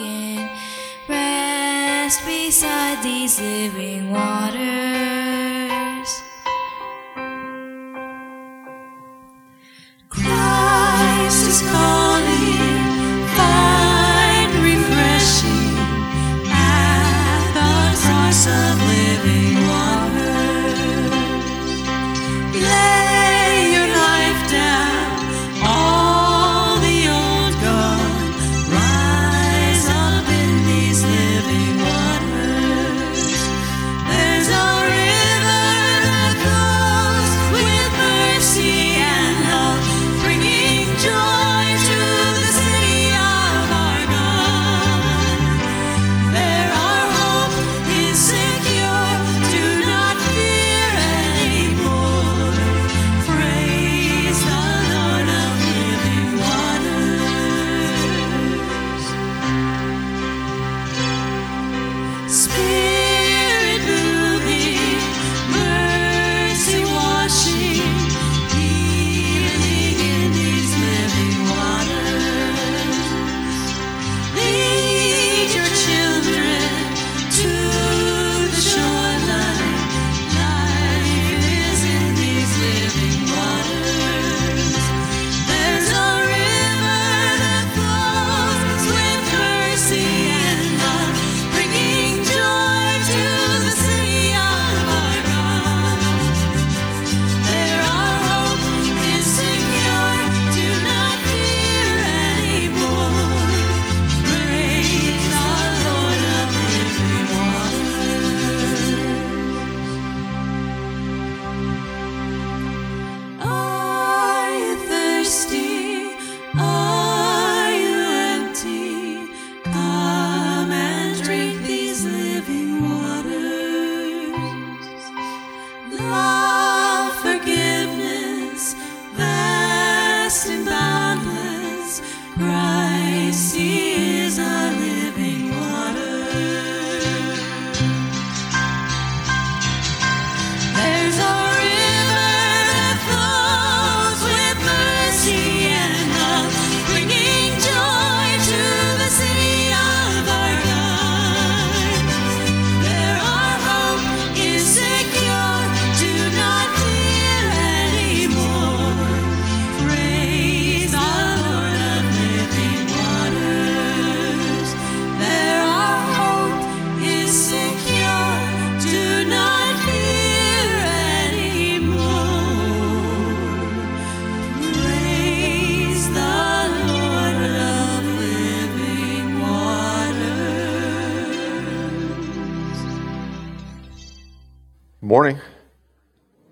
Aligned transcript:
unspoken, 0.00 0.48
rest 1.08 2.24
beside 2.26 3.02
these 3.02 3.40
living 3.40 4.10
waters. 4.10 4.89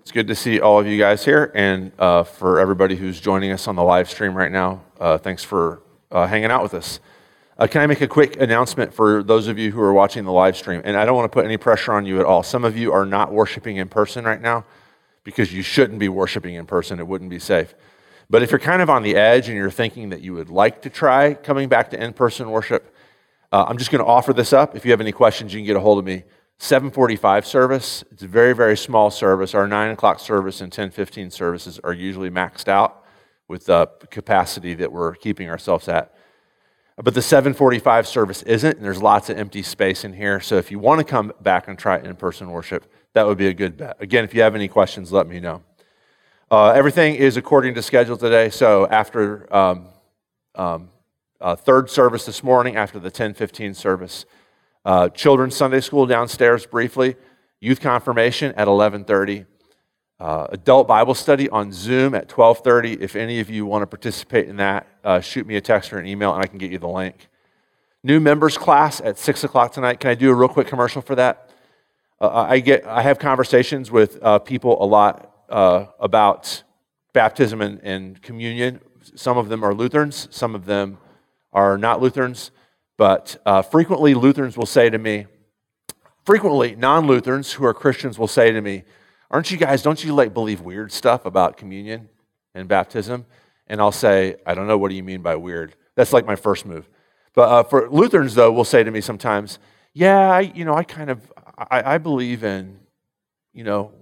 It's 0.09 0.13
good 0.15 0.27
to 0.29 0.35
see 0.35 0.59
all 0.59 0.79
of 0.79 0.87
you 0.87 0.97
guys 0.97 1.23
here, 1.23 1.51
and 1.53 1.91
uh, 1.99 2.23
for 2.23 2.59
everybody 2.59 2.95
who's 2.95 3.21
joining 3.21 3.51
us 3.51 3.67
on 3.67 3.75
the 3.75 3.83
live 3.83 4.09
stream 4.09 4.33
right 4.33 4.51
now, 4.51 4.81
uh, 4.99 5.19
thanks 5.19 5.43
for 5.43 5.83
uh, 6.09 6.25
hanging 6.25 6.49
out 6.49 6.63
with 6.63 6.73
us. 6.73 6.99
Uh, 7.59 7.67
can 7.67 7.81
I 7.81 7.85
make 7.85 8.01
a 8.01 8.07
quick 8.07 8.41
announcement 8.41 8.91
for 8.91 9.21
those 9.21 9.47
of 9.47 9.59
you 9.59 9.71
who 9.71 9.79
are 9.81 9.93
watching 9.93 10.25
the 10.25 10.31
live 10.31 10.57
stream? 10.57 10.81
And 10.83 10.97
I 10.97 11.05
don't 11.05 11.15
want 11.15 11.31
to 11.31 11.35
put 11.35 11.45
any 11.45 11.57
pressure 11.57 11.93
on 11.93 12.07
you 12.07 12.19
at 12.19 12.25
all. 12.25 12.41
Some 12.41 12.65
of 12.65 12.75
you 12.75 12.91
are 12.91 13.05
not 13.05 13.31
worshiping 13.31 13.77
in 13.77 13.87
person 13.87 14.25
right 14.25 14.41
now 14.41 14.65
because 15.23 15.53
you 15.53 15.61
shouldn't 15.61 15.99
be 15.99 16.09
worshiping 16.09 16.55
in 16.55 16.65
person, 16.65 16.97
it 16.97 17.05
wouldn't 17.05 17.29
be 17.29 17.37
safe. 17.37 17.75
But 18.31 18.41
if 18.41 18.49
you're 18.49 18.57
kind 18.57 18.81
of 18.81 18.89
on 18.89 19.03
the 19.03 19.15
edge 19.15 19.47
and 19.47 19.55
you're 19.55 19.69
thinking 19.69 20.09
that 20.09 20.21
you 20.21 20.33
would 20.33 20.49
like 20.49 20.81
to 20.81 20.89
try 20.89 21.35
coming 21.35 21.69
back 21.69 21.91
to 21.91 22.03
in 22.03 22.13
person 22.13 22.49
worship, 22.49 22.95
uh, 23.51 23.65
I'm 23.67 23.77
just 23.77 23.91
going 23.91 24.03
to 24.03 24.09
offer 24.09 24.33
this 24.33 24.53
up. 24.53 24.75
If 24.75 24.85
you 24.85 24.91
have 24.91 25.01
any 25.01 25.11
questions, 25.11 25.53
you 25.53 25.59
can 25.59 25.67
get 25.67 25.75
a 25.75 25.79
hold 25.79 25.99
of 25.99 26.05
me. 26.05 26.23
745 26.59 27.47
service. 27.47 28.03
It's 28.11 28.23
a 28.23 28.27
very, 28.27 28.53
very 28.53 28.75
small 28.75 29.09
service. 29.09 29.55
Our 29.55 29.65
9 29.65 29.91
o'clock 29.91 30.19
service 30.19 30.59
and 30.59 30.67
1015 30.67 31.31
services 31.31 31.79
are 31.85 31.93
usually 31.93 32.29
maxed 32.29 32.67
out 32.67 33.05
with 33.47 33.65
the 33.65 33.87
capacity 34.11 34.73
that 34.75 34.91
we're 34.91 35.15
keeping 35.15 35.49
ourselves 35.49 35.87
at. 35.87 36.13
But 36.97 37.13
the 37.13 37.21
745 37.21 38.05
service 38.05 38.43
isn't, 38.43 38.75
and 38.75 38.83
there's 38.83 39.01
lots 39.01 39.29
of 39.29 39.37
empty 39.37 39.63
space 39.63 40.03
in 40.03 40.11
here. 40.11 40.41
So 40.41 40.57
if 40.57 40.69
you 40.69 40.79
want 40.79 40.99
to 40.99 41.05
come 41.05 41.31
back 41.41 41.69
and 41.69 41.79
try 41.79 41.97
in 41.97 42.13
person 42.17 42.51
worship, 42.51 42.91
that 43.13 43.25
would 43.25 43.37
be 43.37 43.47
a 43.47 43.53
good 43.53 43.77
bet. 43.77 43.95
Again, 44.01 44.25
if 44.25 44.33
you 44.33 44.41
have 44.41 44.53
any 44.53 44.67
questions, 44.67 45.13
let 45.13 45.27
me 45.27 45.39
know. 45.39 45.63
Uh, 46.51 46.71
everything 46.71 47.15
is 47.15 47.37
according 47.37 47.75
to 47.75 47.81
schedule 47.81 48.17
today. 48.17 48.49
So 48.49 48.85
after 48.87 49.51
um, 49.55 49.87
um, 50.55 50.89
uh, 51.39 51.55
third 51.55 51.89
service 51.89 52.25
this 52.25 52.43
morning, 52.43 52.75
after 52.75 52.99
the 52.99 53.05
1015 53.05 53.73
service, 53.75 54.25
uh, 54.89 55.07
children's 55.09 55.55
Sunday 55.55 55.81
school 55.81 56.07
downstairs 56.07 56.65
briefly, 56.65 57.15
youth 57.59 57.79
confirmation 57.79 58.49
at 58.53 58.67
1130, 58.67 59.45
uh, 60.19 60.47
adult 60.49 60.87
Bible 60.87 61.13
study 61.13 61.47
on 61.47 61.71
Zoom 61.71 62.15
at 62.15 62.23
1230. 62.35 62.93
If 62.93 63.15
any 63.15 63.39
of 63.39 63.51
you 63.51 63.67
want 63.67 63.83
to 63.83 63.85
participate 63.85 64.49
in 64.49 64.55
that, 64.55 64.87
uh, 65.03 65.19
shoot 65.19 65.45
me 65.45 65.57
a 65.57 65.61
text 65.61 65.93
or 65.93 65.99
an 65.99 66.07
email 66.07 66.33
and 66.33 66.43
I 66.43 66.47
can 66.47 66.57
get 66.57 66.71
you 66.71 66.79
the 66.79 66.87
link. 66.87 67.29
New 68.03 68.19
members 68.19 68.57
class 68.57 68.99
at 69.01 69.19
6 69.19 69.43
o'clock 69.43 69.73
tonight. 69.73 69.99
Can 69.99 70.09
I 70.09 70.15
do 70.15 70.31
a 70.31 70.33
real 70.33 70.49
quick 70.49 70.65
commercial 70.65 71.03
for 71.03 71.13
that? 71.13 71.51
Uh, 72.19 72.47
I, 72.49 72.59
get, 72.59 72.83
I 72.87 73.03
have 73.03 73.19
conversations 73.19 73.91
with 73.91 74.17
uh, 74.23 74.39
people 74.39 74.83
a 74.83 74.87
lot 74.87 75.31
uh, 75.49 75.85
about 75.99 76.63
baptism 77.13 77.61
and, 77.61 77.79
and 77.83 78.19
communion. 78.23 78.79
Some 79.13 79.37
of 79.37 79.49
them 79.49 79.63
are 79.63 79.75
Lutherans, 79.75 80.27
some 80.31 80.55
of 80.55 80.65
them 80.65 80.97
are 81.53 81.77
not 81.77 82.01
Lutherans. 82.01 82.49
But 82.99 83.41
uh, 83.45 83.61
frequently, 83.61 84.13
Lutherans 84.13 84.57
will 84.57 84.65
say 84.65 84.89
to 84.89 84.97
me, 84.97 85.25
frequently, 86.25 86.75
non 86.75 87.07
Lutherans 87.07 87.53
who 87.53 87.63
are 87.63 87.73
Christians 87.73 88.19
will 88.19 88.27
say 88.27 88.51
to 88.51 88.59
me, 88.59 88.83
Aren't 89.31 89.51
you 89.51 89.55
guys, 89.57 89.81
don't 89.81 90.03
you 90.03 90.13
like 90.13 90.33
believe 90.33 90.59
weird 90.59 90.91
stuff 90.91 91.25
about 91.25 91.55
communion 91.55 92.09
and 92.53 92.67
baptism? 92.67 93.25
And 93.67 93.79
I'll 93.79 93.93
say, 93.93 94.35
I 94.45 94.53
don't 94.53 94.67
know, 94.67 94.77
what 94.77 94.89
do 94.89 94.95
you 94.95 95.03
mean 95.03 95.21
by 95.21 95.37
weird? 95.37 95.75
That's 95.95 96.11
like 96.11 96.25
my 96.25 96.35
first 96.35 96.65
move. 96.65 96.89
But 97.33 97.49
uh, 97.49 97.63
for 97.63 97.89
Lutherans, 97.89 98.35
though, 98.35 98.51
will 98.51 98.65
say 98.65 98.83
to 98.83 98.91
me 98.91 98.99
sometimes, 98.99 99.59
Yeah, 99.93 100.29
I, 100.29 100.41
you 100.41 100.65
know, 100.65 100.73
I 100.73 100.83
kind 100.83 101.09
of, 101.09 101.31
I, 101.57 101.93
I 101.93 101.97
believe 101.99 102.43
in, 102.43 102.81
you 103.53 103.63
know, 103.63 103.93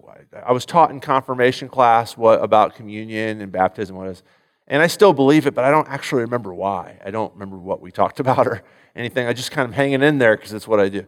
I 0.44 0.54
was 0.54 0.66
taught 0.66 0.90
in 0.90 1.02
confirmation 1.02 1.70
class 1.70 2.18
what 2.18 2.44
about 2.44 2.74
communion 2.74 3.42
and 3.42 3.52
baptism 3.52 3.96
was. 3.96 4.24
And 4.68 4.82
I 4.82 4.88
still 4.88 5.14
believe 5.14 5.48
it, 5.48 5.54
but 5.54 5.64
I 5.64 5.72
don't 5.72 5.88
actually 5.88 6.24
remember 6.24 6.54
why. 6.54 7.00
I 7.06 7.12
don't 7.12 7.32
remember 7.34 7.58
what 7.58 7.80
we 7.80 7.92
talked 7.92 8.20
about 8.28 8.48
or 8.48 8.64
anything. 8.98 9.28
I 9.28 9.34
just 9.34 9.52
kind 9.52 9.68
of 9.68 9.76
hanging 9.76 10.02
in 10.02 10.18
there 10.18 10.36
because 10.36 10.54
it's 10.54 10.68
what 10.68 10.80
I 10.80 10.90
do. 10.90 11.06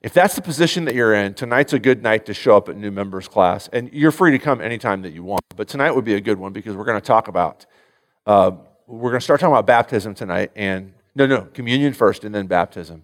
If 0.00 0.12
that's 0.12 0.36
the 0.36 0.42
position 0.42 0.84
that 0.84 0.94
you're 0.94 1.14
in, 1.14 1.34
tonight's 1.34 1.72
a 1.72 1.78
good 1.78 2.02
night 2.02 2.26
to 2.26 2.34
show 2.34 2.56
up 2.56 2.68
at 2.68 2.76
new 2.76 2.90
members 2.90 3.26
class. 3.26 3.68
And 3.72 3.92
you're 3.92 4.12
free 4.12 4.30
to 4.30 4.38
come 4.38 4.60
anytime 4.60 5.02
that 5.02 5.12
you 5.12 5.24
want. 5.24 5.42
But 5.56 5.66
tonight 5.66 5.90
would 5.90 6.04
be 6.04 6.14
a 6.14 6.20
good 6.20 6.38
one 6.38 6.52
because 6.52 6.76
we're 6.76 6.84
going 6.84 7.00
to 7.00 7.06
talk 7.06 7.26
about, 7.26 7.66
uh, 8.26 8.52
we're 8.86 9.10
going 9.10 9.20
to 9.20 9.24
start 9.24 9.40
talking 9.40 9.52
about 9.52 9.66
baptism 9.66 10.14
tonight. 10.14 10.52
And 10.54 10.94
no, 11.16 11.26
no, 11.26 11.42
communion 11.52 11.94
first 11.94 12.22
and 12.22 12.32
then 12.32 12.46
baptism. 12.46 13.02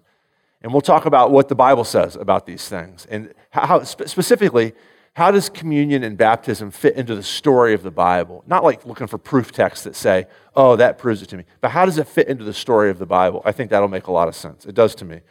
And 0.61 0.71
we'll 0.71 0.81
talk 0.81 1.05
about 1.05 1.31
what 1.31 1.49
the 1.49 1.55
Bible 1.55 1.83
says 1.83 2.15
about 2.15 2.45
these 2.45 2.67
things. 2.67 3.05
And 3.09 3.33
how, 3.51 3.83
specifically, 3.83 4.73
how 5.15 5.31
does 5.31 5.47
communion 5.47 6.03
and 6.03 6.17
baptism 6.17 6.71
fit 6.71 6.97
into 6.97 7.15
the 7.15 7.23
story 7.23 7.73
of 7.73 7.83
the 7.83 7.91
Bible? 7.91 8.43
Not 8.47 8.65
like 8.65 8.85
looking 8.85 9.07
for 9.07 9.17
proof 9.17 9.53
texts 9.53 9.85
that 9.85 9.95
say, 9.95 10.27
oh, 10.57 10.75
that 10.75 10.97
proves 10.97 11.21
it 11.21 11.27
to 11.27 11.37
me, 11.37 11.45
but 11.61 11.71
how 11.71 11.85
does 11.85 11.97
it 11.97 12.05
fit 12.05 12.27
into 12.27 12.43
the 12.43 12.53
story 12.53 12.89
of 12.89 12.99
the 12.99 13.05
Bible? 13.05 13.41
I 13.45 13.53
think 13.53 13.71
that'll 13.71 13.87
make 13.87 14.07
a 14.07 14.11
lot 14.11 14.27
of 14.27 14.35
sense. 14.35 14.65
It 14.65 14.75
does 14.75 14.93
to 14.95 15.05
me. 15.05 15.21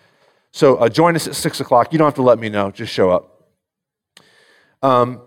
So 0.52 0.76
uh, 0.76 0.88
join 0.88 1.16
us 1.16 1.26
at 1.26 1.34
6 1.34 1.60
o'clock. 1.60 1.92
You 1.92 1.98
don't 1.98 2.06
have 2.06 2.14
to 2.14 2.22
let 2.22 2.38
me 2.38 2.48
know, 2.48 2.70
just 2.70 2.94
show 2.94 3.10
up. 3.10 3.50
Um, 4.82 5.20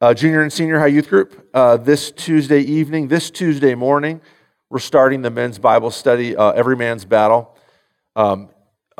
uh, 0.00 0.14
junior 0.14 0.40
and 0.40 0.50
senior 0.50 0.78
high 0.78 0.86
youth 0.86 1.10
group, 1.10 1.50
uh, 1.52 1.76
this 1.76 2.10
Tuesday 2.10 2.60
evening, 2.60 3.08
this 3.08 3.30
Tuesday 3.30 3.74
morning, 3.74 4.22
we're 4.70 4.78
starting 4.78 5.20
the 5.20 5.30
men's 5.30 5.58
Bible 5.58 5.90
study, 5.90 6.34
uh, 6.34 6.52
Every 6.52 6.74
Man's 6.74 7.04
Battle. 7.04 7.54
Um, 8.16 8.48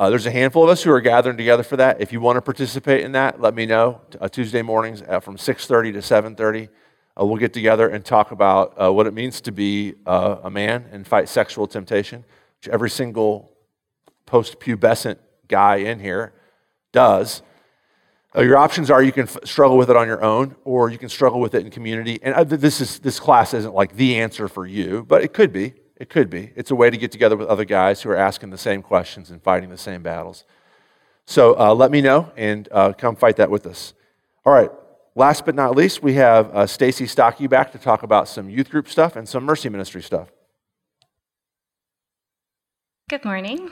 uh, 0.01 0.09
there's 0.09 0.25
a 0.25 0.31
handful 0.31 0.65
of 0.65 0.71
us 0.71 0.83
who 0.83 0.91
are 0.91 1.01
gathering 1.03 1.37
together 1.37 1.63
for 1.63 1.77
that. 1.77 2.01
If 2.01 2.11
you 2.11 2.23
want 2.23 2.39
to 2.39 2.41
participate 2.41 3.05
in 3.05 3.13
that, 3.13 3.39
let 3.39 3.55
me 3.55 3.67
know. 3.67 4.01
Uh, 4.19 4.31
Tuesday 4.31 4.63
mornings 4.63 5.03
from 5.21 5.37
6:30 5.37 5.93
to 5.93 5.99
7:30, 6.01 6.71
we'll 7.19 7.37
get 7.37 7.53
together 7.53 7.87
and 7.87 8.03
talk 8.03 8.31
about 8.31 8.95
what 8.95 9.07
it 9.07 9.13
means 9.13 9.43
to 9.43 9.53
be 9.53 9.95
a 10.07 10.49
man 10.51 10.87
and 10.91 11.07
fight 11.07 11.29
sexual 11.29 11.67
temptation, 11.67 12.25
which 12.57 12.73
every 12.73 12.89
single 12.89 13.53
post-pubescent 14.25 15.19
guy 15.49 15.77
in 15.77 16.01
here 16.01 16.33
does. 16.93 17.43
Uh, 18.35 18.41
your 18.41 18.57
options 18.57 18.91
are 18.91 19.03
you 19.03 19.13
can 19.13 19.25
f- 19.25 19.37
struggle 19.45 19.77
with 19.77 19.91
it 19.91 19.97
on 19.97 20.07
your 20.07 20.23
own, 20.23 20.55
or 20.65 20.89
you 20.89 20.97
can 20.97 21.11
struggle 21.11 21.41
with 21.41 21.55
it 21.55 21.63
in 21.65 21.71
community. 21.71 22.19
And 22.23 22.35
uh, 22.35 22.45
this 22.45 22.81
is 22.81 23.01
this 23.01 23.21
class 23.21 23.53
isn't 23.53 23.75
like 23.75 23.97
the 23.97 24.17
answer 24.17 24.49
for 24.49 24.67
you, 24.67 25.05
but 25.07 25.23
it 25.23 25.35
could 25.35 25.53
be. 25.53 25.75
It 26.01 26.09
could 26.09 26.31
be. 26.31 26.51
It's 26.57 26.71
a 26.71 26.75
way 26.75 26.89
to 26.89 26.97
get 26.97 27.13
together 27.13 27.37
with 27.37 27.49
other 27.49 27.67
guys 27.67 28.01
who 28.01 28.09
are 28.09 28.17
asking 28.17 28.49
the 28.49 28.59
same 28.59 28.81
questions 28.81 29.31
and 29.31 29.43
fighting 29.43 29.69
the 29.69 29.77
same 29.77 30.03
battles. 30.03 30.45
So 31.27 31.55
uh, 31.61 31.75
let 31.75 31.91
me 31.91 32.01
know 32.01 32.33
and 32.39 32.67
uh, 32.73 32.95
come 32.95 33.17
fight 33.17 33.37
that 33.37 33.51
with 33.51 33.67
us. 33.67 33.93
All 34.47 34.53
right. 34.53 34.71
Last 35.15 35.45
but 35.45 35.55
not 35.55 35.77
least, 35.77 36.03
we 36.03 36.15
have 36.15 36.57
uh, 36.57 36.67
Stacy 36.67 37.07
Stocky 37.07 37.47
back 37.47 37.71
to 37.73 37.79
talk 37.79 38.03
about 38.03 38.29
some 38.29 38.49
youth 38.49 38.71
group 38.71 38.89
stuff 38.89 39.15
and 39.15 39.29
some 39.29 39.45
mercy 39.45 39.69
ministry 39.69 40.01
stuff. 40.01 40.29
Good 43.11 43.27
morning. 43.27 43.71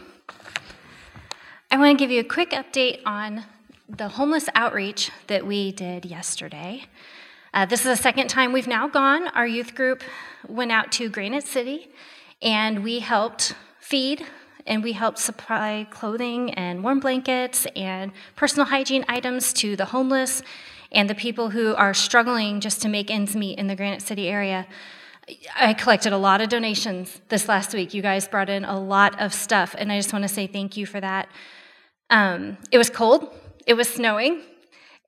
I 1.71 1.79
want 1.79 1.99
to 1.99 2.03
give 2.03 2.11
you 2.11 2.21
a 2.21 2.25
quick 2.25 2.51
update 2.51 3.01
on 3.07 3.45
the 3.89 4.09
homeless 4.09 4.51
outreach 4.55 5.11
that 5.29 5.47
we 5.47 5.73
did 5.73 6.05
yesterday. 6.05 6.83
Uh, 7.55 7.65
this 7.65 7.81
is 7.81 7.87
the 7.87 7.97
second 7.97 8.29
time 8.29 8.53
we've 8.53 8.69
now 8.69 8.87
gone. 8.87 9.29
Our 9.29 9.47
youth 9.47 9.75
group 9.75 10.03
went 10.47 10.73
out 10.73 10.93
to 10.93 11.09
Granite 11.09 11.47
City 11.47 11.89
and 12.43 12.85
we 12.85 13.01
helped 13.01 13.55
feed 13.81 14.25
and 14.67 14.83
we 14.83 14.93
helped 14.93 15.19
supply 15.19 15.87
clothing 15.91 16.53
and 16.55 16.85
warm 16.85 17.01
blankets 17.01 17.67
and 17.75 18.13
personal 18.37 18.67
hygiene 18.67 19.05
items 19.09 19.53
to 19.55 19.77
the 19.77 19.87
homeless 19.87 20.43
and 20.93 21.09
the 21.09 21.15
people 21.15 21.51
who 21.51 21.75
are 21.75 21.95
struggling 21.95 22.61
just 22.61 22.81
to 22.83 22.89
make 22.89 23.11
ends 23.11 23.35
meet 23.35 23.59
in 23.59 23.67
the 23.67 23.77
Granite 23.77 24.03
City 24.03 24.29
area. 24.29 24.67
I 25.59 25.75
collected 25.75 26.13
a 26.13 26.19
lot 26.19 26.41
of 26.41 26.49
donations 26.49 27.21
this 27.29 27.49
last 27.49 27.75
week. 27.75 27.93
You 27.93 28.01
guys 28.01 28.27
brought 28.29 28.49
in 28.49 28.65
a 28.65 28.79
lot 28.79 29.21
of 29.21 29.35
stuff, 29.35 29.75
and 29.77 29.93
I 29.93 29.99
just 29.99 30.13
want 30.13 30.23
to 30.23 30.29
say 30.29 30.47
thank 30.47 30.77
you 30.77 30.87
for 30.87 31.01
that. 31.01 31.29
Um, 32.09 32.57
it 32.71 32.79
was 32.79 32.89
cold, 32.89 33.29
it 33.67 33.75
was 33.75 33.89
snowing, 33.89 34.41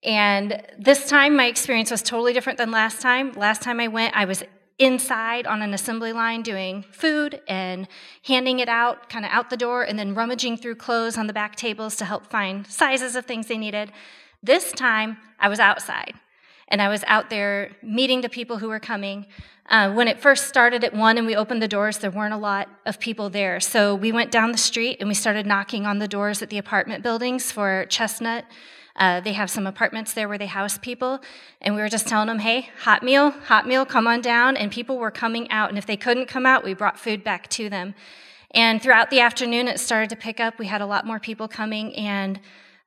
and 0.04 0.62
this 0.78 1.08
time 1.08 1.36
my 1.36 1.46
experience 1.46 1.90
was 1.90 2.02
totally 2.02 2.34
different 2.34 2.58
than 2.58 2.70
last 2.70 3.00
time. 3.00 3.32
Last 3.32 3.62
time 3.62 3.80
I 3.80 3.88
went, 3.88 4.14
I 4.14 4.26
was 4.26 4.42
inside 4.80 5.46
on 5.46 5.60
an 5.60 5.74
assembly 5.74 6.12
line 6.12 6.42
doing 6.42 6.84
food 6.90 7.40
and 7.46 7.86
handing 8.24 8.58
it 8.58 8.68
out, 8.68 9.10
kind 9.10 9.24
of 9.24 9.30
out 9.30 9.50
the 9.50 9.56
door, 9.56 9.82
and 9.82 9.98
then 9.98 10.14
rummaging 10.14 10.56
through 10.56 10.74
clothes 10.74 11.18
on 11.18 11.26
the 11.26 11.32
back 11.32 11.54
tables 11.54 11.94
to 11.96 12.04
help 12.06 12.26
find 12.26 12.66
sizes 12.66 13.14
of 13.14 13.26
things 13.26 13.46
they 13.46 13.58
needed. 13.58 13.92
This 14.42 14.72
time, 14.72 15.18
I 15.38 15.48
was 15.48 15.60
outside 15.60 16.14
and 16.68 16.80
I 16.80 16.88
was 16.88 17.04
out 17.06 17.28
there 17.28 17.72
meeting 17.82 18.22
the 18.22 18.28
people 18.28 18.56
who 18.58 18.68
were 18.68 18.80
coming. 18.80 19.26
Uh, 19.68 19.92
when 19.92 20.08
it 20.08 20.18
first 20.18 20.48
started 20.48 20.82
at 20.82 20.94
one 20.94 21.18
and 21.18 21.26
we 21.26 21.36
opened 21.36 21.60
the 21.60 21.68
doors, 21.68 21.98
there 21.98 22.10
weren't 22.10 22.32
a 22.32 22.38
lot 22.38 22.68
of 22.86 22.98
people 22.98 23.28
there. 23.28 23.60
So 23.60 23.94
we 23.94 24.12
went 24.12 24.30
down 24.30 24.50
the 24.50 24.58
street 24.58 24.96
and 25.00 25.08
we 25.08 25.14
started 25.14 25.46
knocking 25.46 25.84
on 25.84 25.98
the 25.98 26.08
doors 26.08 26.40
at 26.40 26.48
the 26.48 26.58
apartment 26.58 27.02
buildings 27.02 27.52
for 27.52 27.84
Chestnut. 27.88 28.46
Uh, 29.00 29.18
they 29.18 29.32
have 29.32 29.50
some 29.50 29.66
apartments 29.66 30.12
there 30.12 30.28
where 30.28 30.38
they 30.38 30.46
house 30.46 30.76
people. 30.76 31.20
And 31.62 31.74
we 31.74 31.80
were 31.80 31.88
just 31.88 32.06
telling 32.06 32.28
them, 32.28 32.38
hey, 32.38 32.68
hot 32.82 33.02
meal, 33.02 33.30
hot 33.30 33.66
meal, 33.66 33.86
come 33.86 34.06
on 34.06 34.20
down. 34.20 34.56
And 34.58 34.70
people 34.70 34.98
were 34.98 35.10
coming 35.10 35.50
out. 35.50 35.70
And 35.70 35.78
if 35.78 35.86
they 35.86 35.96
couldn't 35.96 36.26
come 36.26 36.44
out, 36.44 36.62
we 36.62 36.74
brought 36.74 36.98
food 36.98 37.24
back 37.24 37.48
to 37.50 37.70
them. 37.70 37.94
And 38.52 38.82
throughout 38.82 39.10
the 39.10 39.20
afternoon, 39.20 39.68
it 39.68 39.80
started 39.80 40.10
to 40.10 40.16
pick 40.16 40.38
up. 40.38 40.58
We 40.58 40.66
had 40.66 40.82
a 40.82 40.86
lot 40.86 41.06
more 41.06 41.18
people 41.18 41.48
coming. 41.48 41.96
And 41.96 42.38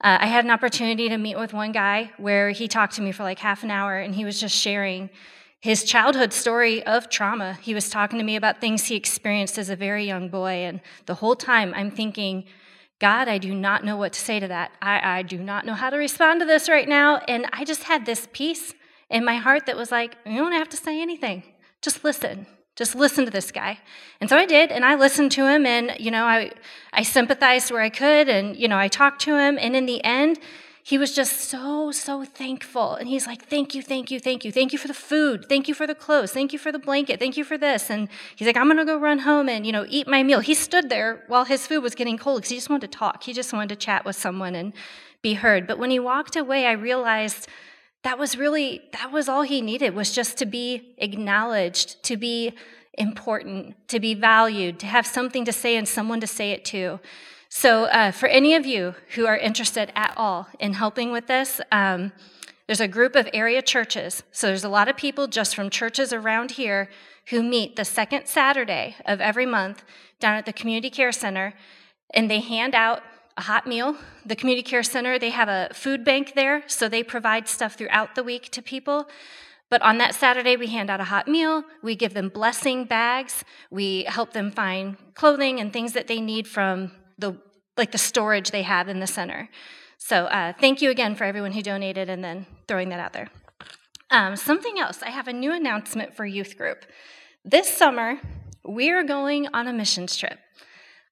uh, 0.01 0.19
I 0.21 0.27
had 0.27 0.45
an 0.45 0.51
opportunity 0.51 1.09
to 1.09 1.17
meet 1.17 1.37
with 1.37 1.51
one 1.51 1.71
guy 1.71 2.11
where 2.17 2.51
he 2.51 2.67
talked 2.67 2.93
to 2.95 3.01
me 3.01 3.11
for 3.11 3.23
like 3.23 3.39
half 3.39 3.63
an 3.63 3.71
hour 3.71 3.97
and 3.97 4.13
he 4.13 4.23
was 4.23 4.39
just 4.39 4.55
sharing 4.55 5.09
his 5.61 5.85
childhood 5.85 6.33
story 6.33 6.85
of 6.85 7.09
trauma. 7.09 7.57
He 7.61 7.73
was 7.73 7.89
talking 7.89 8.19
to 8.19 8.25
me 8.25 8.35
about 8.35 8.59
things 8.59 8.85
he 8.85 8.95
experienced 8.95 9.57
as 9.57 9.69
a 9.69 9.77
very 9.77 10.05
young 10.05 10.27
boy. 10.27 10.65
And 10.65 10.81
the 11.05 11.15
whole 11.15 11.37
time 11.37 11.73
I'm 11.73 11.89
thinking, 11.89 12.43
God, 13.03 13.27
I 13.27 13.37
do 13.37 13.53
not 13.53 13.83
know 13.83 13.97
what 13.97 14.13
to 14.13 14.19
say 14.21 14.39
to 14.39 14.47
that. 14.47 14.71
I, 14.81 15.17
I 15.17 15.21
do 15.23 15.37
not 15.37 15.65
know 15.65 15.73
how 15.73 15.89
to 15.89 15.97
respond 15.97 16.39
to 16.39 16.45
this 16.45 16.69
right 16.69 16.87
now. 16.87 17.17
And 17.27 17.45
I 17.51 17.65
just 17.65 17.83
had 17.83 18.05
this 18.05 18.29
peace 18.31 18.73
in 19.09 19.25
my 19.25 19.35
heart 19.35 19.65
that 19.65 19.75
was 19.75 19.91
like, 19.91 20.15
you 20.25 20.37
don't 20.37 20.53
have 20.53 20.69
to 20.69 20.77
say 20.77 21.01
anything, 21.01 21.43
just 21.81 22.05
listen. 22.05 22.47
Just 22.77 22.95
listen 22.95 23.25
to 23.25 23.29
this 23.29 23.51
guy. 23.51 23.77
And 24.21 24.29
so 24.29 24.37
I 24.37 24.45
did, 24.45 24.71
and 24.71 24.85
I 24.85 24.95
listened 24.95 25.33
to 25.33 25.45
him, 25.45 25.65
and 25.65 25.91
you 25.99 26.11
know, 26.11 26.23
I 26.23 26.51
I 26.93 27.03
sympathized 27.03 27.71
where 27.71 27.81
I 27.81 27.89
could, 27.89 28.29
and 28.29 28.55
you 28.55 28.67
know, 28.67 28.77
I 28.77 28.87
talked 28.87 29.21
to 29.23 29.37
him, 29.37 29.59
and 29.59 29.75
in 29.75 29.85
the 29.85 30.03
end, 30.03 30.39
he 30.85 30.97
was 30.97 31.15
just 31.15 31.39
so, 31.39 31.91
so 31.91 32.25
thankful. 32.25 32.95
And 32.95 33.07
he's 33.07 33.25
like, 33.25 33.45
Thank 33.45 33.73
you, 33.73 33.81
thank 33.81 34.11
you, 34.11 34.19
thank 34.19 34.43
you. 34.43 34.51
Thank 34.51 34.73
you 34.73 34.77
for 34.77 34.89
the 34.89 34.93
food. 34.93 35.47
Thank 35.47 35.69
you 35.69 35.73
for 35.73 35.87
the 35.87 35.95
clothes. 35.95 36.31
Thank 36.31 36.51
you 36.51 36.59
for 36.59 36.73
the 36.73 36.79
blanket. 36.79 37.19
Thank 37.19 37.37
you 37.37 37.45
for 37.45 37.57
this. 37.57 37.89
And 37.89 38.09
he's 38.35 38.45
like, 38.45 38.57
I'm 38.57 38.67
gonna 38.67 38.83
go 38.83 38.97
run 38.97 39.19
home 39.19 39.47
and, 39.47 39.65
you 39.65 39.71
know, 39.71 39.85
eat 39.87 40.07
my 40.07 40.23
meal. 40.23 40.41
He 40.41 40.53
stood 40.53 40.89
there 40.89 41.23
while 41.27 41.45
his 41.45 41.65
food 41.65 41.81
was 41.81 41.95
getting 41.95 42.17
cold 42.17 42.41
because 42.41 42.49
he 42.49 42.57
just 42.57 42.69
wanted 42.69 42.91
to 42.91 42.97
talk. 42.97 43.23
He 43.23 43.31
just 43.31 43.53
wanted 43.53 43.69
to 43.69 43.75
chat 43.77 44.03
with 44.03 44.17
someone 44.17 44.55
and 44.55 44.73
be 45.21 45.35
heard. 45.35 45.67
But 45.67 45.79
when 45.79 45.89
he 45.89 45.99
walked 45.99 46.35
away, 46.35 46.67
I 46.67 46.73
realized 46.73 47.47
that 48.03 48.19
was 48.19 48.37
really 48.37 48.81
that 48.91 49.11
was 49.11 49.29
all 49.29 49.43
he 49.43 49.61
needed 49.61 49.95
was 49.95 50.11
just 50.11 50.37
to 50.39 50.45
be 50.45 50.93
acknowledged 50.97 52.03
to 52.03 52.17
be 52.17 52.53
important 52.95 53.75
to 53.87 53.99
be 53.99 54.13
valued 54.13 54.79
to 54.79 54.85
have 54.85 55.07
something 55.07 55.45
to 55.45 55.53
say 55.53 55.77
and 55.77 55.87
someone 55.87 56.19
to 56.19 56.27
say 56.27 56.51
it 56.51 56.63
to 56.65 56.99
so 57.55 57.83
uh, 57.85 58.09
for 58.09 58.25
any 58.29 58.55
of 58.55 58.65
you 58.65 58.95
who 59.13 59.27
are 59.27 59.37
interested 59.37 59.91
at 59.95 60.11
all 60.17 60.47
in 60.59 60.73
helping 60.73 61.11
with 61.11 61.27
this 61.27 61.61
um, 61.71 62.11
there's 62.65 62.81
a 62.81 62.87
group 62.87 63.15
of 63.15 63.29
area 63.31 63.61
churches 63.61 64.23
so 64.31 64.47
there's 64.47 64.63
a 64.63 64.69
lot 64.69 64.89
of 64.89 64.97
people 64.97 65.27
just 65.27 65.55
from 65.55 65.69
churches 65.69 66.11
around 66.11 66.51
here 66.51 66.89
who 67.29 67.43
meet 67.43 67.75
the 67.75 67.85
second 67.85 68.25
saturday 68.25 68.95
of 69.05 69.21
every 69.21 69.45
month 69.45 69.83
down 70.19 70.35
at 70.35 70.47
the 70.47 70.53
community 70.53 70.89
care 70.89 71.11
center 71.11 71.53
and 72.13 72.29
they 72.29 72.39
hand 72.39 72.73
out 72.73 73.03
a 73.37 73.41
hot 73.41 73.65
meal. 73.65 73.97
The 74.25 74.35
community 74.35 74.63
care 74.63 74.83
center, 74.83 75.17
they 75.17 75.31
have 75.31 75.49
a 75.49 75.69
food 75.73 76.03
bank 76.05 76.33
there, 76.35 76.63
so 76.67 76.87
they 76.87 77.01
provide 77.01 77.47
stuff 77.47 77.75
throughout 77.75 78.13
the 78.13 78.23
week 78.23 78.51
to 78.51 78.61
people. 78.61 79.07
But 79.69 79.81
on 79.81 79.97
that 79.97 80.13
Saturday, 80.13 80.55
we 80.55 80.67
hand 80.67 80.91
out 80.91 80.99
a 80.99 81.05
hot 81.05 81.27
meal, 81.27 81.63
we 81.81 81.95
give 81.95 82.13
them 82.13 82.29
blessing 82.29 82.85
bags, 82.85 83.43
we 83.71 84.03
help 84.03 84.33
them 84.33 84.51
find 84.51 84.97
clothing 85.15 85.59
and 85.59 85.73
things 85.73 85.93
that 85.93 86.07
they 86.07 86.21
need 86.21 86.47
from 86.47 86.91
the 87.17 87.37
like 87.77 87.91
the 87.91 87.97
storage 87.97 88.51
they 88.51 88.61
have 88.61 88.87
in 88.87 88.99
the 88.99 89.07
center. 89.07 89.49
So 89.97 90.25
uh, 90.25 90.53
thank 90.59 90.81
you 90.81 90.89
again 90.89 91.15
for 91.15 91.23
everyone 91.23 91.53
who 91.53 91.61
donated 91.61 92.09
and 92.09 92.23
then 92.23 92.45
throwing 92.67 92.89
that 92.89 92.99
out 92.99 93.13
there. 93.13 93.29
Um, 94.11 94.35
something 94.35 94.77
else, 94.79 95.01
I 95.01 95.09
have 95.09 95.27
a 95.27 95.33
new 95.33 95.53
announcement 95.53 96.15
for 96.15 96.25
youth 96.25 96.57
group. 96.57 96.85
This 97.43 97.67
summer, 97.67 98.19
we 98.63 98.91
are 98.91 99.03
going 99.03 99.47
on 99.53 99.67
a 99.67 99.73
missions 99.73 100.15
trip. 100.15 100.37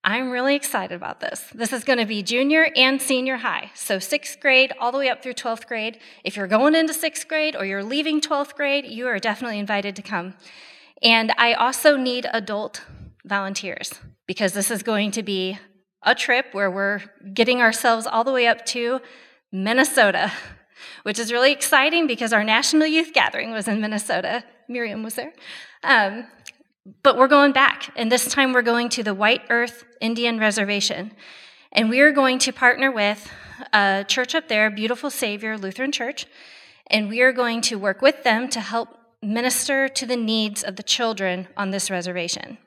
I'm 0.04 0.32
really 0.32 0.56
excited 0.56 0.96
about 0.96 1.20
this. 1.20 1.46
This 1.54 1.74
is 1.74 1.84
going 1.84 2.00
to 2.00 2.06
be 2.06 2.24
junior 2.24 2.70
and 2.76 3.02
senior 3.02 3.38
high. 3.38 3.72
So, 3.76 4.00
sixth 4.00 4.40
grade 4.40 4.74
all 4.80 4.92
the 4.92 4.98
way 4.98 5.10
up 5.10 5.22
through 5.22 5.36
12th 5.36 5.68
grade. 5.68 6.00
If 6.24 6.36
you're 6.36 6.48
going 6.48 6.74
into 6.74 6.94
sixth 6.94 7.28
grade 7.28 7.56
or 7.56 7.66
you're 7.66 7.84
leaving 7.84 8.20
12th 8.20 8.56
grade, 8.56 8.86
you 8.86 9.08
are 9.08 9.20
definitely 9.20 9.60
invited 9.60 9.96
to 9.96 10.02
come. 10.02 10.34
And 11.04 11.32
I 11.38 11.54
also 11.54 11.98
need 11.98 12.28
adult 12.34 12.84
volunteers 13.26 13.94
because 14.26 14.54
this 14.54 14.72
is 14.72 14.82
going 14.82 15.12
to 15.12 15.24
be 15.24 15.60
a 16.04 16.16
trip 16.16 16.48
where 16.54 16.72
we're 16.72 17.02
getting 17.34 17.62
ourselves 17.62 18.08
all 18.08 18.24
the 18.24 18.34
way 18.34 18.48
up 18.48 18.66
to 18.68 19.00
Minnesota. 19.52 20.32
which 21.04 21.20
is 21.20 21.32
really 21.32 21.52
exciting 21.52 22.08
because 22.08 22.34
our 22.34 22.44
national 22.44 22.88
youth 22.88 23.14
gathering 23.14 23.52
was 23.52 23.68
in 23.68 23.82
Minnesota. 23.82 24.44
Miriam 24.68 25.04
was 25.04 25.16
there. 25.16 25.34
Um, 25.84 26.26
but 27.04 27.18
we're 27.18 27.28
going 27.28 27.52
back, 27.52 27.92
and 27.96 28.12
this 28.12 28.26
time 28.26 28.54
we're 28.54 28.62
going 28.62 28.90
to 28.90 29.04
the 29.04 29.14
White 29.14 29.42
Earth 29.50 29.84
Indian 30.00 30.40
Reservation. 30.40 31.12
And 31.72 31.90
we 31.90 32.00
are 32.02 32.12
going 32.12 32.40
to 32.40 32.52
partner 32.52 32.92
with 32.92 33.32
a 33.72 34.04
church 34.08 34.34
up 34.34 34.48
there, 34.48 34.70
Beautiful 34.70 35.10
Savior 35.10 35.58
Lutheran 35.58 35.92
Church, 35.92 36.26
and 36.88 37.08
we 37.08 37.22
are 37.22 37.32
going 37.32 37.62
to 37.62 37.76
work 37.76 38.02
with 38.02 38.24
them 38.24 38.50
to 38.50 38.60
help 38.60 38.98
minister 39.22 39.88
to 39.88 40.06
the 40.06 40.18
needs 40.18 40.64
of 40.64 40.76
the 40.76 40.84
children 40.84 41.48
on 41.56 41.70
this 41.70 41.92
reservation. 41.92 42.58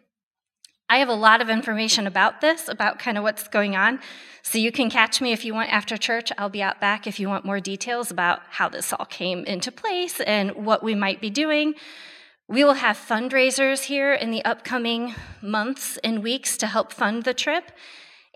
I 0.95 0.99
have 0.99 1.09
a 1.09 1.15
lot 1.15 1.43
of 1.43 1.51
information 1.51 2.07
about 2.07 2.41
this, 2.41 2.69
about 2.69 3.01
kind 3.01 3.19
of 3.19 3.25
what's 3.25 3.49
going 3.49 3.75
on. 3.75 3.99
So 4.45 4.59
you 4.59 4.71
can 4.71 4.91
catch 4.91 5.21
me 5.21 5.33
if 5.33 5.45
you 5.45 5.53
want 5.53 5.73
after 5.73 5.97
church. 5.97 6.31
I'll 6.39 6.49
be 6.49 6.63
out 6.63 6.81
back 6.81 7.09
if 7.09 7.19
you 7.19 7.29
want 7.29 7.45
more 7.45 7.59
details 7.59 8.13
about 8.13 8.43
how 8.49 8.69
this 8.69 8.93
all 8.93 9.07
came 9.07 9.45
into 9.45 9.73
place 9.73 10.21
and 10.21 10.53
what 10.53 10.85
we 10.85 10.95
might 10.95 11.21
be 11.21 11.31
doing. 11.31 11.75
We 12.47 12.63
will 12.63 12.75
have 12.75 12.97
fundraisers 12.97 13.87
here 13.87 14.15
in 14.15 14.31
the 14.31 14.45
upcoming 14.45 15.17
months 15.43 15.97
and 16.05 16.23
weeks 16.23 16.57
to 16.59 16.69
help 16.69 16.93
fund 16.93 17.25
the 17.25 17.35
trip. 17.35 17.73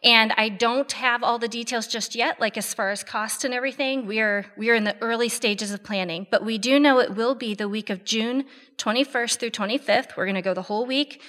And 0.02 0.32
I 0.36 0.48
don't 0.48 0.90
have 0.90 1.22
all 1.22 1.38
the 1.38 1.46
details 1.46 1.86
just 1.86 2.16
yet, 2.16 2.40
like 2.40 2.56
as 2.56 2.74
far 2.74 2.90
as 2.90 3.04
cost 3.04 3.44
and 3.44 3.54
everything. 3.54 4.04
We 4.04 4.18
are, 4.18 4.46
we 4.56 4.68
are 4.70 4.74
in 4.74 4.82
the 4.82 4.96
early 5.00 5.28
stages 5.28 5.70
of 5.70 5.84
planning, 5.84 6.26
but 6.28 6.44
we 6.44 6.58
do 6.58 6.80
know 6.80 6.98
it 6.98 7.14
will 7.14 7.36
be 7.36 7.54
the 7.54 7.68
week 7.68 7.88
of 7.88 8.04
June 8.04 8.46
21st 8.78 9.38
through 9.38 9.50
25th. 9.50 10.16
We're 10.16 10.26
going 10.26 10.34
to 10.34 10.42
go 10.42 10.54
the 10.54 10.62
whole 10.62 10.86
week, 10.86 11.22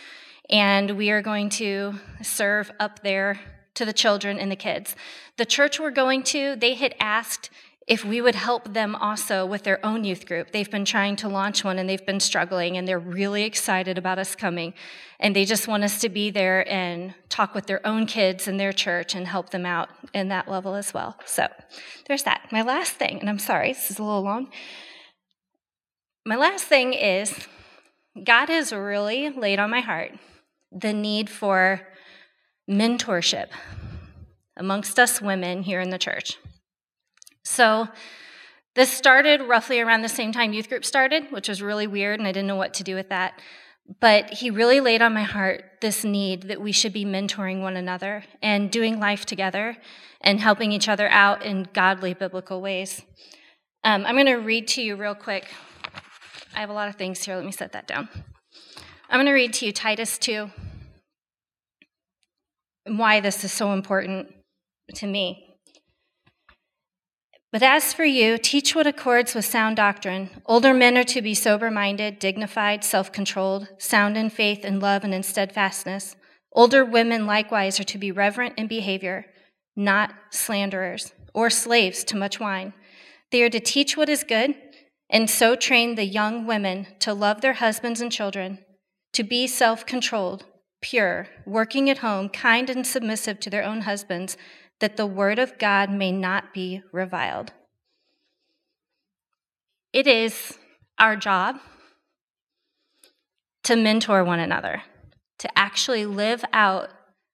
and 0.49 0.91
we 0.91 1.11
are 1.11 1.21
going 1.21 1.49
to 1.49 1.95
serve 2.21 2.71
up 2.79 3.03
there 3.03 3.39
to 3.75 3.85
the 3.85 3.93
children 3.93 4.39
and 4.39 4.51
the 4.51 4.55
kids. 4.55 4.95
The 5.37 5.45
church 5.45 5.79
we're 5.79 5.91
going 5.91 6.23
to, 6.23 6.55
they 6.55 6.73
had 6.73 6.95
asked 6.99 7.49
if 7.87 8.05
we 8.05 8.21
would 8.21 8.35
help 8.35 8.73
them 8.73 8.95
also 8.95 9.45
with 9.45 9.63
their 9.63 9.83
own 9.83 10.03
youth 10.03 10.27
group. 10.27 10.51
They've 10.51 10.69
been 10.69 10.85
trying 10.85 11.15
to 11.17 11.27
launch 11.27 11.63
one 11.63 11.79
and 11.79 11.89
they've 11.89 12.05
been 12.05 12.19
struggling, 12.19 12.77
and 12.77 12.87
they're 12.87 12.99
really 12.99 13.43
excited 13.43 13.97
about 13.97 14.19
us 14.19 14.35
coming. 14.35 14.75
And 15.19 15.35
they 15.35 15.43
just 15.43 15.67
want 15.67 15.83
us 15.83 15.99
to 16.01 16.09
be 16.09 16.29
there 16.29 16.71
and 16.71 17.15
talk 17.29 17.55
with 17.55 17.65
their 17.65 17.85
own 17.85 18.05
kids 18.05 18.47
in 18.47 18.57
their 18.57 18.73
church 18.73 19.15
and 19.15 19.25
help 19.25 19.49
them 19.49 19.65
out 19.65 19.89
in 20.13 20.27
that 20.27 20.47
level 20.47 20.75
as 20.75 20.93
well. 20.93 21.17
So 21.25 21.47
there's 22.07 22.23
that. 22.23 22.47
My 22.51 22.61
last 22.61 22.93
thing, 22.93 23.19
and 23.19 23.29
I'm 23.29 23.39
sorry, 23.39 23.73
this 23.73 23.89
is 23.89 23.97
a 23.97 24.03
little 24.03 24.23
long. 24.23 24.51
My 26.25 26.35
last 26.35 26.65
thing 26.65 26.93
is 26.93 27.47
God 28.23 28.49
has 28.49 28.71
really 28.71 29.29
laid 29.29 29.57
on 29.57 29.71
my 29.71 29.79
heart 29.79 30.11
the 30.71 30.93
need 30.93 31.29
for 31.29 31.87
mentorship 32.69 33.47
amongst 34.57 34.99
us 34.99 35.21
women 35.21 35.63
here 35.63 35.81
in 35.81 35.89
the 35.89 35.97
church. 35.97 36.37
So 37.43 37.87
this 38.75 38.91
started 38.91 39.41
roughly 39.41 39.79
around 39.79 40.03
the 40.03 40.09
same 40.09 40.31
time 40.31 40.53
youth 40.53 40.69
group 40.69 40.85
started, 40.85 41.31
which 41.31 41.49
was 41.49 41.61
really 41.61 41.87
weird, 41.87 42.19
and 42.19 42.27
I 42.27 42.31
didn't 42.31 42.47
know 42.47 42.55
what 42.55 42.75
to 42.75 42.83
do 42.83 42.95
with 42.95 43.09
that. 43.09 43.41
But 43.99 44.29
he 44.29 44.51
really 44.51 44.79
laid 44.79 45.01
on 45.01 45.15
my 45.15 45.23
heart 45.23 45.63
this 45.81 46.03
need 46.03 46.43
that 46.43 46.61
we 46.61 46.71
should 46.71 46.93
be 46.93 47.05
mentoring 47.05 47.61
one 47.61 47.75
another 47.75 48.23
and 48.41 48.69
doing 48.69 48.99
life 48.99 49.25
together 49.25 49.77
and 50.21 50.39
helping 50.39 50.71
each 50.71 50.87
other 50.87 51.09
out 51.09 51.43
in 51.43 51.67
godly 51.73 52.13
biblical 52.13 52.61
ways. 52.61 53.01
Um, 53.83 54.05
I'm 54.05 54.15
going 54.15 54.27
to 54.27 54.35
read 54.35 54.67
to 54.69 54.81
you 54.83 54.95
real 54.95 55.15
quick. 55.15 55.47
I 56.53 56.59
have 56.59 56.69
a 56.69 56.73
lot 56.73 56.89
of 56.89 56.95
things 56.95 57.23
here. 57.23 57.35
Let 57.35 57.45
me 57.45 57.51
set 57.51 57.71
that 57.71 57.87
down. 57.87 58.09
I'm 59.11 59.17
going 59.17 59.25
to 59.25 59.31
read 59.31 59.53
to 59.53 59.65
you 59.65 59.71
Titus 59.71 60.19
2 60.19 60.51
and 62.85 62.99
why 62.99 63.19
this 63.19 63.43
is 63.43 63.51
so 63.51 63.73
important 63.73 64.31
to 64.93 65.07
me. 65.07 65.57
But 67.51 67.63
as 67.63 67.91
for 67.91 68.05
you, 68.05 68.37
teach 68.37 68.75
what 68.75 68.85
accords 68.85 69.33
with 69.33 69.45
sound 69.45 69.77
doctrine. 69.77 70.29
Older 70.45 70.75
men 70.75 70.95
are 70.95 71.03
to 71.05 71.23
be 71.23 71.33
sober 71.33 71.71
minded, 71.71 72.19
dignified, 72.19 72.83
self 72.83 73.11
controlled, 73.11 73.67
sound 73.79 74.15
in 74.15 74.29
faith 74.29 74.59
and 74.63 74.79
love 74.79 75.03
and 75.03 75.15
in 75.15 75.23
steadfastness. 75.23 76.15
Older 76.51 76.85
women 76.85 77.25
likewise 77.25 77.79
are 77.79 77.85
to 77.85 77.97
be 77.97 78.11
reverent 78.11 78.59
in 78.59 78.67
behavior, 78.67 79.25
not 79.75 80.13
slanderers 80.29 81.13
or 81.33 81.49
slaves 81.49 82.03
to 82.03 82.15
much 82.15 82.39
wine. 82.39 82.73
They 83.31 83.41
are 83.41 83.49
to 83.49 83.59
teach 83.59 83.97
what 83.97 84.09
is 84.09 84.23
good 84.23 84.53
and 85.09 85.27
so 85.27 85.55
train 85.55 85.95
the 85.95 86.05
young 86.05 86.45
women 86.45 86.85
to 86.99 87.11
love 87.11 87.41
their 87.41 87.53
husbands 87.53 88.01
and 88.01 88.11
children, 88.11 88.59
to 89.13 89.23
be 89.23 89.47
self 89.47 89.85
controlled, 89.85 90.45
pure, 90.81 91.27
working 91.45 91.89
at 91.89 91.99
home, 91.99 92.29
kind 92.29 92.69
and 92.69 92.85
submissive 92.85 93.39
to 93.41 93.49
their 93.49 93.63
own 93.63 93.81
husbands 93.81 94.37
that 94.79 94.97
the 94.97 95.05
word 95.05 95.39
of 95.39 95.57
God 95.57 95.91
may 95.91 96.11
not 96.11 96.53
be 96.53 96.81
reviled. 96.91 97.51
It 99.91 100.07
is 100.07 100.57
our 100.97 101.15
job 101.15 101.57
to 103.63 103.75
mentor 103.75 104.23
one 104.23 104.39
another, 104.39 104.83
to 105.39 105.57
actually 105.57 106.05
live 106.05 106.45
out 106.53 106.89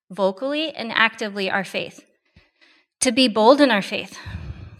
vocally 0.10 0.72
and 0.72 0.92
actively 0.92 1.50
our 1.50 1.64
faith, 1.64 2.06
to 3.02 3.12
be 3.12 3.28
bold 3.28 3.60
in 3.60 3.72
our 3.72 3.82
faith, 3.82 4.18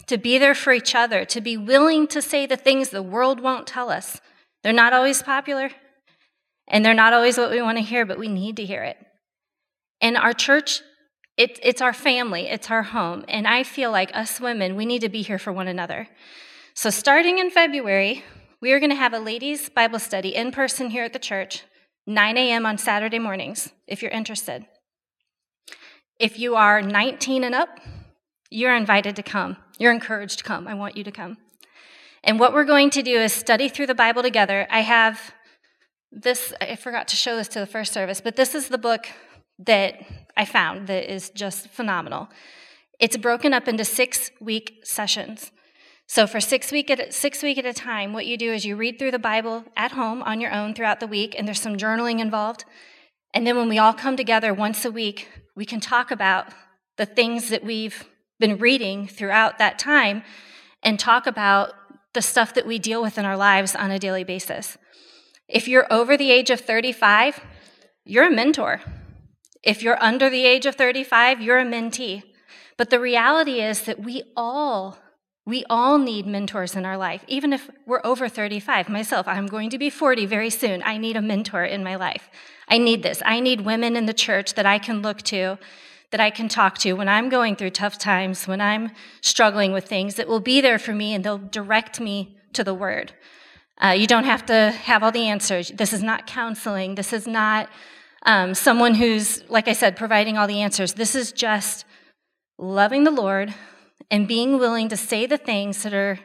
to 0.06 0.16
be 0.16 0.38
there 0.38 0.54
for 0.54 0.72
each 0.72 0.94
other, 0.94 1.24
to 1.24 1.40
be 1.40 1.56
willing 1.56 2.06
to 2.06 2.22
say 2.22 2.46
the 2.46 2.56
things 2.56 2.90
the 2.90 3.02
world 3.02 3.40
won't 3.40 3.66
tell 3.66 3.90
us. 3.90 4.20
They're 4.62 4.72
not 4.72 4.92
always 4.92 5.22
popular, 5.22 5.70
and 6.68 6.84
they're 6.84 6.94
not 6.94 7.12
always 7.12 7.38
what 7.38 7.50
we 7.50 7.62
want 7.62 7.78
to 7.78 7.84
hear, 7.84 8.04
but 8.04 8.18
we 8.18 8.28
need 8.28 8.56
to 8.56 8.64
hear 8.64 8.82
it. 8.82 8.96
And 10.00 10.16
our 10.16 10.32
church 10.32 10.82
it, 11.36 11.58
it's 11.62 11.82
our 11.82 11.92
family, 11.92 12.48
it's 12.48 12.70
our 12.70 12.82
home. 12.82 13.24
And 13.28 13.46
I 13.46 13.62
feel 13.62 13.90
like 13.90 14.14
us 14.16 14.40
women, 14.40 14.74
we 14.74 14.86
need 14.86 15.02
to 15.02 15.08
be 15.08 15.22
here 15.22 15.38
for 15.38 15.52
one 15.52 15.68
another. 15.68 16.08
So, 16.74 16.90
starting 16.90 17.38
in 17.38 17.50
February, 17.50 18.24
we 18.60 18.72
are 18.72 18.80
going 18.80 18.90
to 18.90 18.96
have 18.96 19.12
a 19.12 19.18
ladies' 19.18 19.68
Bible 19.68 19.98
study 19.98 20.34
in 20.34 20.50
person 20.50 20.90
here 20.90 21.04
at 21.04 21.12
the 21.12 21.18
church, 21.18 21.64
9 22.06 22.36
a.m. 22.38 22.64
on 22.64 22.78
Saturday 22.78 23.18
mornings, 23.18 23.70
if 23.86 24.02
you're 24.02 24.10
interested. 24.10 24.66
If 26.18 26.38
you 26.38 26.56
are 26.56 26.80
19 26.80 27.44
and 27.44 27.54
up, 27.54 27.80
you're 28.48 28.74
invited 28.74 29.16
to 29.16 29.22
come. 29.22 29.58
You're 29.78 29.92
encouraged 29.92 30.38
to 30.38 30.44
come. 30.44 30.66
I 30.66 30.74
want 30.74 30.96
you 30.96 31.04
to 31.04 31.12
come. 31.12 31.36
And 32.24 32.40
what 32.40 32.54
we're 32.54 32.64
going 32.64 32.88
to 32.90 33.02
do 33.02 33.18
is 33.20 33.32
study 33.34 33.68
through 33.68 33.88
the 33.88 33.94
Bible 33.94 34.22
together. 34.22 34.66
I 34.70 34.80
have 34.80 35.34
this, 36.12 36.52
I 36.60 36.76
forgot 36.76 37.08
to 37.08 37.16
show 37.16 37.36
this 37.36 37.48
to 37.48 37.60
the 37.60 37.66
first 37.66 37.92
service, 37.92 38.20
but 38.20 38.36
this 38.36 38.54
is 38.54 38.68
the 38.68 38.78
book 38.78 39.08
that 39.58 40.04
I 40.36 40.44
found 40.44 40.86
that 40.86 41.12
is 41.12 41.30
just 41.30 41.68
phenomenal. 41.68 42.28
It's 42.98 43.16
broken 43.16 43.52
up 43.52 43.68
into 43.68 43.84
six 43.84 44.30
week 44.40 44.80
sessions. 44.84 45.50
So 46.06 46.26
for 46.26 46.40
six 46.40 46.70
week 46.70 46.88
at 46.90 47.12
six 47.12 47.42
week 47.42 47.58
at 47.58 47.66
a 47.66 47.72
time, 47.72 48.12
what 48.12 48.26
you 48.26 48.36
do 48.36 48.52
is 48.52 48.64
you 48.64 48.76
read 48.76 48.98
through 48.98 49.10
the 49.10 49.18
Bible 49.18 49.64
at 49.76 49.92
home 49.92 50.22
on 50.22 50.40
your 50.40 50.52
own 50.52 50.72
throughout 50.72 51.00
the 51.00 51.06
week, 51.06 51.34
and 51.36 51.46
there's 51.46 51.60
some 51.60 51.76
journaling 51.76 52.20
involved. 52.20 52.64
And 53.34 53.46
then 53.46 53.56
when 53.56 53.68
we 53.68 53.78
all 53.78 53.92
come 53.92 54.16
together 54.16 54.54
once 54.54 54.84
a 54.84 54.90
week, 54.90 55.28
we 55.56 55.64
can 55.64 55.80
talk 55.80 56.10
about 56.10 56.46
the 56.96 57.06
things 57.06 57.48
that 57.48 57.64
we've 57.64 58.08
been 58.38 58.58
reading 58.58 59.08
throughout 59.08 59.58
that 59.58 59.78
time 59.78 60.22
and 60.82 60.98
talk 60.98 61.26
about 61.26 61.72
the 62.14 62.22
stuff 62.22 62.54
that 62.54 62.66
we 62.66 62.78
deal 62.78 63.02
with 63.02 63.18
in 63.18 63.24
our 63.24 63.36
lives 63.36 63.74
on 63.74 63.90
a 63.90 63.98
daily 63.98 64.24
basis. 64.24 64.78
If 65.48 65.68
you're 65.68 65.86
over 65.92 66.16
the 66.16 66.30
age 66.30 66.50
of 66.50 66.60
35, 66.60 67.40
you're 68.04 68.26
a 68.26 68.34
mentor. 68.34 68.80
If 69.62 69.82
you're 69.82 70.02
under 70.02 70.28
the 70.28 70.44
age 70.44 70.66
of 70.66 70.74
35, 70.74 71.40
you're 71.40 71.58
a 71.58 71.64
mentee. 71.64 72.22
But 72.76 72.90
the 72.90 73.00
reality 73.00 73.60
is 73.60 73.82
that 73.82 74.00
we 74.00 74.22
all 74.36 74.98
we 75.46 75.64
all 75.70 75.96
need 75.98 76.26
mentors 76.26 76.74
in 76.74 76.84
our 76.84 76.96
life, 76.98 77.24
even 77.28 77.52
if 77.52 77.70
we're 77.86 78.00
over 78.02 78.28
35. 78.28 78.88
Myself, 78.88 79.28
I'm 79.28 79.46
going 79.46 79.70
to 79.70 79.78
be 79.78 79.90
40 79.90 80.26
very 80.26 80.50
soon. 80.50 80.82
I 80.84 80.98
need 80.98 81.16
a 81.16 81.22
mentor 81.22 81.64
in 81.64 81.84
my 81.84 81.94
life. 81.94 82.28
I 82.66 82.78
need 82.78 83.04
this. 83.04 83.22
I 83.24 83.38
need 83.38 83.60
women 83.60 83.94
in 83.94 84.06
the 84.06 84.12
church 84.12 84.54
that 84.54 84.66
I 84.66 84.80
can 84.80 85.02
look 85.02 85.22
to, 85.22 85.56
that 86.10 86.18
I 86.18 86.30
can 86.30 86.48
talk 86.48 86.78
to 86.78 86.94
when 86.94 87.08
I'm 87.08 87.28
going 87.28 87.54
through 87.54 87.70
tough 87.70 87.96
times, 87.96 88.48
when 88.48 88.60
I'm 88.60 88.90
struggling 89.20 89.72
with 89.72 89.84
things, 89.84 90.16
that 90.16 90.26
will 90.26 90.40
be 90.40 90.60
there 90.60 90.80
for 90.80 90.92
me 90.92 91.14
and 91.14 91.22
they'll 91.22 91.38
direct 91.38 92.00
me 92.00 92.36
to 92.52 92.64
the 92.64 92.74
word. 92.74 93.12
Uh, 93.82 93.90
you 93.90 94.06
don't 94.06 94.24
have 94.24 94.46
to 94.46 94.70
have 94.70 95.02
all 95.02 95.12
the 95.12 95.28
answers. 95.28 95.70
This 95.70 95.92
is 95.92 96.02
not 96.02 96.26
counseling. 96.26 96.94
This 96.94 97.12
is 97.12 97.26
not 97.26 97.68
um, 98.24 98.54
someone 98.54 98.94
who's, 98.94 99.48
like 99.50 99.68
I 99.68 99.72
said, 99.72 99.96
providing 99.96 100.38
all 100.38 100.46
the 100.46 100.62
answers. 100.62 100.94
This 100.94 101.14
is 101.14 101.32
just 101.32 101.84
loving 102.58 103.04
the 103.04 103.10
Lord 103.10 103.54
and 104.10 104.26
being 104.26 104.58
willing 104.58 104.88
to 104.88 104.96
say 104.96 105.26
the 105.26 105.38
things 105.38 105.82
that 105.82 105.94
are 105.94 106.18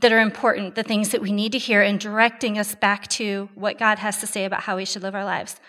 that 0.00 0.12
are 0.12 0.20
important, 0.20 0.74
the 0.74 0.82
things 0.82 1.10
that 1.10 1.20
we 1.20 1.30
need 1.30 1.52
to 1.52 1.58
hear, 1.58 1.80
and 1.82 2.00
directing 2.00 2.58
us 2.58 2.74
back 2.74 3.06
to 3.06 3.48
what 3.54 3.78
God 3.78 3.98
has 4.00 4.18
to 4.18 4.26
say 4.26 4.44
about 4.44 4.62
how 4.62 4.76
we 4.76 4.84
should 4.84 5.02
live 5.02 5.14
our 5.14 5.24
lives. 5.24 5.60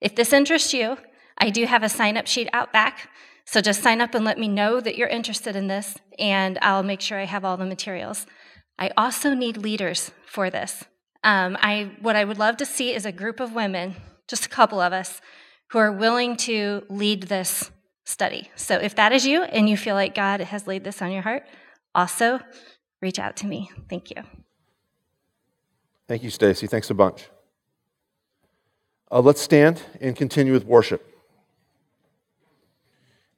If 0.00 0.16
this 0.16 0.32
interests 0.32 0.74
you, 0.74 0.96
I 1.38 1.50
do 1.50 1.66
have 1.66 1.82
a 1.82 1.88
sign 1.88 2.16
up 2.16 2.26
sheet 2.26 2.48
out 2.52 2.72
back. 2.72 3.10
So 3.44 3.60
just 3.60 3.82
sign 3.82 4.00
up 4.00 4.14
and 4.14 4.24
let 4.24 4.38
me 4.38 4.48
know 4.48 4.80
that 4.80 4.96
you're 4.96 5.08
interested 5.08 5.54
in 5.54 5.68
this, 5.68 5.96
and 6.18 6.58
I'll 6.62 6.82
make 6.82 7.00
sure 7.00 7.18
I 7.18 7.24
have 7.24 7.44
all 7.44 7.56
the 7.56 7.66
materials. 7.66 8.26
I 8.80 8.90
also 8.96 9.34
need 9.34 9.56
leaders 9.56 10.10
for 10.26 10.50
this. 10.50 10.84
Um, 11.22 11.56
I, 11.60 11.92
what 12.00 12.16
I 12.16 12.24
would 12.24 12.38
love 12.38 12.56
to 12.56 12.66
see 12.66 12.94
is 12.94 13.04
a 13.04 13.12
group 13.12 13.38
of 13.38 13.54
women 13.54 13.94
just 14.30 14.46
a 14.46 14.48
couple 14.48 14.80
of 14.80 14.92
us, 14.92 15.20
who 15.68 15.78
are 15.78 15.92
willing 15.92 16.36
to 16.36 16.84
lead 16.88 17.24
this 17.24 17.70
study. 18.04 18.48
So 18.54 18.76
if 18.76 18.94
that 18.94 19.12
is 19.12 19.26
you 19.26 19.42
and 19.42 19.68
you 19.68 19.76
feel 19.76 19.94
like 19.94 20.14
God 20.14 20.40
has 20.40 20.66
laid 20.66 20.84
this 20.84 21.02
on 21.02 21.10
your 21.10 21.22
heart, 21.22 21.46
also 21.94 22.40
reach 23.02 23.18
out 23.18 23.36
to 23.38 23.46
me. 23.46 23.70
Thank 23.88 24.10
you. 24.10 24.22
Thank 26.08 26.22
you, 26.22 26.30
Stacy. 26.30 26.66
Thanks 26.66 26.90
a 26.90 26.94
bunch. 26.94 27.28
Uh, 29.10 29.20
let's 29.20 29.40
stand 29.40 29.82
and 30.00 30.14
continue 30.14 30.52
with 30.52 30.64
worship. 30.64 31.06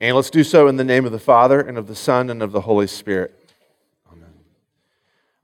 And 0.01 0.15
let's 0.17 0.31
do 0.31 0.45
so 0.45 0.69
in 0.69 0.77
the 0.77 0.85
name 0.85 1.07
of 1.07 1.13
the 1.13 1.19
Father, 1.19 1.61
and 1.61 1.79
of 1.79 1.87
the 1.87 1.95
Son, 1.95 2.29
and 2.29 2.43
of 2.43 2.53
the 2.53 2.63
Holy 2.63 2.87
Spirit. 2.87 3.42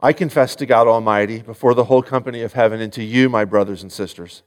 I 0.01 0.13
confess 0.13 0.55
to 0.57 0.67
God 0.67 0.87
Almighty, 0.87 1.43
before 1.43 1.75
the 1.75 1.85
whole 1.85 2.03
company 2.03 2.43
of 2.43 2.53
heaven, 2.53 2.81
and 2.81 2.93
to 2.93 3.03
you, 3.03 3.29
my 3.29 3.45
brothers 3.45 3.83
and 3.83 3.91
sisters, 3.91 4.43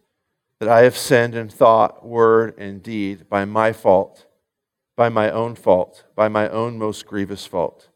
that 0.59 0.69
I 0.69 0.83
have 0.83 0.97
sinned 0.97 1.35
in 1.35 1.49
thought, 1.49 2.05
word, 2.05 2.57
and 2.57 2.81
deed 2.81 3.27
by 3.27 3.43
my 3.43 3.73
fault, 3.73 4.25
by 4.95 5.09
my 5.09 5.29
own 5.29 5.55
fault, 5.55 6.05
by 6.15 6.29
my 6.29 6.47
own 6.47 6.77
most 6.77 7.05
grievous 7.05 7.45
fault. 7.45 7.89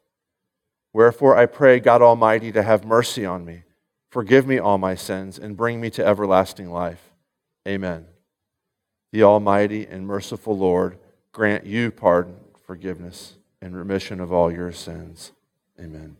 Wherefore 0.91 1.37
I 1.37 1.45
pray 1.45 1.79
God 1.79 2.01
Almighty 2.01 2.51
to 2.51 2.63
have 2.63 2.83
mercy 2.83 3.25
on 3.25 3.45
me, 3.45 3.63
forgive 4.09 4.45
me 4.45 4.59
all 4.59 4.77
my 4.77 4.95
sins, 4.95 5.39
and 5.39 5.55
bring 5.55 5.79
me 5.79 5.89
to 5.91 6.05
everlasting 6.05 6.69
life. 6.71 7.11
Amen. 7.67 8.05
The 9.13 9.23
Almighty 9.23 9.87
and 9.87 10.05
merciful 10.05 10.57
Lord 10.57 10.97
grant 11.31 11.65
you 11.65 11.91
pardon, 11.91 12.35
forgiveness, 12.65 13.35
and 13.61 13.75
remission 13.75 14.19
of 14.19 14.33
all 14.33 14.51
your 14.51 14.73
sins. 14.73 15.31
Amen. 15.79 16.17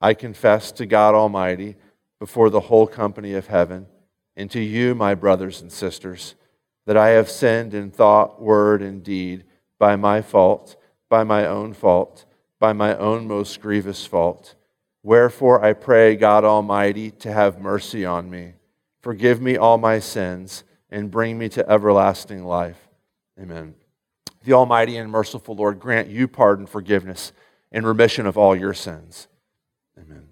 I 0.00 0.14
confess 0.14 0.72
to 0.72 0.86
God 0.86 1.14
Almighty 1.14 1.76
before 2.18 2.50
the 2.50 2.60
whole 2.60 2.86
company 2.86 3.34
of 3.34 3.48
heaven 3.48 3.86
and 4.36 4.50
to 4.52 4.60
you, 4.60 4.94
my 4.94 5.14
brothers 5.14 5.60
and 5.60 5.70
sisters, 5.70 6.36
that 6.86 6.96
I 6.96 7.08
have 7.08 7.28
sinned 7.28 7.74
in 7.74 7.90
thought, 7.90 8.40
word, 8.40 8.80
and 8.80 9.02
deed 9.02 9.44
by 9.78 9.96
my 9.96 10.22
fault, 10.22 10.76
by 11.08 11.24
my 11.24 11.44
own 11.44 11.74
fault, 11.74 12.24
by 12.60 12.72
my 12.72 12.96
own 12.96 13.26
most 13.26 13.60
grievous 13.60 14.06
fault. 14.06 14.54
Wherefore 15.02 15.64
I 15.64 15.72
pray 15.72 16.14
God 16.14 16.44
Almighty 16.44 17.10
to 17.10 17.32
have 17.32 17.60
mercy 17.60 18.04
on 18.04 18.30
me, 18.30 18.54
forgive 19.00 19.40
me 19.40 19.56
all 19.56 19.76
my 19.76 19.98
sins, 19.98 20.62
and 20.90 21.10
bring 21.10 21.36
me 21.36 21.48
to 21.50 21.68
everlasting 21.68 22.44
life. 22.44 22.88
Amen. 23.40 23.74
The 24.44 24.52
Almighty 24.52 24.96
and 24.96 25.10
merciful 25.10 25.56
Lord 25.56 25.80
grant 25.80 26.08
you 26.08 26.28
pardon, 26.28 26.66
forgiveness, 26.66 27.32
and 27.72 27.86
remission 27.86 28.24
of 28.24 28.38
all 28.38 28.56
your 28.56 28.74
sins. 28.74 29.28
Amen. 30.00 30.28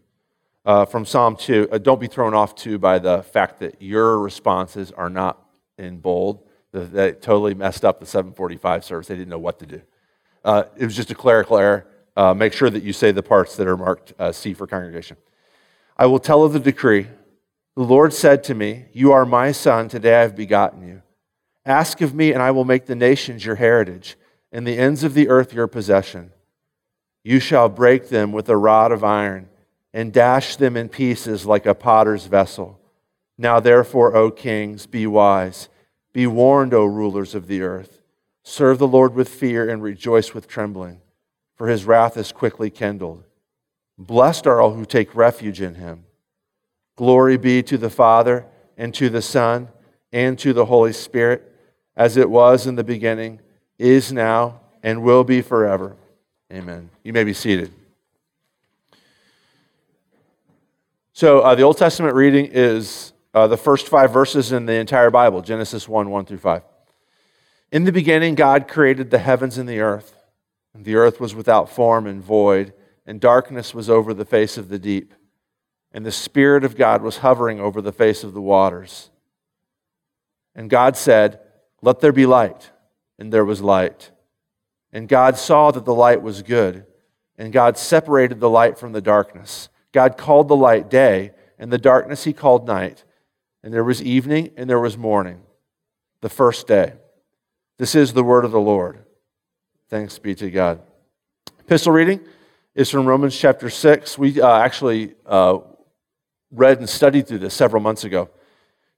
Uh, 0.64 0.84
from 0.84 1.04
Psalm 1.04 1.36
2, 1.36 1.68
uh, 1.70 1.78
don't 1.78 2.00
be 2.00 2.06
thrown 2.06 2.34
off 2.34 2.54
too 2.54 2.78
by 2.78 2.98
the 2.98 3.22
fact 3.22 3.60
that 3.60 3.80
your 3.80 4.18
responses 4.18 4.92
are 4.92 5.10
not 5.10 5.40
in 5.78 5.98
bold. 5.98 6.42
That, 6.72 7.22
totally 7.22 7.54
messed 7.54 7.84
up 7.84 8.00
the 8.00 8.06
745 8.06 8.84
service. 8.84 9.06
They 9.06 9.14
didn't 9.14 9.30
know 9.30 9.38
what 9.38 9.58
to 9.60 9.66
do. 9.66 9.80
Uh, 10.44 10.64
it 10.76 10.84
was 10.84 10.94
just 10.94 11.10
a 11.10 11.14
clerical 11.14 11.56
error. 11.56 11.86
Uh, 12.16 12.34
make 12.34 12.52
sure 12.52 12.68
that 12.68 12.82
you 12.82 12.92
say 12.92 13.12
the 13.12 13.22
parts 13.22 13.56
that 13.56 13.66
are 13.66 13.76
marked 13.76 14.12
uh, 14.18 14.30
C 14.32 14.52
for 14.52 14.66
congregation. 14.66 15.16
I 15.96 16.06
will 16.06 16.18
tell 16.18 16.44
of 16.44 16.52
the 16.52 16.60
decree. 16.60 17.06
The 17.76 17.82
Lord 17.82 18.12
said 18.12 18.44
to 18.44 18.54
me, 18.54 18.86
You 18.92 19.12
are 19.12 19.24
my 19.24 19.52
son, 19.52 19.88
today 19.88 20.16
I 20.16 20.22
have 20.22 20.36
begotten 20.36 20.86
you. 20.86 21.02
Ask 21.64 22.00
of 22.00 22.14
me, 22.14 22.32
and 22.32 22.42
I 22.42 22.50
will 22.50 22.64
make 22.64 22.86
the 22.86 22.94
nations 22.94 23.44
your 23.44 23.56
heritage, 23.56 24.16
and 24.52 24.66
the 24.66 24.78
ends 24.78 25.02
of 25.02 25.14
the 25.14 25.28
earth 25.28 25.52
your 25.52 25.66
possession. 25.66 26.32
You 27.24 27.40
shall 27.40 27.68
break 27.68 28.08
them 28.08 28.32
with 28.32 28.48
a 28.48 28.56
rod 28.56 28.92
of 28.92 29.02
iron, 29.02 29.48
and 29.96 30.12
dash 30.12 30.56
them 30.56 30.76
in 30.76 30.90
pieces 30.90 31.46
like 31.46 31.64
a 31.64 31.74
potter's 31.74 32.26
vessel. 32.26 32.78
Now, 33.38 33.60
therefore, 33.60 34.14
O 34.14 34.30
kings, 34.30 34.84
be 34.84 35.06
wise. 35.06 35.70
Be 36.12 36.26
warned, 36.26 36.74
O 36.74 36.84
rulers 36.84 37.34
of 37.34 37.46
the 37.46 37.62
earth. 37.62 38.02
Serve 38.42 38.78
the 38.78 38.86
Lord 38.86 39.14
with 39.14 39.26
fear 39.26 39.66
and 39.66 39.82
rejoice 39.82 40.34
with 40.34 40.46
trembling, 40.46 41.00
for 41.54 41.68
his 41.68 41.86
wrath 41.86 42.18
is 42.18 42.30
quickly 42.30 42.68
kindled. 42.68 43.24
Blessed 43.96 44.46
are 44.46 44.60
all 44.60 44.74
who 44.74 44.84
take 44.84 45.14
refuge 45.14 45.62
in 45.62 45.76
him. 45.76 46.04
Glory 46.96 47.38
be 47.38 47.62
to 47.62 47.78
the 47.78 47.88
Father, 47.88 48.44
and 48.76 48.92
to 48.92 49.08
the 49.08 49.22
Son, 49.22 49.70
and 50.12 50.38
to 50.38 50.52
the 50.52 50.66
Holy 50.66 50.92
Spirit 50.92 51.54
as 51.96 52.18
it 52.18 52.28
was 52.28 52.66
in 52.66 52.74
the 52.74 52.84
beginning, 52.84 53.40
is 53.78 54.12
now, 54.12 54.60
and 54.82 55.02
will 55.02 55.24
be 55.24 55.40
forever. 55.40 55.96
Amen. 56.52 56.90
You 57.02 57.14
may 57.14 57.24
be 57.24 57.32
seated. 57.32 57.72
So, 61.16 61.40
uh, 61.40 61.54
the 61.54 61.62
Old 61.62 61.78
Testament 61.78 62.14
reading 62.14 62.50
is 62.52 63.14
uh, 63.32 63.46
the 63.46 63.56
first 63.56 63.88
five 63.88 64.12
verses 64.12 64.52
in 64.52 64.66
the 64.66 64.74
entire 64.74 65.10
Bible 65.10 65.40
Genesis 65.40 65.88
1 65.88 66.10
1 66.10 66.26
through 66.26 66.36
5. 66.36 66.62
In 67.72 67.84
the 67.84 67.90
beginning, 67.90 68.34
God 68.34 68.68
created 68.68 69.10
the 69.10 69.18
heavens 69.18 69.56
and 69.56 69.66
the 69.66 69.80
earth. 69.80 70.14
And 70.74 70.84
the 70.84 70.96
earth 70.96 71.18
was 71.18 71.34
without 71.34 71.70
form 71.70 72.06
and 72.06 72.22
void, 72.22 72.74
and 73.06 73.18
darkness 73.18 73.72
was 73.72 73.88
over 73.88 74.12
the 74.12 74.26
face 74.26 74.58
of 74.58 74.68
the 74.68 74.78
deep. 74.78 75.14
And 75.90 76.04
the 76.04 76.12
Spirit 76.12 76.64
of 76.64 76.76
God 76.76 77.00
was 77.00 77.16
hovering 77.16 77.60
over 77.60 77.80
the 77.80 77.92
face 77.92 78.22
of 78.22 78.34
the 78.34 78.42
waters. 78.42 79.08
And 80.54 80.68
God 80.68 80.98
said, 80.98 81.40
let 81.80 82.00
there 82.00 82.12
be 82.12 82.26
light. 82.26 82.72
And 83.18 83.32
there 83.32 83.46
was 83.46 83.62
light. 83.62 84.10
And 84.92 85.08
God 85.08 85.38
saw 85.38 85.70
that 85.70 85.86
the 85.86 85.94
light 85.94 86.20
was 86.20 86.42
good. 86.42 86.84
And 87.38 87.54
God 87.54 87.78
separated 87.78 88.38
the 88.38 88.50
light 88.50 88.76
from 88.76 88.92
the 88.92 89.00
darkness. 89.00 89.70
God 89.96 90.18
called 90.18 90.48
the 90.48 90.56
light 90.56 90.90
day, 90.90 91.30
and 91.58 91.72
the 91.72 91.78
darkness 91.78 92.24
he 92.24 92.34
called 92.34 92.66
night. 92.66 93.02
And 93.62 93.72
there 93.72 93.82
was 93.82 94.02
evening, 94.02 94.50
and 94.54 94.68
there 94.68 94.78
was 94.78 94.98
morning, 94.98 95.40
the 96.20 96.28
first 96.28 96.66
day. 96.66 96.92
This 97.78 97.94
is 97.94 98.12
the 98.12 98.22
word 98.22 98.44
of 98.44 98.50
the 98.50 98.60
Lord. 98.60 98.98
Thanks 99.88 100.18
be 100.18 100.34
to 100.34 100.50
God. 100.50 100.82
Epistle 101.60 101.94
reading 101.94 102.20
is 102.74 102.90
from 102.90 103.06
Romans 103.06 103.34
chapter 103.38 103.70
6. 103.70 104.18
We 104.18 104.38
uh, 104.38 104.58
actually 104.58 105.14
uh, 105.24 105.60
read 106.50 106.78
and 106.78 106.86
studied 106.90 107.26
through 107.26 107.38
this 107.38 107.54
several 107.54 107.80
months 107.80 108.04
ago 108.04 108.28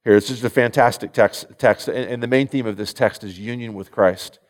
here. 0.03 0.17
It's 0.17 0.27
just 0.27 0.43
a 0.43 0.51
fantastic 0.51 1.13
text, 1.13 1.47
text 1.59 1.87
and, 1.87 2.21
the 2.21 2.27
main 2.27 2.49
theme 2.49 2.67
of 2.67 2.77
this 2.77 2.93
text 2.93 3.23
is 3.23 3.39
union 3.39 3.75
with 3.75 3.93
Christ. 3.93 4.41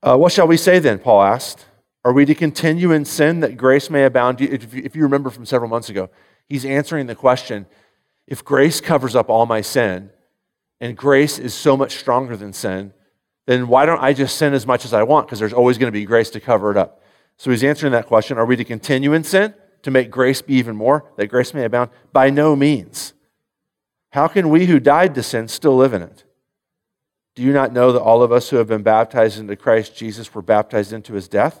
Uh, 0.00 0.16
what 0.16 0.30
shall 0.30 0.46
we 0.46 0.56
say 0.56 0.78
then? 0.78 1.00
Paul 1.00 1.22
asked. 1.22 1.66
Are 2.08 2.12
we 2.14 2.24
to 2.24 2.34
continue 2.34 2.90
in 2.90 3.04
sin 3.04 3.40
that 3.40 3.58
grace 3.58 3.90
may 3.90 4.04
abound? 4.04 4.40
If 4.40 4.96
you, 4.96 5.02
remember 5.02 5.28
from 5.28 5.44
several 5.44 5.68
months 5.68 5.90
ago, 5.90 6.08
he's 6.48 6.64
answering 6.64 7.06
the 7.06 7.14
question 7.14 7.66
if 8.26 8.42
grace 8.42 8.80
covers 8.80 9.14
up 9.14 9.28
all 9.28 9.44
my 9.44 9.60
sin, 9.60 10.08
and 10.80 10.96
grace 10.96 11.38
is 11.38 11.52
so 11.52 11.76
much 11.76 11.98
stronger 11.98 12.34
than 12.34 12.54
sin, 12.54 12.94
then 13.44 13.68
why 13.68 13.84
don't 13.84 14.02
I 14.02 14.14
just 14.14 14.38
sin 14.38 14.54
as 14.54 14.66
much 14.66 14.86
as 14.86 14.94
I 14.94 15.02
want? 15.02 15.26
Because 15.26 15.38
there's 15.38 15.52
always 15.52 15.76
going 15.76 15.88
to 15.88 15.92
be 15.92 16.06
grace 16.06 16.30
to 16.30 16.40
cover 16.40 16.70
it 16.70 16.78
up. 16.78 17.02
So 17.36 17.50
he's 17.50 17.62
answering 17.62 17.92
that 17.92 18.06
question 18.06 18.38
Are 18.38 18.46
we 18.46 18.56
to 18.56 18.64
continue 18.64 19.12
in 19.12 19.22
sin 19.22 19.52
to 19.82 19.90
make 19.90 20.10
grace 20.10 20.40
be 20.40 20.54
even 20.54 20.76
more, 20.76 21.12
that 21.16 21.26
grace 21.26 21.52
may 21.52 21.64
abound? 21.64 21.90
By 22.14 22.30
no 22.30 22.56
means. 22.56 23.12
How 24.12 24.28
can 24.28 24.48
we 24.48 24.64
who 24.64 24.80
died 24.80 25.14
to 25.16 25.22
sin 25.22 25.46
still 25.46 25.76
live 25.76 25.92
in 25.92 26.00
it? 26.00 26.24
Do 27.34 27.42
you 27.42 27.52
not 27.52 27.74
know 27.74 27.92
that 27.92 28.00
all 28.00 28.22
of 28.22 28.32
us 28.32 28.48
who 28.48 28.56
have 28.56 28.68
been 28.68 28.82
baptized 28.82 29.38
into 29.38 29.56
Christ 29.56 29.94
Jesus 29.94 30.34
were 30.34 30.40
baptized 30.40 30.94
into 30.94 31.12
his 31.12 31.28
death? 31.28 31.60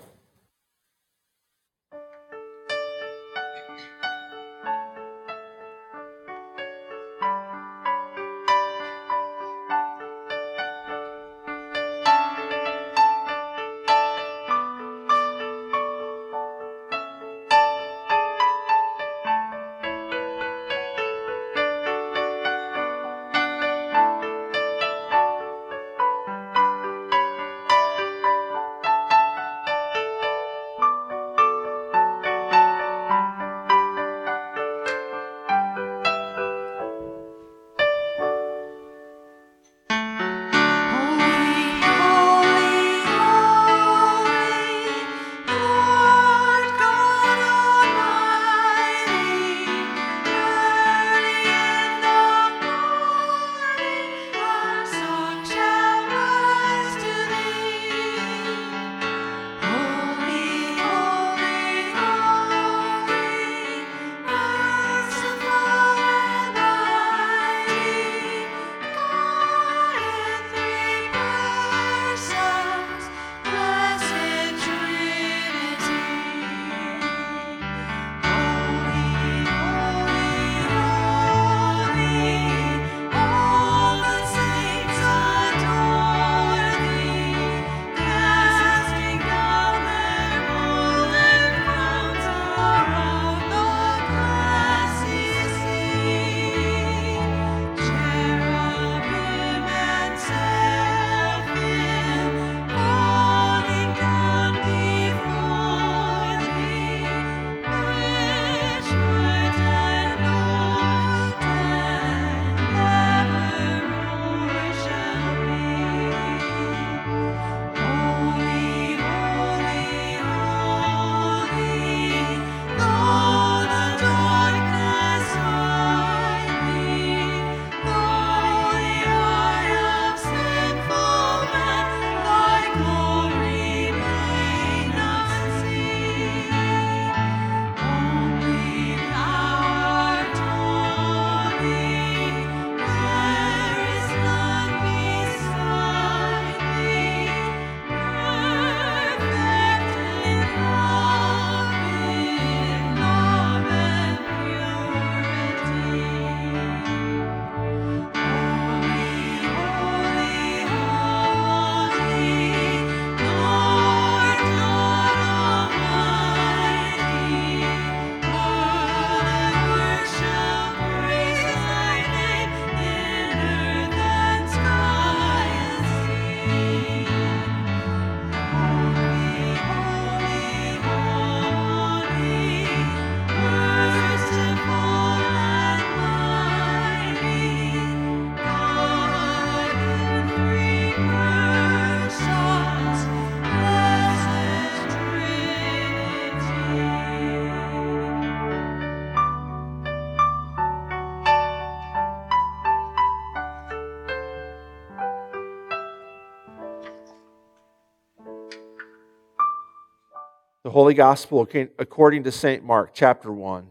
Holy 210.71 210.93
Gospel 210.93 211.47
according 211.77 212.23
to 212.23 212.31
St. 212.31 212.63
Mark, 212.63 212.91
chapter 212.93 213.29
1. 213.31 213.67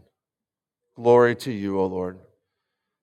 Glory 0.95 1.35
to 1.37 1.51
you, 1.51 1.81
O 1.81 1.87
Lord. 1.87 2.19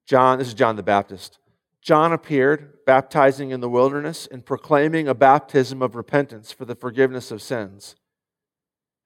John, 0.05 0.37
this 0.37 0.47
is 0.47 0.53
John 0.53 0.75
the 0.75 0.83
Baptist. 0.83 1.39
John 1.81 2.13
appeared, 2.13 2.85
baptizing 2.85 3.49
in 3.49 3.59
the 3.59 3.69
wilderness 3.69 4.27
and 4.31 4.45
proclaiming 4.45 5.07
a 5.07 5.15
baptism 5.15 5.81
of 5.81 5.95
repentance 5.95 6.51
for 6.51 6.65
the 6.65 6.75
forgiveness 6.75 7.31
of 7.31 7.41
sins. 7.41 7.95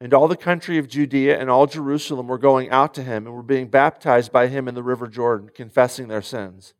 And 0.01 0.13
all 0.13 0.27
the 0.27 0.35
country 0.35 0.77
of 0.77 0.89
Judea 0.89 1.39
and 1.39 1.49
all 1.49 1.67
Jerusalem 1.67 2.27
were 2.27 2.37
going 2.37 2.69
out 2.69 2.93
to 2.95 3.03
him 3.03 3.25
and 3.25 3.35
were 3.35 3.43
being 3.43 3.67
baptized 3.67 4.33
by 4.33 4.47
him 4.47 4.67
in 4.67 4.75
the 4.75 4.83
river 4.83 5.07
Jordan, 5.07 5.51
confessing 5.55 6.09
their 6.09 6.21
sins. 6.21 6.73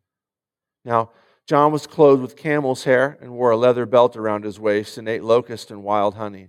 Now, 0.84 1.12
John 1.46 1.72
was 1.72 1.86
clothed 1.86 2.20
with 2.20 2.36
camel's 2.36 2.84
hair 2.84 3.16
and 3.22 3.32
wore 3.32 3.52
a 3.52 3.56
leather 3.56 3.86
belt 3.86 4.16
around 4.16 4.44
his 4.44 4.60
waist 4.60 4.98
and 4.98 5.08
ate 5.08 5.24
locust 5.24 5.70
and 5.70 5.82
wild 5.82 6.16
honey. 6.16 6.48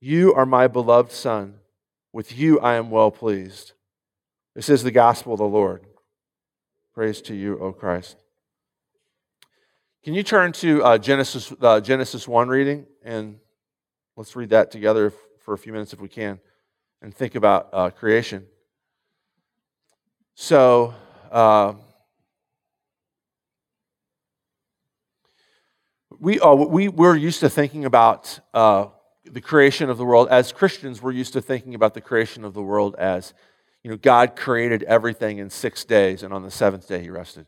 You 0.00 0.34
are 0.34 0.44
my 0.44 0.66
beloved 0.66 1.10
Son. 1.10 1.54
With 2.12 2.36
you 2.36 2.60
I 2.60 2.74
am 2.74 2.90
well 2.90 3.10
pleased. 3.10 3.72
This 4.54 4.68
is 4.68 4.82
the 4.82 4.90
gospel 4.90 5.34
of 5.34 5.38
the 5.38 5.44
Lord. 5.44 5.84
Praise 6.94 7.20
to 7.22 7.34
you, 7.34 7.58
O 7.58 7.72
Christ. 7.72 8.16
Can 10.02 10.14
you 10.14 10.22
turn 10.22 10.52
to 10.52 10.84
uh, 10.84 10.98
Genesis, 10.98 11.52
uh, 11.60 11.80
Genesis 11.80 12.28
1 12.28 12.48
reading? 12.48 12.86
And 13.02 13.38
let's 14.16 14.36
read 14.36 14.50
that 14.50 14.70
together 14.70 15.12
for 15.40 15.54
a 15.54 15.58
few 15.58 15.72
minutes 15.72 15.92
if 15.92 16.00
we 16.00 16.08
can 16.08 16.40
and 17.02 17.14
think 17.14 17.34
about 17.34 17.68
uh, 17.72 17.90
creation. 17.90 18.46
So, 20.34 20.94
uh, 21.30 21.74
we, 26.18 26.38
uh, 26.40 26.54
we, 26.54 26.88
we're 26.88 27.16
used 27.16 27.40
to 27.40 27.50
thinking 27.50 27.84
about 27.84 28.40
uh, 28.54 28.86
the 29.30 29.40
creation 29.40 29.90
of 29.90 29.98
the 29.98 30.04
world. 30.04 30.28
As 30.30 30.52
Christians, 30.52 31.02
we're 31.02 31.12
used 31.12 31.32
to 31.34 31.40
thinking 31.40 31.74
about 31.74 31.94
the 31.94 32.00
creation 32.00 32.44
of 32.44 32.54
the 32.54 32.62
world 32.62 32.94
as, 32.96 33.34
you 33.82 33.90
know, 33.90 33.96
God 33.96 34.36
created 34.36 34.82
everything 34.84 35.38
in 35.38 35.50
six 35.50 35.84
days, 35.84 36.22
and 36.22 36.32
on 36.32 36.42
the 36.42 36.50
seventh 36.50 36.88
day 36.88 37.02
he 37.02 37.10
rested. 37.10 37.46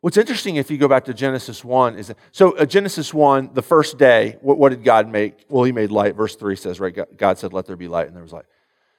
What's 0.00 0.16
interesting 0.16 0.56
if 0.56 0.70
you 0.70 0.78
go 0.78 0.88
back 0.88 1.04
to 1.04 1.14
Genesis 1.14 1.62
1 1.62 1.98
is 1.98 2.08
that, 2.08 2.16
so 2.32 2.56
uh, 2.56 2.64
Genesis 2.64 3.12
1, 3.12 3.50
the 3.52 3.62
first 3.62 3.98
day, 3.98 4.38
what, 4.40 4.56
what, 4.56 4.70
did 4.70 4.82
God 4.82 5.08
make? 5.08 5.44
Well, 5.50 5.64
he 5.64 5.72
made 5.72 5.90
light. 5.90 6.16
Verse 6.16 6.36
3 6.36 6.56
says, 6.56 6.80
right? 6.80 6.96
God 7.18 7.38
said, 7.38 7.52
let 7.52 7.66
there 7.66 7.76
be 7.76 7.88
light, 7.88 8.06
and 8.06 8.16
there 8.16 8.22
was 8.22 8.32
light. 8.32 8.46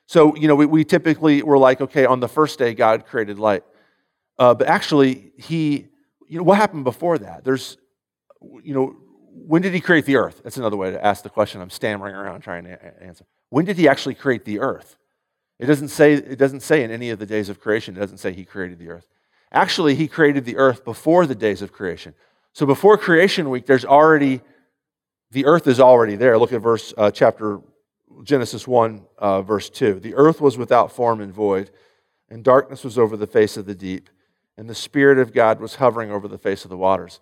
So, 0.06 0.36
you 0.36 0.47
know, 0.47 0.56
we, 0.56 0.67
we 0.67 0.84
typically 0.84 1.41
were 1.41 1.58
like, 1.58 1.82
okay, 1.82 2.06
on 2.06 2.19
the 2.19 2.28
first 2.28 2.60
day, 2.60 2.76
God 2.76 3.08
created 3.08 3.39
light. 3.39 3.63
Uh, 4.38 4.54
but 4.54 4.67
actually, 4.67 5.32
he, 5.38 5.88
you 6.28 6.38
know, 6.38 6.43
what 6.43 6.58
happened 6.58 6.84
before 6.84 7.17
that? 7.17 7.43
There's, 7.43 7.78
you 8.63 8.74
know, 8.74 8.95
when 9.34 9.62
did 9.62 9.74
he 9.74 9.82
create 9.82 10.06
the 10.06 10.17
earth? 10.17 10.41
That's 10.44 10.58
another 10.58 10.78
way 10.78 10.91
to 10.91 11.06
ask 11.06 11.24
the 11.24 11.30
question 11.30 11.62
I'm 11.62 11.70
stammering 11.70 12.15
around 12.15 12.41
trying 12.41 12.65
to 12.65 13.04
answer. 13.04 13.26
When 13.50 13.65
did 13.65 13.78
he 13.78 13.88
actually 13.88 14.15
create 14.15 14.46
the 14.46 14.60
earth? 14.60 14.98
It 15.60 15.67
doesn't 15.67 15.89
say, 15.89 16.13
it 16.13 16.39
doesn't 16.39 16.62
say 16.62 16.84
in 16.84 16.91
any 16.91 17.12
of 17.12 17.20
the 17.20 17.26
days 17.26 17.50
of 17.50 17.60
creation, 17.60 17.96
it 17.96 18.00
doesn't 18.00 18.17
say 18.17 18.34
he 18.34 18.46
created 18.46 18.80
the 18.80 18.89
earth. 18.89 19.06
Actually, 19.52 19.96
he 19.96 20.08
created 20.08 20.46
the 20.46 20.58
earth 20.58 20.84
before 20.84 21.26
the 21.26 21.36
days 21.36 21.62
of 21.62 21.72
creation. 21.72 22.13
So 22.54 22.65
before 22.65 22.98
creation 22.98 23.50
week, 23.50 23.65
there's 23.65 23.86
already, 23.86 24.41
the 25.32 25.46
earth 25.46 25.67
is 25.67 25.80
already 25.80 26.15
there. 26.15 26.38
Look 26.38 26.54
at 26.54 26.62
verse, 26.62 26.94
uh, 26.98 27.12
chapter, 27.12 27.62
Genesis 28.24 28.67
1, 28.67 29.06
uh, 29.17 29.41
verse 29.41 29.70
2. 29.70 30.00
The 30.00 30.15
earth 30.15 30.41
was 30.41 30.58
without 30.58 30.91
form 30.91 31.22
and 31.22 31.34
void, 31.34 31.72
and 32.30 32.44
darkness 32.44 32.84
was 32.84 32.98
over 32.98 33.15
the 33.15 33.28
face 33.28 33.58
of 33.58 33.65
the 33.65 33.76
deep, 33.76 34.10
and 34.58 34.70
the 34.70 34.76
Spirit 34.76 35.20
of 35.20 35.34
God 35.34 35.60
was 35.60 35.76
hovering 35.76 36.12
over 36.12 36.28
the 36.28 36.38
face 36.38 36.63
of 36.63 36.70
the 36.70 36.78
waters. 36.78 37.20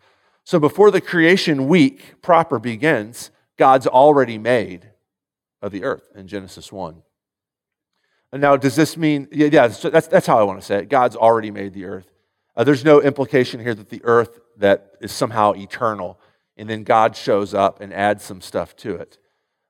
So 0.49 0.59
before 0.59 0.89
the 0.89 0.99
creation 0.99 1.67
week 1.67 2.23
proper 2.23 2.57
begins, 2.57 3.29
God's 3.55 3.85
already 3.85 4.39
made 4.39 4.89
of 5.61 5.71
the 5.71 5.83
earth 5.83 6.09
in 6.15 6.27
Genesis 6.27 6.71
1. 6.71 7.03
And 8.31 8.41
now, 8.41 8.57
does 8.57 8.75
this 8.75 8.97
mean, 8.97 9.27
yeah, 9.31 9.49
yeah 9.51 9.67
that's, 9.67 10.07
that's 10.07 10.25
how 10.25 10.39
I 10.39 10.41
want 10.41 10.59
to 10.59 10.65
say 10.65 10.79
it. 10.79 10.89
God's 10.89 11.15
already 11.15 11.51
made 11.51 11.75
the 11.75 11.85
earth. 11.85 12.11
Uh, 12.55 12.63
there's 12.63 12.83
no 12.83 12.99
implication 12.99 13.59
here 13.59 13.75
that 13.75 13.89
the 13.89 14.03
earth 14.03 14.39
that 14.57 14.93
is 15.01 15.11
somehow 15.11 15.53
eternal, 15.53 16.19
and 16.57 16.67
then 16.67 16.83
God 16.83 17.15
shows 17.15 17.53
up 17.53 17.79
and 17.79 17.93
adds 17.93 18.23
some 18.23 18.41
stuff 18.41 18.75
to 18.77 18.95
it. 18.95 19.19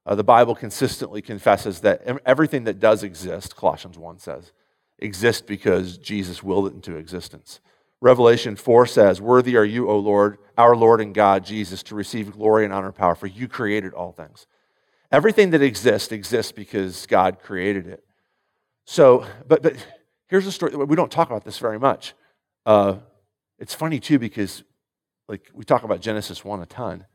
Uh, 0.05 0.15
the 0.15 0.23
Bible 0.23 0.55
consistently 0.55 1.21
confesses 1.21 1.81
that 1.81 2.03
everything 2.25 2.63
that 2.63 2.79
does 2.79 3.03
exist, 3.03 3.57
Colossians 3.57 3.97
1 3.97 4.19
says, 4.19 4.53
exists 4.97 5.41
because 5.41 5.97
Jesus 5.97 6.41
willed 6.41 6.67
it 6.67 6.73
into 6.73 6.95
existence. 6.95 7.59
Revelation 8.01 8.55
4 8.55 8.85
says, 8.85 9.21
Worthy 9.21 9.57
are 9.57 9.65
you, 9.65 9.89
O 9.89 9.97
Lord, 9.97 10.38
our 10.57 10.75
Lord 10.75 11.01
and 11.01 11.13
God, 11.13 11.45
Jesus, 11.45 11.83
to 11.83 11.95
receive 11.95 12.31
glory 12.31 12.63
and 12.63 12.73
honor 12.73 12.88
and 12.88 12.95
power, 12.95 13.15
for 13.15 13.27
you 13.27 13.47
created 13.47 13.93
all 13.93 14.12
things. 14.12 14.47
Everything 15.12 15.49
that 15.51 15.62
exists 15.62 16.12
exists 16.12 16.51
because 16.51 17.05
God 17.07 17.39
created 17.41 17.88
it. 17.88 18.03
So, 18.85 19.25
but, 19.47 19.62
but 19.62 19.75
here's 20.27 20.45
the 20.45 20.51
story. 20.51 20.75
We 20.75 20.95
don't 20.95 21.12
talk 21.12 21.29
about 21.29 21.43
this 21.43 21.57
very 21.57 21.79
much. 21.79 22.13
Uh, 22.65 22.97
it's 23.57 23.73
funny, 23.73 23.99
too, 23.99 24.19
because 24.19 24.63
like 25.27 25.49
we 25.53 25.63
talk 25.63 25.83
about 25.83 26.01
Genesis 26.01 26.43
1 26.43 26.62
a 26.62 26.65
ton. 26.65 27.05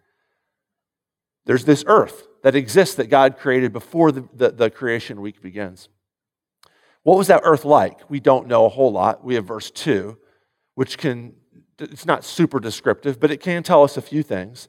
There's 1.47 1.65
this 1.65 1.85
earth 1.87 2.27
that 2.43 2.55
exists 2.55 2.95
that 2.97 3.09
God 3.09 3.39
created 3.39 3.73
before 3.73 4.13
the, 4.13 4.29
the, 4.33 4.51
the 4.51 4.71
creation 4.71 5.21
week 5.21 5.43
begins. 5.43 5.89
What 7.03 7.19
was 7.19 7.27
that 7.27 7.43
earth 7.45 7.65
like? 7.65 8.09
We 8.09 8.21
don't 8.21 8.47
know 8.47 8.65
a 8.65 8.71
whole 8.71 8.93
lot. 8.93 9.25
We 9.25 9.35
have 9.35 9.45
verse 9.45 9.71
2 9.71 10.17
which 10.75 10.99
can, 10.99 11.35
it's 11.79 12.07
not 12.07 12.25
super 12.25 12.61
descriptive, 12.61 13.21
but 13.21 13.31
it 13.31 13.41
can 13.41 13.63
tell 13.63 13.83
us 13.83 13.97
a 13.97 14.03
few 14.03 14.23
things. 14.23 14.69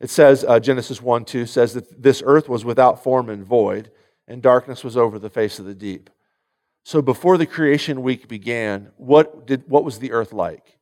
It 0.00 0.10
says, 0.10 0.44
uh, 0.46 0.60
Genesis 0.60 1.02
1 1.02 1.24
2 1.24 1.46
says 1.46 1.74
that 1.74 2.02
this 2.02 2.22
earth 2.24 2.48
was 2.48 2.64
without 2.64 3.02
form 3.02 3.28
and 3.28 3.44
void, 3.44 3.90
and 4.26 4.40
darkness 4.40 4.82
was 4.82 4.96
over 4.96 5.18
the 5.18 5.30
face 5.30 5.58
of 5.58 5.66
the 5.66 5.74
deep. 5.74 6.08
So 6.84 7.02
before 7.02 7.36
the 7.36 7.46
creation 7.46 8.02
week 8.02 8.26
began, 8.26 8.90
what, 8.96 9.46
did, 9.46 9.64
what 9.68 9.84
was 9.84 9.98
the 9.98 10.12
earth 10.12 10.32
like? 10.32 10.78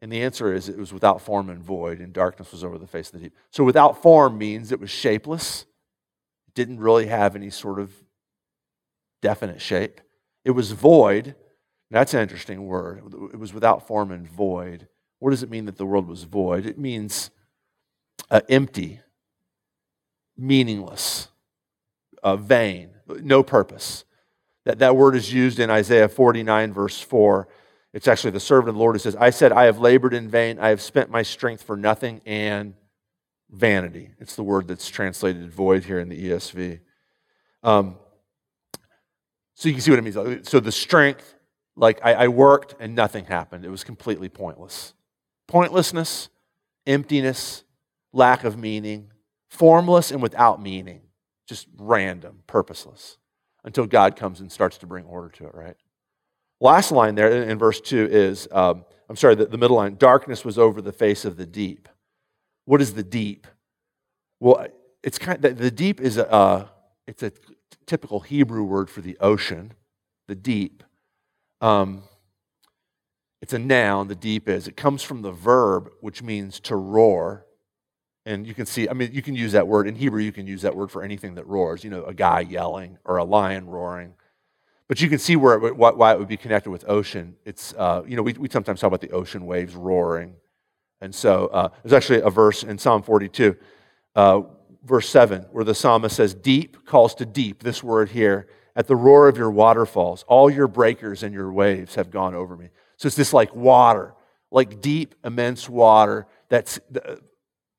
And 0.00 0.12
the 0.12 0.22
answer 0.22 0.52
is 0.52 0.68
it 0.68 0.78
was 0.78 0.92
without 0.92 1.20
form 1.20 1.48
and 1.48 1.62
void, 1.62 2.00
and 2.00 2.12
darkness 2.12 2.52
was 2.52 2.62
over 2.62 2.78
the 2.78 2.86
face 2.86 3.08
of 3.08 3.14
the 3.14 3.20
deep. 3.20 3.36
So 3.50 3.64
without 3.64 4.02
form 4.02 4.38
means 4.38 4.70
it 4.70 4.80
was 4.80 4.90
shapeless, 4.90 5.64
didn't 6.54 6.80
really 6.80 7.06
have 7.06 7.34
any 7.34 7.50
sort 7.50 7.78
of 7.78 7.92
definite 9.22 9.60
shape. 9.60 10.00
It 10.44 10.52
was 10.52 10.72
void, 10.72 11.34
that's 11.90 12.14
an 12.14 12.20
interesting 12.20 12.66
word. 12.66 13.02
It 13.32 13.38
was 13.38 13.54
without 13.54 13.86
form 13.86 14.10
and 14.10 14.28
void. 14.28 14.88
What 15.20 15.30
does 15.30 15.42
it 15.42 15.50
mean 15.50 15.64
that 15.66 15.78
the 15.78 15.86
world 15.86 16.06
was 16.06 16.24
void? 16.24 16.66
It 16.66 16.78
means 16.78 17.30
uh, 18.30 18.42
empty, 18.48 19.00
meaningless, 20.36 21.28
uh, 22.22 22.36
vain, 22.36 22.90
no 23.22 23.42
purpose. 23.42 24.04
That, 24.64 24.80
that 24.80 24.96
word 24.96 25.16
is 25.16 25.32
used 25.32 25.58
in 25.58 25.70
Isaiah 25.70 26.08
49, 26.08 26.72
verse 26.72 27.00
4. 27.00 27.48
It's 27.94 28.06
actually 28.06 28.32
the 28.32 28.40
servant 28.40 28.68
of 28.68 28.74
the 28.74 28.80
Lord 28.80 28.94
who 28.94 29.00
says, 29.00 29.16
I 29.16 29.30
said, 29.30 29.50
I 29.50 29.64
have 29.64 29.78
labored 29.78 30.12
in 30.12 30.28
vain, 30.28 30.58
I 30.58 30.68
have 30.68 30.82
spent 30.82 31.10
my 31.10 31.22
strength 31.22 31.62
for 31.62 31.76
nothing 31.76 32.20
and 32.26 32.74
vanity. 33.50 34.10
It's 34.18 34.36
the 34.36 34.42
word 34.42 34.68
that's 34.68 34.88
translated 34.88 35.50
void 35.50 35.84
here 35.84 35.98
in 35.98 36.10
the 36.10 36.30
ESV. 36.30 36.80
Um, 37.62 37.96
so 39.54 39.68
you 39.68 39.74
can 39.74 39.82
see 39.82 39.90
what 39.90 39.98
it 39.98 40.02
means. 40.02 40.48
So 40.48 40.60
the 40.60 40.70
strength, 40.70 41.34
like 41.78 42.00
I, 42.04 42.14
I 42.14 42.28
worked 42.28 42.74
and 42.78 42.94
nothing 42.94 43.24
happened. 43.24 43.64
It 43.64 43.70
was 43.70 43.84
completely 43.84 44.28
pointless. 44.28 44.94
Pointlessness, 45.46 46.28
emptiness, 46.86 47.64
lack 48.12 48.44
of 48.44 48.58
meaning, 48.58 49.10
formless 49.48 50.10
and 50.10 50.20
without 50.20 50.60
meaning, 50.60 51.00
just 51.46 51.66
random, 51.78 52.40
purposeless, 52.46 53.16
until 53.64 53.86
God 53.86 54.16
comes 54.16 54.40
and 54.40 54.52
starts 54.52 54.78
to 54.78 54.86
bring 54.86 55.04
order 55.04 55.30
to 55.30 55.46
it, 55.46 55.54
right? 55.54 55.76
Last 56.60 56.90
line 56.90 57.14
there 57.14 57.42
in 57.42 57.56
verse 57.58 57.80
2 57.80 58.08
is 58.10 58.48
um, 58.50 58.84
I'm 59.08 59.16
sorry, 59.16 59.34
the, 59.34 59.46
the, 59.46 59.58
middle 59.58 59.76
line 59.76 59.96
darkness 59.96 60.44
was 60.44 60.58
over 60.58 60.82
the 60.82 60.92
face 60.92 61.24
of 61.24 61.36
the 61.36 61.46
deep. 61.46 61.88
What 62.66 62.82
is 62.82 62.92
the 62.92 63.02
deep? 63.02 63.46
Well, 64.38 64.66
it's 65.02 65.18
kind 65.18 65.42
of, 65.42 65.56
the 65.56 65.70
deep 65.70 66.00
is 66.00 66.18
a, 66.18 66.30
uh, 66.30 66.68
it's 67.06 67.22
a 67.22 67.32
typical 67.86 68.20
Hebrew 68.20 68.64
word 68.64 68.90
for 68.90 69.00
the 69.00 69.16
ocean, 69.18 69.72
the 70.26 70.34
deep. 70.34 70.84
Um, 71.60 72.02
it's 73.40 73.52
a 73.52 73.58
noun, 73.58 74.08
the 74.08 74.14
deep 74.14 74.48
is. 74.48 74.66
It 74.66 74.76
comes 74.76 75.02
from 75.02 75.22
the 75.22 75.30
verb, 75.30 75.90
which 76.00 76.22
means 76.22 76.60
to 76.60 76.76
roar. 76.76 77.46
And 78.26 78.46
you 78.46 78.54
can 78.54 78.66
see, 78.66 78.88
I 78.88 78.92
mean, 78.92 79.10
you 79.12 79.22
can 79.22 79.34
use 79.34 79.52
that 79.52 79.66
word. 79.66 79.86
In 79.86 79.94
Hebrew, 79.94 80.20
you 80.20 80.32
can 80.32 80.46
use 80.46 80.62
that 80.62 80.76
word 80.76 80.90
for 80.90 81.02
anything 81.02 81.36
that 81.36 81.46
roars. 81.46 81.84
You 81.84 81.90
know, 81.90 82.04
a 82.04 82.12
guy 82.12 82.40
yelling 82.40 82.98
or 83.04 83.16
a 83.16 83.24
lion 83.24 83.66
roaring. 83.66 84.14
But 84.88 85.00
you 85.00 85.08
can 85.08 85.18
see 85.18 85.36
where 85.36 85.62
it, 85.66 85.76
why 85.76 86.12
it 86.12 86.18
would 86.18 86.28
be 86.28 86.36
connected 86.36 86.70
with 86.70 86.88
ocean. 86.88 87.36
It's, 87.44 87.74
uh, 87.74 88.02
you 88.06 88.16
know, 88.16 88.22
we, 88.22 88.32
we 88.32 88.48
sometimes 88.48 88.80
talk 88.80 88.88
about 88.88 89.02
the 89.02 89.10
ocean 89.10 89.46
waves 89.46 89.74
roaring. 89.74 90.34
And 91.00 91.14
so 91.14 91.46
uh, 91.48 91.68
there's 91.82 91.92
actually 91.92 92.22
a 92.22 92.30
verse 92.30 92.64
in 92.64 92.78
Psalm 92.78 93.02
42, 93.02 93.54
uh, 94.16 94.42
verse 94.84 95.08
7, 95.08 95.42
where 95.52 95.64
the 95.64 95.74
psalmist 95.74 96.16
says, 96.16 96.34
Deep 96.34 96.86
calls 96.86 97.14
to 97.16 97.26
deep, 97.26 97.62
this 97.62 97.82
word 97.82 98.08
here, 98.08 98.48
at 98.78 98.86
the 98.86 98.94
roar 98.94 99.28
of 99.28 99.36
your 99.36 99.50
waterfalls. 99.50 100.24
All 100.28 100.48
your 100.48 100.68
breakers 100.68 101.24
and 101.24 101.34
your 101.34 101.52
waves 101.52 101.96
have 101.96 102.12
gone 102.12 102.36
over 102.36 102.56
me. 102.56 102.68
So 102.96 103.08
it's 103.08 103.16
this 103.16 103.32
like 103.32 103.52
water, 103.52 104.14
like 104.52 104.80
deep, 104.80 105.16
immense 105.24 105.68
water 105.68 106.28
that's 106.48 106.78
uh, 106.94 107.16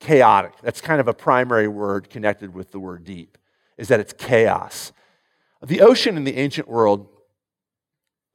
chaotic. 0.01 0.51
That's 0.62 0.81
kind 0.81 0.99
of 0.99 1.07
a 1.07 1.13
primary 1.13 1.69
word 1.69 2.09
connected 2.09 2.53
with 2.53 2.71
the 2.71 2.79
word 2.79 3.05
deep, 3.05 3.38
is 3.77 3.88
that 3.88 4.01
it's 4.01 4.12
chaos. 4.12 4.91
The 5.65 5.79
ocean 5.79 6.17
in 6.17 6.25
the 6.25 6.35
ancient 6.35 6.67
world, 6.67 7.07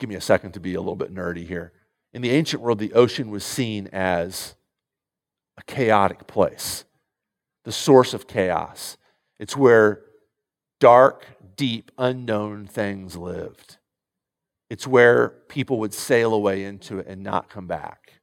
give 0.01 0.09
me 0.09 0.17
a 0.17 0.21
second 0.23 0.53
to 0.53 0.61
be 0.61 0.75
a 0.75 0.81
little 0.81 0.97
bit 0.97 1.15
nerdy 1.15 1.47
here. 1.47 1.73
In 2.15 2.23
the 2.23 2.31
ancient 2.31 2.63
world, 2.63 2.79
the 2.79 2.95
ocean 2.95 3.31
was 3.31 3.45
seen 3.45 3.89
as 3.93 4.55
a 5.59 5.63
chaotic 5.65 6.27
place, 6.27 6.87
the 7.65 7.73
source 7.73 8.15
of 8.15 8.27
chaos. 8.27 8.97
It's 9.39 9.55
where 9.55 10.01
dark, 10.81 11.27
deep, 11.57 11.91
unknown 11.99 12.67
things 12.67 13.17
lived. 13.17 13.79
It's 14.71 14.87
where 14.87 15.29
people 15.49 15.79
would 15.81 15.95
sail 15.95 16.33
away 16.35 16.65
into 16.65 16.99
it 16.99 17.07
and 17.07 17.23
not 17.23 17.49
come 17.49 17.67
back. 17.67 18.15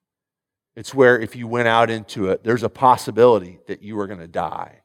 It's 0.75 0.93
where, 0.93 1.19
if 1.19 1.35
you 1.35 1.47
went 1.47 1.67
out 1.67 1.89
into 1.89 2.29
it, 2.29 2.43
there's 2.43 2.63
a 2.63 2.69
possibility 2.69 3.59
that 3.67 3.81
you 3.81 3.95
were 3.95 4.07
going 4.07 4.19
to 4.19 4.27
die. 4.27 4.81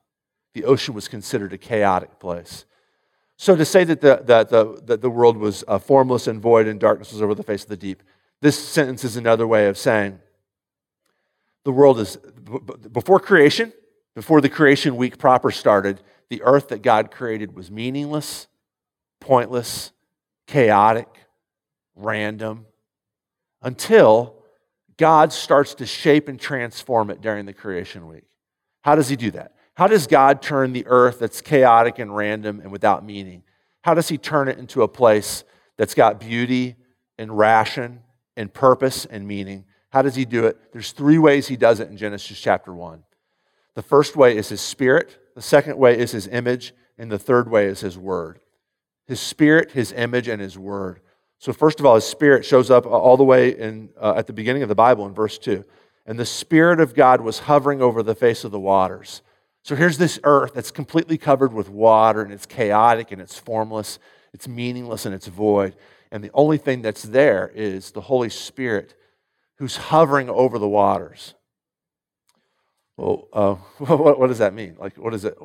The 0.54 0.64
ocean 0.64 0.94
was 0.94 1.08
considered 1.08 1.52
a 1.52 1.58
chaotic 1.58 2.18
place. 2.18 2.64
So, 3.36 3.54
to 3.54 3.64
say 3.64 3.84
that 3.84 4.00
the, 4.00 4.22
that 4.24 4.48
the, 4.48 4.80
that 4.86 5.02
the 5.02 5.10
world 5.10 5.36
was 5.36 5.62
uh, 5.68 5.78
formless 5.78 6.26
and 6.26 6.40
void 6.40 6.66
and 6.66 6.80
darkness 6.80 7.12
was 7.12 7.22
over 7.22 7.34
the 7.34 7.42
face 7.42 7.62
of 7.62 7.68
the 7.68 7.76
deep, 7.76 8.02
this 8.40 8.58
sentence 8.58 9.04
is 9.04 9.16
another 9.16 9.46
way 9.46 9.68
of 9.68 9.78
saying 9.78 10.18
the 11.64 11.72
world 11.72 11.98
is, 11.98 12.16
b- 12.16 12.58
before 12.92 13.20
creation, 13.20 13.72
before 14.14 14.40
the 14.40 14.48
creation 14.48 14.96
week 14.96 15.18
proper 15.18 15.50
started, 15.50 16.00
the 16.28 16.42
earth 16.42 16.68
that 16.68 16.82
God 16.82 17.10
created 17.10 17.54
was 17.54 17.70
meaningless, 17.70 18.48
pointless, 19.20 19.92
chaotic, 20.46 21.08
random, 21.94 22.66
until 23.62 24.36
God 24.96 25.32
starts 25.32 25.74
to 25.76 25.86
shape 25.86 26.28
and 26.28 26.40
transform 26.40 27.10
it 27.10 27.20
during 27.20 27.46
the 27.46 27.52
creation 27.52 28.08
week. 28.08 28.24
How 28.82 28.94
does 28.94 29.08
He 29.08 29.16
do 29.16 29.30
that? 29.32 29.52
How 29.74 29.86
does 29.86 30.06
God 30.06 30.40
turn 30.40 30.72
the 30.72 30.86
earth 30.86 31.18
that's 31.18 31.42
chaotic 31.42 31.98
and 31.98 32.14
random 32.16 32.60
and 32.60 32.72
without 32.72 33.04
meaning? 33.04 33.42
How 33.82 33.94
does 33.94 34.08
He 34.08 34.18
turn 34.18 34.48
it 34.48 34.58
into 34.58 34.82
a 34.82 34.88
place 34.88 35.44
that's 35.76 35.94
got 35.94 36.20
beauty 36.20 36.76
and 37.18 37.36
ration 37.36 38.00
and 38.36 38.52
purpose 38.52 39.04
and 39.04 39.26
meaning? 39.26 39.64
How 39.90 40.02
does 40.02 40.14
He 40.14 40.24
do 40.24 40.46
it? 40.46 40.72
There's 40.72 40.92
three 40.92 41.18
ways 41.18 41.46
He 41.46 41.56
does 41.56 41.80
it 41.80 41.88
in 41.88 41.96
Genesis 41.96 42.40
chapter 42.40 42.72
1. 42.72 43.02
The 43.74 43.82
first 43.82 44.16
way 44.16 44.36
is 44.36 44.48
His 44.48 44.62
Spirit, 44.62 45.18
the 45.36 45.42
second 45.42 45.76
way 45.76 45.96
is 45.96 46.10
His 46.12 46.26
image, 46.26 46.72
and 46.98 47.12
the 47.12 47.18
third 47.18 47.48
way 47.50 47.66
is 47.66 47.80
His 47.80 47.96
Word. 47.96 48.40
His 49.06 49.20
Spirit, 49.20 49.72
His 49.72 49.92
image, 49.92 50.26
and 50.26 50.40
His 50.40 50.58
Word. 50.58 51.00
So, 51.38 51.52
first 51.52 51.78
of 51.78 51.84
all, 51.84 51.94
His 51.94 52.06
Spirit 52.06 52.44
shows 52.44 52.70
up 52.70 52.86
all 52.86 53.18
the 53.18 53.22
way 53.22 53.50
in, 53.50 53.90
uh, 54.00 54.14
at 54.16 54.26
the 54.26 54.32
beginning 54.32 54.62
of 54.62 54.70
the 54.70 54.74
Bible 54.74 55.06
in 55.06 55.12
verse 55.12 55.36
2. 55.36 55.62
And 56.06 56.18
the 56.18 56.24
Spirit 56.24 56.80
of 56.80 56.94
God 56.94 57.20
was 57.20 57.40
hovering 57.40 57.82
over 57.82 58.02
the 58.02 58.14
face 58.14 58.44
of 58.44 58.50
the 58.50 58.58
waters. 58.58 59.20
So 59.62 59.76
here's 59.76 59.98
this 59.98 60.18
earth 60.24 60.54
that's 60.54 60.70
completely 60.70 61.18
covered 61.18 61.52
with 61.52 61.68
water 61.68 62.22
and 62.22 62.32
it's 62.32 62.46
chaotic 62.46 63.12
and 63.12 63.20
it's 63.20 63.38
formless, 63.38 63.98
it's 64.32 64.48
meaningless 64.48 65.04
and 65.04 65.14
it's 65.14 65.26
void. 65.26 65.76
And 66.10 66.24
the 66.24 66.30
only 66.32 66.56
thing 66.56 66.80
that's 66.80 67.02
there 67.02 67.50
is 67.54 67.90
the 67.90 68.00
Holy 68.00 68.30
Spirit 68.30 68.94
who's 69.58 69.76
hovering 69.76 70.30
over 70.30 70.58
the 70.58 70.68
waters. 70.68 71.34
Well, 72.96 73.28
uh, 73.32 73.54
what, 73.84 74.18
what 74.18 74.28
does 74.28 74.38
that 74.38 74.54
mean? 74.54 74.76
Like, 74.78 74.96
what 74.96 75.14
is 75.14 75.24
it? 75.24 75.36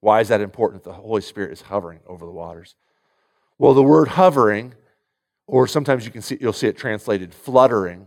Why 0.00 0.20
is 0.20 0.28
that 0.28 0.40
important 0.40 0.84
that 0.84 0.90
the 0.90 0.96
Holy 0.96 1.22
Spirit 1.22 1.52
is 1.52 1.62
hovering 1.62 2.00
over 2.06 2.24
the 2.24 2.32
waters? 2.32 2.76
Well, 3.58 3.74
the 3.74 3.82
word 3.82 4.08
hovering, 4.08 4.74
or 5.46 5.66
sometimes 5.66 6.04
you 6.04 6.12
can 6.12 6.22
see, 6.22 6.38
you'll 6.40 6.52
see 6.52 6.68
it 6.68 6.76
translated 6.76 7.34
fluttering, 7.34 8.06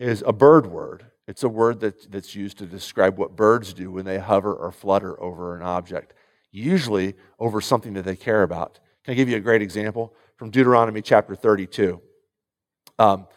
is 0.00 0.24
a 0.26 0.32
bird 0.32 0.66
word. 0.66 1.06
It's 1.28 1.44
a 1.44 1.48
word 1.48 1.78
that, 1.80 2.10
that's 2.10 2.34
used 2.34 2.58
to 2.58 2.66
describe 2.66 3.16
what 3.16 3.36
birds 3.36 3.72
do 3.72 3.92
when 3.92 4.04
they 4.04 4.18
hover 4.18 4.52
or 4.52 4.72
flutter 4.72 5.20
over 5.22 5.54
an 5.54 5.62
object, 5.62 6.14
usually 6.50 7.14
over 7.38 7.60
something 7.60 7.92
that 7.94 8.04
they 8.04 8.16
care 8.16 8.42
about. 8.42 8.80
Can 9.04 9.12
I 9.12 9.14
give 9.14 9.28
you 9.28 9.36
a 9.36 9.40
great 9.40 9.62
example? 9.62 10.12
From 10.36 10.50
Deuteronomy 10.50 11.02
chapter 11.02 11.36
32. 11.36 12.00
Um, 12.98 13.28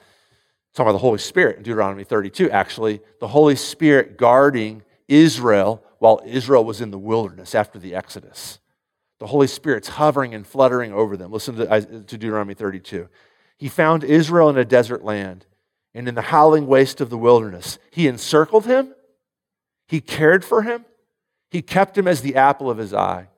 talking 0.76 0.90
about 0.90 0.94
the 0.94 1.00
Holy 1.00 1.20
Spirit 1.20 1.58
in 1.58 1.64
Deuteronomy 1.64 2.04
32, 2.04 2.52
actually, 2.52 3.00
the 3.20 3.30
Holy 3.30 3.56
Spirit 3.56 4.18
guarding 4.18 4.84
Israel 5.08 5.82
while 6.00 6.22
Israel 6.26 6.66
was 6.66 6.82
in 6.82 6.92
the 6.92 7.00
wilderness 7.00 7.56
after 7.56 7.80
the 7.80 7.96
Exodus. 7.96 8.60
The 9.20 9.28
Holy 9.28 9.48
Spirit's 9.48 9.88
hovering 9.88 10.36
and 10.36 10.46
fluttering 10.46 10.92
over 10.92 11.16
them. 11.16 11.32
Listen 11.32 11.56
to, 11.56 11.72
uh, 11.72 11.80
to 11.80 12.04
Deuteronomy 12.04 12.54
32. 12.54 13.08
He 13.58 13.70
found 13.70 14.04
Israel 14.04 14.50
in 14.50 14.58
a 14.58 14.66
desert 14.66 15.04
land 15.04 15.46
and 15.94 16.10
in 16.10 16.16
the 16.16 16.22
howling 16.24 16.68
waste 16.68 17.00
of 17.00 17.10
the 17.10 17.18
wilderness. 17.18 17.80
He 17.90 18.08
encircled 18.08 18.66
him, 18.66 18.94
he 19.88 20.02
cared 20.02 20.44
for 20.44 20.64
him, 20.64 20.84
he 21.50 21.62
kept 21.62 21.98
him 21.98 22.08
as 22.08 22.20
the 22.20 22.36
apple 22.36 22.70
of 22.70 22.78
his 22.78 22.94
eye. 22.94 23.30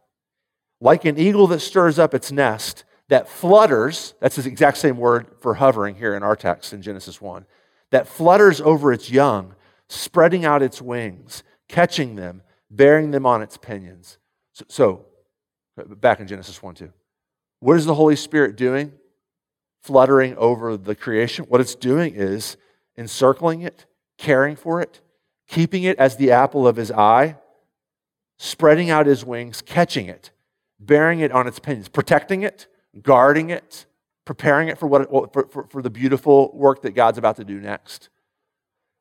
Like 0.81 1.05
an 1.05 1.19
eagle 1.19 1.45
that 1.47 1.59
stirs 1.59 1.99
up 1.99 2.15
its 2.15 2.31
nest, 2.31 2.83
that 3.09 3.29
flutters, 3.29 4.13
that's 4.19 4.35
the 4.35 4.47
exact 4.47 4.77
same 4.77 4.97
word 4.97 5.27
for 5.39 5.55
hovering 5.55 5.95
here 5.95 6.15
in 6.15 6.23
our 6.23 6.35
text 6.35 6.73
in 6.73 6.81
Genesis 6.81 7.21
1, 7.21 7.45
that 7.91 8.07
flutters 8.07 8.59
over 8.59 8.91
its 8.91 9.09
young, 9.09 9.55
spreading 9.87 10.43
out 10.43 10.61
its 10.61 10.81
wings, 10.81 11.43
catching 11.69 12.15
them, 12.15 12.41
bearing 12.69 13.11
them 13.11 13.25
on 13.25 13.41
its 13.41 13.57
pinions. 13.57 14.17
So, 14.53 14.65
so 14.67 15.05
back 15.85 16.19
in 16.19 16.27
Genesis 16.27 16.61
1 16.61 16.75
2. 16.75 16.91
What 17.59 17.77
is 17.77 17.85
the 17.85 17.95
Holy 17.95 18.15
Spirit 18.15 18.55
doing? 18.55 18.93
Fluttering 19.81 20.35
over 20.37 20.75
the 20.75 20.95
creation. 20.95 21.45
What 21.45 21.61
it's 21.61 21.75
doing 21.75 22.13
is 22.13 22.57
encircling 22.97 23.61
it, 23.61 23.85
caring 24.17 24.55
for 24.55 24.81
it, 24.81 25.01
keeping 25.47 25.83
it 25.83 25.97
as 25.97 26.17
the 26.17 26.31
apple 26.31 26.67
of 26.67 26.75
his 26.75 26.91
eye, 26.91 27.37
spreading 28.37 28.89
out 28.89 29.05
his 29.05 29.23
wings, 29.23 29.61
catching 29.61 30.07
it, 30.07 30.31
bearing 30.79 31.19
it 31.21 31.31
on 31.31 31.47
its 31.47 31.59
pinions, 31.59 31.87
protecting 31.87 32.43
it, 32.43 32.67
guarding 33.01 33.49
it, 33.49 33.85
preparing 34.25 34.67
it 34.67 34.77
for, 34.77 34.87
what, 34.87 35.33
for, 35.33 35.47
for, 35.47 35.67
for 35.67 35.81
the 35.81 35.89
beautiful 35.89 36.51
work 36.53 36.81
that 36.81 36.91
God's 36.91 37.17
about 37.17 37.37
to 37.37 37.43
do 37.43 37.59
next, 37.59 38.09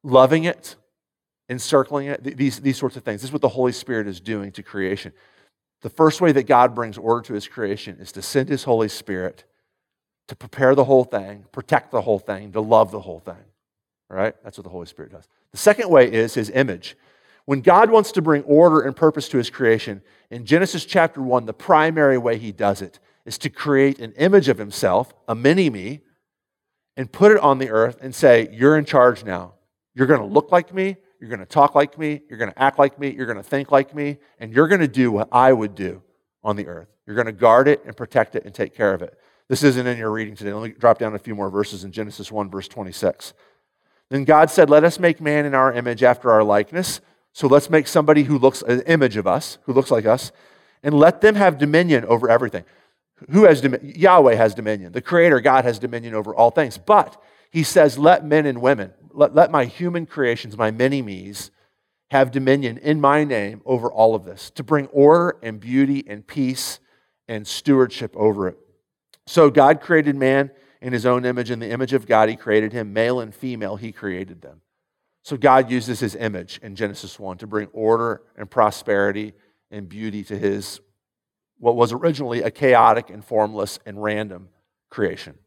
loving 0.03 0.45
it, 0.45 0.77
encircling 1.49 2.09
it, 2.09 2.23
these, 2.37 2.61
these 2.61 2.77
sorts 2.77 2.97
of 2.97 3.05
things. 3.05 3.21
This 3.21 3.31
is 3.31 3.33
what 3.33 3.43
the 3.43 3.49
Holy 3.49 3.73
Spirit 3.73 4.07
is 4.07 4.21
doing 4.21 4.53
to 4.53 4.63
creation. 4.63 5.13
The 5.83 5.91
first 5.91 6.21
way 6.21 6.33
that 6.33 6.45
God 6.45 6.75
brings 6.75 6.99
order 6.99 7.23
to 7.23 7.35
his 7.35 7.47
creation 7.47 7.99
is 8.01 8.13
to 8.13 8.23
send 8.23 8.49
his 8.49 8.65
Holy 8.65 8.89
Spirit 8.89 9.45
to 10.29 10.35
prepare 10.35 10.75
the 10.75 10.85
whole 10.85 11.05
thing, 11.05 11.45
protect 11.53 11.93
the 11.93 12.01
whole 12.01 12.19
thing, 12.19 12.53
to 12.53 12.61
love 12.61 12.91
the 12.91 13.01
whole 13.01 13.21
thing. 13.21 13.35
All 14.11 14.17
right? 14.17 14.35
That's 14.43 14.59
what 14.59 14.65
the 14.65 14.71
Holy 14.71 14.87
Spirit 14.87 15.13
does. 15.13 15.29
The 15.53 15.59
second 15.59 15.89
way 15.89 16.11
is 16.11 16.35
his 16.35 16.51
image. 16.51 16.97
When 17.45 17.61
God 17.61 17.91
wants 17.91 18.11
to 18.13 18.23
bring 18.23 18.43
order 18.43 18.81
and 18.81 18.97
purpose 18.97 19.29
to 19.29 19.39
his 19.39 19.51
creation, 19.51 20.03
in 20.31 20.45
Genesis 20.45 20.85
chapter 20.85 21.23
1, 21.23 21.47
the 21.47 21.53
primary 21.53 22.19
way 22.19 22.39
he 22.39 22.51
does 22.51 22.83
it 22.83 22.99
is 23.27 23.37
to 23.39 23.51
create 23.51 23.99
an 23.99 24.13
image 24.13 24.49
of 24.49 24.57
himself, 24.57 25.13
a 25.29 25.35
mini 25.35 25.69
me, 25.69 26.01
and 26.97 27.13
put 27.13 27.33
it 27.33 27.39
on 27.39 27.59
the 27.59 27.69
earth 27.69 27.99
and 28.01 28.15
say, 28.15 28.49
You're 28.53 28.79
in 28.79 28.87
charge 28.87 29.25
now. 29.25 29.55
You're 29.95 30.07
going 30.07 30.21
to 30.21 30.27
look 30.27 30.51
like 30.51 30.73
me. 30.73 30.97
You're 31.21 31.31
going 31.31 31.41
to 31.41 31.47
talk 31.47 31.75
like 31.75 31.99
me. 31.99 32.23
You're 32.29 32.39
going 32.39 32.53
to 32.53 32.63
act 32.63 32.79
like 32.79 32.99
me. 32.99 33.11
You're 33.11 33.27
going 33.27 33.39
to 33.39 33.43
think 33.43 33.71
like 33.71 33.95
me. 33.95 34.19
And 34.39 34.53
you're 34.53 34.69
going 34.69 34.81
to 34.81 34.89
do 34.89 35.11
what 35.11 35.29
I 35.33 35.53
would 35.53 35.75
do 35.75 36.03
on 36.45 36.57
the 36.57 36.67
earth. 36.67 36.89
You're 37.07 37.17
going 37.17 37.27
to 37.27 37.33
guard 37.33 37.69
it 37.69 37.83
and 37.85 37.97
protect 37.97 38.37
it 38.37 38.45
and 38.45 38.55
take 38.55 38.75
care 38.75 38.95
of 38.95 39.03
it. 39.03 39.19
This 39.49 39.63
isn't 39.63 39.87
in 39.87 39.97
your 39.97 40.11
reading 40.11 40.35
today. 40.35 40.53
Let 40.53 40.63
me 40.63 40.75
drop 40.79 40.99
down 40.99 41.15
a 41.15 41.19
few 41.19 41.35
more 41.35 41.51
verses 41.51 41.85
in 41.85 41.93
Genesis 41.93 42.31
1, 42.31 42.51
verse 42.51 42.69
26. 42.69 43.33
Then 44.11 44.25
God 44.25 44.51
said, 44.51 44.71
Let 44.71 44.85
us 44.85 44.99
make 44.99 45.21
man 45.21 45.47
in 45.47 45.55
our 45.55 45.73
image 45.73 46.03
after 46.03 46.31
our 46.31 46.45
likeness. 46.45 47.01
So 47.33 47.47
let's 47.47 47.71
make 47.71 47.87
somebody 47.87 48.25
who 48.25 48.39
looks 48.39 48.63
an 48.63 48.81
image 48.83 49.17
of 49.17 49.27
us, 49.27 49.59
who 49.65 49.73
looks 49.73 49.91
like 49.91 50.07
us, 50.07 50.33
and 50.83 50.95
let 50.95 51.21
them 51.21 51.35
have 51.35 51.59
dominion 51.59 52.05
over 52.05 52.31
everything. 52.31 52.65
Who 53.31 53.45
has 53.45 53.61
dominion? 53.61 53.95
Yahweh 53.97 54.35
has 54.35 54.55
dominion. 54.55 54.93
The 54.93 55.01
Creator, 55.01 55.41
God, 55.41 55.65
has 55.65 55.79
dominion 55.79 56.15
over 56.15 56.35
all 56.35 56.51
things. 56.51 56.79
But 56.79 57.21
he 57.51 57.63
says, 57.63 57.99
Let 57.99 58.25
men 58.25 58.47
and 58.47 58.61
women, 58.61 58.93
let, 59.13 59.35
let 59.35 59.51
my 59.51 59.65
human 59.65 60.07
creations, 60.07 60.57
my 60.57 60.71
many 60.71 61.03
me's, 61.03 61.51
have 62.11 62.31
dominion 62.31 62.79
in 62.79 63.01
my 63.01 63.25
name 63.25 63.63
over 63.65 63.91
all 63.91 64.15
of 64.15 64.25
this, 64.25 64.51
to 64.51 64.63
bring 64.63 64.87
order 64.89 65.37
and 65.43 65.59
beauty 65.59 66.05
and 66.07 66.27
peace 66.27 66.79
and 67.27 67.47
stewardship 67.47 68.15
over 68.17 68.49
it. 68.49 68.59
So 69.27 69.51
God 69.51 69.81
created 69.81 70.15
man 70.15 70.51
in 70.81 70.93
his 70.93 71.05
own 71.05 71.25
image. 71.25 71.51
In 71.51 71.59
the 71.59 71.71
image 71.71 71.93
of 71.93 72.07
God, 72.07 72.29
he 72.29 72.37
created 72.37 72.73
him. 72.73 72.93
Male 72.93 73.21
and 73.21 73.35
female, 73.35 73.77
he 73.77 73.91
created 73.91 74.43
them. 74.43 74.61
So 75.23 75.37
God 75.37 75.71
uses 75.71 75.99
his 75.99 76.15
image 76.15 76.61
in 76.63 76.77
Genesis 76.77 77.19
1 77.19 77.39
to 77.39 77.49
bring 77.49 77.67
order 77.73 78.23
and 78.37 78.49
prosperity 78.49 79.33
and 79.73 79.89
beauty 79.89 80.23
to 80.25 80.39
his, 80.39 80.81
what 81.59 81.77
was 81.77 81.93
originally 81.93 82.43
a 82.43 82.51
chaotic 82.51 83.11
and 83.11 83.25
formless 83.25 83.79
and 83.87 84.03
random 84.03 84.49
creation. 84.91 85.39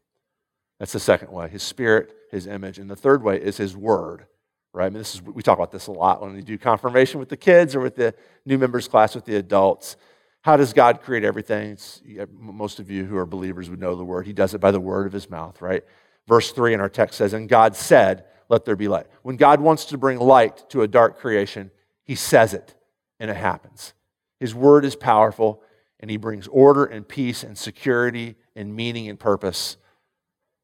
That's 0.78 0.92
the 0.92 1.00
second 1.00 1.30
way 1.30 1.48
His 1.48 1.62
Spirit, 1.62 2.14
His 2.30 2.46
image. 2.46 2.78
And 2.78 2.90
the 2.90 2.96
third 2.96 3.22
way 3.22 3.40
is 3.40 3.56
His 3.56 3.76
Word, 3.76 4.26
right? 4.72 4.86
I 4.86 4.90
mean, 4.90 4.98
this 4.98 5.14
is, 5.14 5.22
we 5.22 5.42
talk 5.42 5.58
about 5.58 5.72
this 5.72 5.86
a 5.86 5.92
lot 5.92 6.20
when 6.20 6.34
we 6.34 6.42
do 6.42 6.58
confirmation 6.58 7.20
with 7.20 7.28
the 7.28 7.36
kids 7.36 7.74
or 7.74 7.80
with 7.80 7.96
the 7.96 8.14
new 8.44 8.58
members 8.58 8.88
class 8.88 9.14
with 9.14 9.24
the 9.24 9.36
adults. 9.36 9.96
How 10.42 10.56
does 10.56 10.72
God 10.72 11.02
create 11.02 11.22
everything? 11.22 11.72
It's, 11.72 12.02
most 12.32 12.80
of 12.80 12.90
you 12.90 13.04
who 13.04 13.16
are 13.16 13.26
believers 13.26 13.68
would 13.68 13.80
know 13.80 13.94
the 13.94 14.04
word. 14.04 14.26
He 14.26 14.32
does 14.32 14.54
it 14.54 14.60
by 14.60 14.70
the 14.70 14.80
word 14.80 15.06
of 15.06 15.12
his 15.12 15.28
mouth, 15.28 15.60
right? 15.60 15.84
Verse 16.26 16.52
3 16.52 16.74
in 16.74 16.80
our 16.80 16.88
text 16.88 17.18
says, 17.18 17.32
And 17.32 17.48
God 17.48 17.76
said, 17.76 18.24
Let 18.48 18.64
there 18.64 18.76
be 18.76 18.88
light. 18.88 19.06
When 19.22 19.36
God 19.36 19.60
wants 19.60 19.84
to 19.86 19.98
bring 19.98 20.18
light 20.18 20.68
to 20.70 20.82
a 20.82 20.88
dark 20.88 21.18
creation, 21.18 21.70
he 22.04 22.14
says 22.14 22.54
it, 22.54 22.74
and 23.18 23.30
it 23.30 23.36
happens. 23.36 23.92
His 24.38 24.54
word 24.54 24.84
is 24.84 24.96
powerful, 24.96 25.62
and 26.00 26.10
he 26.10 26.16
brings 26.16 26.48
order 26.48 26.84
and 26.84 27.06
peace 27.06 27.44
and 27.44 27.56
security 27.56 28.34
and 28.56 28.74
meaning 28.74 29.08
and 29.08 29.20
purpose 29.20 29.76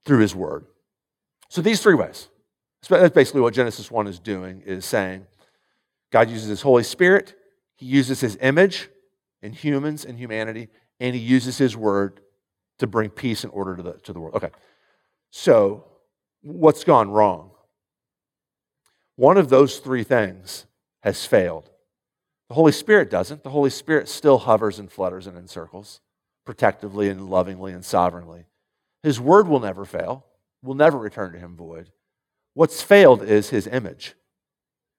through 0.05 0.19
his 0.19 0.35
word. 0.35 0.67
So 1.49 1.63
these 1.63 1.81
three 1.81 1.95
ways. 1.95 2.29
That's 2.89 3.15
basically 3.15 3.41
what 3.41 3.55
Genesis 3.55 3.91
1 3.91 4.07
is 4.07 4.19
doing, 4.19 4.63
is 4.65 4.85
saying 4.85 5.27
God 6.11 6.31
uses 6.31 6.49
his 6.49 6.63
Holy 6.63 6.85
Spirit, 6.85 7.35
he 7.75 7.87
uses 7.87 8.21
his 8.21 8.39
image 8.41 8.89
in 9.43 9.53
humans 9.53 10.05
and 10.05 10.19
humanity, 10.19 10.69
and 11.01 11.15
he 11.15 11.21
uses 11.21 11.59
his 11.59 11.77
word 11.77 12.21
to 12.79 12.87
bring 12.87 13.11
peace 13.11 13.45
and 13.45 13.53
order 13.53 13.77
to 13.77 13.83
the, 13.83 13.93
to 13.93 14.13
the 14.13 14.21
world. 14.21 14.37
Okay. 14.37 14.51
So, 15.31 15.85
what's 16.43 16.85
gone 16.85 17.11
wrong? 17.11 17.51
One 19.17 19.37
of 19.37 19.49
those 19.49 19.79
three 19.79 20.05
things 20.05 20.67
has 21.01 21.27
failed. 21.27 21.71
The 22.49 22.55
Holy 22.55 22.73
Spirit 22.73 23.11
doesn't. 23.11 23.43
The 23.43 23.51
Holy 23.51 23.71
Spirit 23.71 24.09
still 24.09 24.39
hovers 24.39 24.79
and 24.79 24.91
flutters 24.91 25.27
and 25.27 25.37
encircles 25.37 26.01
protectively 26.45 27.09
and 27.09 27.29
lovingly 27.29 27.73
and 27.73 27.85
sovereignly. 27.85 28.47
His 29.03 29.21
word 29.21 29.49
will 29.49 29.61
never 29.61 29.85
fail, 29.85 30.25
will 30.63 30.75
never 30.75 30.97
return 30.97 31.33
to 31.33 31.39
him 31.39 31.57
void. 31.57 31.91
What's 32.55 32.81
failed 32.83 33.23
is 33.23 33.51
his 33.51 33.67
image. 33.67 34.15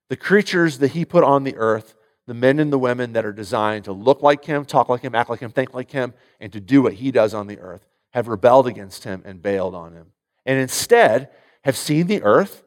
The 0.09 0.15
creatures 0.15 0.77
that 0.79 0.91
he 0.91 1.05
put 1.05 1.23
on 1.23 1.43
the 1.43 1.55
earth, 1.55 1.95
the 2.27 2.33
men 2.33 2.59
and 2.59 2.71
the 2.71 2.77
women 2.77 3.13
that 3.13 3.25
are 3.25 3.33
designed 3.33 3.85
to 3.85 3.93
look 3.93 4.21
like 4.21 4.45
him, 4.45 4.65
talk 4.65 4.89
like 4.89 5.01
him, 5.01 5.15
act 5.15 5.29
like 5.29 5.39
him, 5.39 5.51
think 5.51 5.73
like 5.73 5.91
him, 5.91 6.13
and 6.39 6.53
to 6.53 6.59
do 6.59 6.81
what 6.81 6.93
he 6.93 7.11
does 7.11 7.33
on 7.33 7.47
the 7.47 7.59
earth, 7.59 7.85
have 8.11 8.27
rebelled 8.27 8.67
against 8.67 9.05
him 9.05 9.21
and 9.25 9.41
bailed 9.41 9.73
on 9.73 9.93
him. 9.93 10.07
And 10.45 10.59
instead 10.59 11.29
have 11.63 11.75
seen 11.75 12.07
the 12.07 12.23
earth 12.23 12.63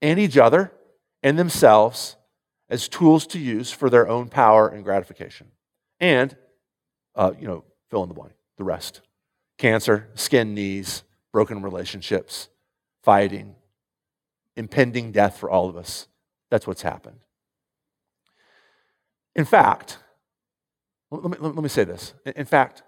and 0.00 0.18
each 0.18 0.36
other 0.36 0.72
and 1.22 1.38
themselves 1.38 2.16
as 2.72 2.88
tools 2.88 3.26
to 3.26 3.38
use 3.38 3.70
for 3.70 3.90
their 3.90 4.08
own 4.08 4.28
power 4.28 4.66
and 4.66 4.82
gratification. 4.82 5.48
And, 6.00 6.34
uh, 7.14 7.32
you 7.38 7.46
know, 7.46 7.64
fill 7.90 8.02
in 8.02 8.08
the 8.08 8.14
blank, 8.14 8.32
the 8.56 8.64
rest 8.64 9.02
cancer, 9.58 10.08
skin 10.14 10.54
knees, 10.54 11.04
broken 11.32 11.62
relationships, 11.62 12.48
fighting, 13.04 13.54
impending 14.56 15.12
death 15.12 15.38
for 15.38 15.48
all 15.50 15.68
of 15.68 15.76
us. 15.76 16.08
That's 16.50 16.66
what's 16.66 16.82
happened. 16.82 17.20
In 19.36 19.44
fact, 19.44 19.98
let 21.10 21.30
me, 21.30 21.36
let 21.38 21.62
me 21.62 21.68
say 21.68 21.84
this. 21.84 22.14
In 22.34 22.46
fact, 22.46 22.82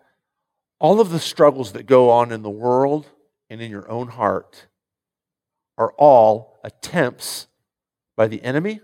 all 0.80 1.01
of 1.01 1.11
the 1.11 1.20
struggles 1.20 1.72
that 1.72 1.85
go 1.85 2.11
on 2.11 2.32
in 2.32 2.43
the 2.43 2.51
world 2.51 3.07
and 3.51 3.61
in 3.61 3.70
your 3.70 3.89
own 3.89 4.09
heart 4.09 4.66
are 5.78 5.93
all 5.93 6.59
attempts 6.64 7.47
by 8.16 8.26
the 8.26 8.43
enemy 8.43 8.80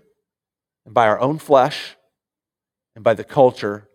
and 0.84 0.94
by 0.94 1.06
our 1.06 1.20
own 1.20 1.38
flesh 1.38 1.96
and 2.94 3.04
by 3.04 3.14
the 3.14 3.24
culture 3.24 3.88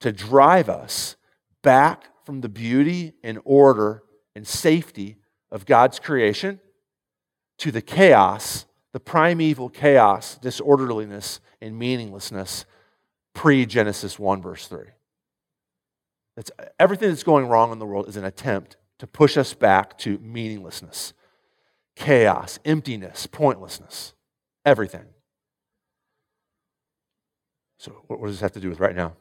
to 0.00 0.12
drive 0.12 0.68
us 0.68 1.16
back 1.62 2.04
from 2.24 2.40
the 2.40 2.48
beauty 2.48 3.14
and 3.22 3.38
order 3.44 4.02
and 4.34 4.46
safety 4.46 5.16
of 5.50 5.66
God's 5.66 5.98
creation 5.98 6.60
to 7.58 7.70
the 7.70 7.82
chaos, 7.82 8.66
the 8.92 9.00
primeval 9.00 9.68
chaos, 9.68 10.38
disorderliness, 10.38 11.40
and 11.60 11.78
meaninglessness 11.78 12.64
pre 13.34 13.66
Genesis 13.66 14.18
1, 14.18 14.42
verse 14.42 14.66
3. 14.66 14.86
That's, 16.36 16.50
everything 16.78 17.10
that's 17.10 17.22
going 17.22 17.46
wrong 17.46 17.72
in 17.72 17.78
the 17.78 17.86
world 17.86 18.08
is 18.08 18.16
an 18.16 18.24
attempt 18.24 18.76
to 18.98 19.06
push 19.06 19.36
us 19.36 19.54
back 19.54 19.98
to 19.98 20.18
meaninglessness, 20.18 21.12
chaos, 21.96 22.58
emptiness, 22.64 23.26
pointlessness, 23.26 24.14
everything. 24.64 25.06
So, 27.82 27.90
what 28.06 28.22
does 28.22 28.36
this 28.36 28.40
have 28.42 28.52
to 28.52 28.60
do 28.60 28.68
with 28.68 28.78
right 28.78 28.94
now? 28.94 29.14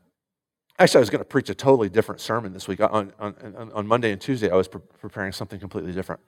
Actually, 0.78 1.00
I 1.00 1.02
was 1.02 1.10
going 1.10 1.22
to 1.22 1.26
preach 1.26 1.50
a 1.50 1.56
totally 1.56 1.90
different 1.90 2.22
sermon 2.22 2.54
this 2.54 2.68
week. 2.68 2.80
On, 2.80 3.12
on, 3.18 3.72
on 3.74 3.88
Monday 3.88 4.12
and 4.12 4.22
Tuesday, 4.22 4.52
I 4.52 4.56
was 4.56 4.68
pre- 4.68 4.82
preparing 5.00 5.32
something 5.32 5.60
completely 5.60 5.94
different. 5.94 6.22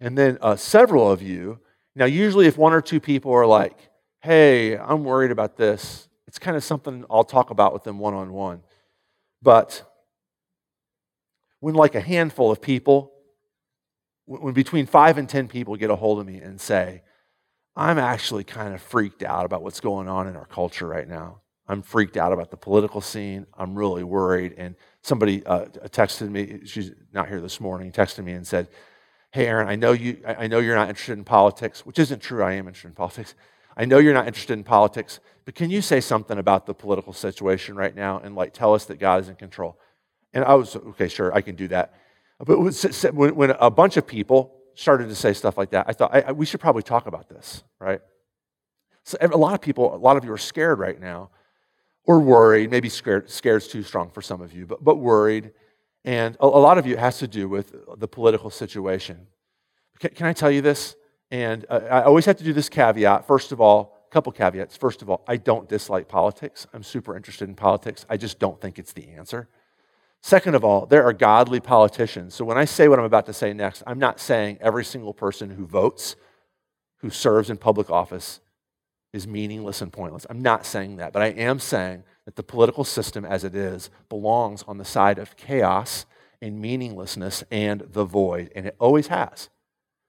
And 0.00 0.16
then 0.16 0.38
uh, 0.40 0.56
several 0.56 1.12
of 1.12 1.20
you, 1.20 1.58
now, 1.94 2.06
usually 2.06 2.46
if 2.46 2.56
one 2.56 2.72
or 2.72 2.80
two 2.80 3.00
people 3.00 3.34
are 3.34 3.44
like, 3.44 3.90
hey, 4.22 4.78
I'm 4.78 5.04
worried 5.04 5.30
about 5.30 5.58
this, 5.58 6.08
it's 6.26 6.38
kind 6.38 6.56
of 6.56 6.64
something 6.64 7.04
I'll 7.10 7.22
talk 7.22 7.50
about 7.50 7.74
with 7.74 7.84
them 7.84 7.98
one 7.98 8.14
on 8.14 8.32
one. 8.32 8.62
But 9.42 9.82
when 11.60 11.74
like 11.74 11.94
a 11.94 12.00
handful 12.00 12.50
of 12.50 12.62
people, 12.62 13.12
when 14.24 14.54
between 14.54 14.86
five 14.86 15.18
and 15.18 15.28
10 15.28 15.48
people 15.48 15.76
get 15.76 15.90
a 15.90 15.96
hold 15.96 16.18
of 16.18 16.26
me 16.26 16.38
and 16.38 16.58
say, 16.58 17.02
I'm 17.76 17.98
actually 17.98 18.44
kind 18.44 18.72
of 18.72 18.80
freaked 18.80 19.22
out 19.22 19.44
about 19.44 19.62
what's 19.62 19.80
going 19.80 20.08
on 20.08 20.26
in 20.26 20.34
our 20.34 20.46
culture 20.46 20.86
right 20.86 21.06
now. 21.06 21.42
I'm 21.68 21.82
freaked 21.82 22.16
out 22.16 22.32
about 22.32 22.50
the 22.50 22.56
political 22.56 23.00
scene. 23.00 23.46
I'm 23.56 23.74
really 23.74 24.02
worried. 24.02 24.54
And 24.56 24.74
somebody 25.02 25.44
uh, 25.44 25.66
texted 25.88 26.30
me, 26.30 26.60
she's 26.64 26.92
not 27.12 27.28
here 27.28 27.40
this 27.40 27.60
morning, 27.60 27.92
texted 27.92 28.24
me 28.24 28.32
and 28.32 28.46
said, 28.46 28.68
hey, 29.32 29.46
Aaron, 29.46 29.68
I 29.68 29.76
know, 29.76 29.92
you, 29.92 30.22
I 30.26 30.46
know 30.46 30.58
you're 30.60 30.74
not 30.74 30.88
interested 30.88 31.18
in 31.18 31.24
politics, 31.24 31.84
which 31.84 31.98
isn't 31.98 32.20
true. 32.20 32.42
I 32.42 32.52
am 32.52 32.66
interested 32.66 32.88
in 32.88 32.94
politics. 32.94 33.34
I 33.76 33.84
know 33.84 33.98
you're 33.98 34.14
not 34.14 34.26
interested 34.26 34.54
in 34.54 34.64
politics, 34.64 35.20
but 35.44 35.54
can 35.54 35.70
you 35.70 35.82
say 35.82 36.00
something 36.00 36.38
about 36.38 36.64
the 36.64 36.74
political 36.74 37.12
situation 37.12 37.76
right 37.76 37.94
now 37.94 38.18
and 38.18 38.34
like 38.34 38.54
tell 38.54 38.74
us 38.74 38.86
that 38.86 38.98
God 38.98 39.20
is 39.20 39.28
in 39.28 39.36
control? 39.36 39.78
And 40.32 40.44
I 40.44 40.54
was, 40.54 40.74
okay, 40.74 41.08
sure, 41.08 41.34
I 41.34 41.42
can 41.42 41.54
do 41.54 41.68
that. 41.68 41.94
But 42.38 42.58
when 42.58 43.50
a 43.50 43.70
bunch 43.70 43.96
of 43.96 44.06
people 44.06 44.54
started 44.74 45.08
to 45.08 45.14
say 45.14 45.32
stuff 45.32 45.58
like 45.58 45.70
that, 45.70 45.86
I 45.88 45.92
thought, 45.92 46.14
I, 46.14 46.20
I, 46.22 46.32
we 46.32 46.46
should 46.46 46.60
probably 46.60 46.82
talk 46.82 47.06
about 47.06 47.28
this, 47.28 47.62
right? 47.78 48.00
So 49.04 49.18
a 49.20 49.28
lot 49.28 49.54
of 49.54 49.60
people, 49.60 49.94
a 49.94 49.96
lot 49.96 50.16
of 50.16 50.24
you 50.24 50.32
are 50.32 50.38
scared 50.38 50.78
right 50.78 51.00
now 51.00 51.30
or 52.08 52.18
worried, 52.18 52.70
maybe 52.70 52.88
scared, 52.88 53.30
scared's 53.30 53.68
too 53.68 53.84
strong 53.84 54.10
for 54.10 54.22
some 54.22 54.40
of 54.40 54.52
you, 54.52 54.66
but, 54.66 54.82
but 54.82 54.96
worried 54.96 55.52
and 56.04 56.36
a, 56.40 56.46
a 56.46 56.46
lot 56.46 56.78
of 56.78 56.86
you, 56.86 56.94
it 56.94 57.00
has 57.00 57.18
to 57.18 57.28
do 57.28 57.48
with 57.48 57.74
the 57.98 58.08
political 58.08 58.48
situation. 58.48 59.26
Can, 59.98 60.10
can 60.10 60.26
I 60.26 60.32
tell 60.32 60.50
you 60.50 60.62
this? 60.62 60.96
And 61.30 61.66
uh, 61.68 61.80
I 61.90 62.02
always 62.02 62.24
have 62.24 62.38
to 62.38 62.44
do 62.44 62.54
this 62.54 62.70
caveat. 62.70 63.26
First 63.26 63.52
of 63.52 63.60
all, 63.60 63.98
a 64.06 64.10
couple 64.10 64.32
caveats. 64.32 64.74
First 64.74 65.02
of 65.02 65.10
all, 65.10 65.22
I 65.28 65.36
don't 65.36 65.68
dislike 65.68 66.08
politics. 66.08 66.66
I'm 66.72 66.82
super 66.82 67.14
interested 67.14 67.46
in 67.46 67.54
politics. 67.54 68.06
I 68.08 68.16
just 68.16 68.38
don't 68.38 68.58
think 68.58 68.78
it's 68.78 68.94
the 68.94 69.08
answer. 69.08 69.48
Second 70.22 70.54
of 70.54 70.64
all, 70.64 70.86
there 70.86 71.04
are 71.04 71.12
godly 71.12 71.60
politicians. 71.60 72.34
So 72.34 72.44
when 72.44 72.56
I 72.56 72.64
say 72.64 72.88
what 72.88 72.98
I'm 72.98 73.04
about 73.04 73.26
to 73.26 73.34
say 73.34 73.52
next, 73.52 73.82
I'm 73.86 73.98
not 73.98 74.18
saying 74.18 74.58
every 74.62 74.84
single 74.86 75.12
person 75.12 75.50
who 75.50 75.66
votes, 75.66 76.16
who 77.00 77.10
serves 77.10 77.50
in 77.50 77.58
public 77.58 77.90
office, 77.90 78.40
is 79.12 79.26
meaningless 79.26 79.80
and 79.80 79.92
pointless. 79.92 80.26
I'm 80.28 80.42
not 80.42 80.66
saying 80.66 80.96
that, 80.96 81.12
but 81.12 81.22
I 81.22 81.28
am 81.28 81.58
saying 81.58 82.04
that 82.24 82.36
the 82.36 82.42
political 82.42 82.84
system 82.84 83.24
as 83.24 83.44
it 83.44 83.54
is 83.54 83.90
belongs 84.08 84.62
on 84.68 84.78
the 84.78 84.84
side 84.84 85.18
of 85.18 85.36
chaos 85.36 86.04
and 86.42 86.60
meaninglessness 86.60 87.42
and 87.50 87.80
the 87.80 88.04
void, 88.04 88.50
and 88.54 88.66
it 88.66 88.76
always 88.78 89.08
has. 89.08 89.48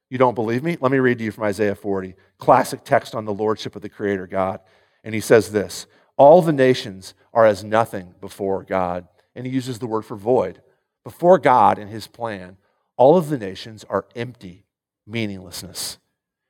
You 0.10 0.18
don't 0.18 0.36
believe 0.36 0.64
me? 0.64 0.78
Let 0.82 0.92
me 0.92 0.98
read 0.98 1.20
to 1.20 1.24
you 1.24 1.32
from 1.32 1.44
Isaiah 1.44 1.76
40, 1.76 2.16
classic 2.40 2.84
text 2.84 3.14
on 3.14 3.26
the 3.26 3.34
lordship 3.34 3.76
of 3.76 3.82
the 3.82 3.90
Creator 3.90 4.28
God. 4.28 4.60
And 5.04 5.14
he 5.14 5.22
says 5.22 5.52
this 5.52 5.86
All 6.18 6.42
the 6.42 6.54
nations 6.54 7.14
are 7.34 7.46
as 7.46 7.64
nothing 7.64 8.16
before 8.20 8.64
God. 8.64 9.08
And 9.36 9.46
he 9.46 9.54
uses 9.54 9.80
the 9.80 9.88
word 9.88 10.04
for 10.04 10.18
void. 10.18 10.62
Before 11.04 11.38
God 11.38 11.78
and 11.78 11.90
his 11.90 12.08
plan, 12.08 12.58
all 12.98 13.16
of 13.16 13.30
the 13.30 13.38
nations 13.38 13.86
are 13.90 14.06
empty, 14.16 14.66
meaninglessness. 15.08 16.00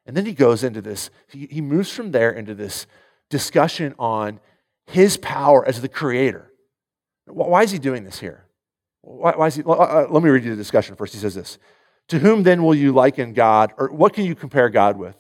And 0.10 0.18
then 0.18 0.26
he 0.26 0.34
goes 0.34 0.64
into 0.64 0.82
this, 0.82 1.12
he, 1.28 1.46
he 1.52 1.62
moves 1.62 1.92
from 1.92 2.10
there 2.10 2.32
into 2.32 2.56
this 2.56 2.88
discussion 3.30 3.94
on 4.00 4.40
his 4.88 5.18
power 5.18 5.64
as 5.64 5.82
the 5.82 5.88
creator. 5.88 6.52
Why 7.28 7.62
is 7.62 7.70
he 7.70 7.78
doing 7.78 8.06
this 8.06 8.18
here? 8.18 8.48
Why, 9.02 9.34
why 9.36 9.46
is 9.46 9.54
he, 9.54 9.62
uh, 9.62 10.08
let 10.10 10.24
me 10.24 10.32
read 10.32 10.44
you 10.44 10.50
the 10.50 10.56
discussion 10.56 10.96
first. 10.96 11.14
He 11.14 11.20
says 11.20 11.36
this 11.36 11.60
To 12.08 12.18
whom 12.18 12.42
then 12.42 12.64
will 12.64 12.74
you 12.74 12.92
liken 12.92 13.34
God, 13.34 13.72
or 13.78 13.90
what 13.92 14.14
can 14.14 14.26
you 14.26 14.34
compare 14.34 14.68
God 14.70 14.98
with? 14.98 15.16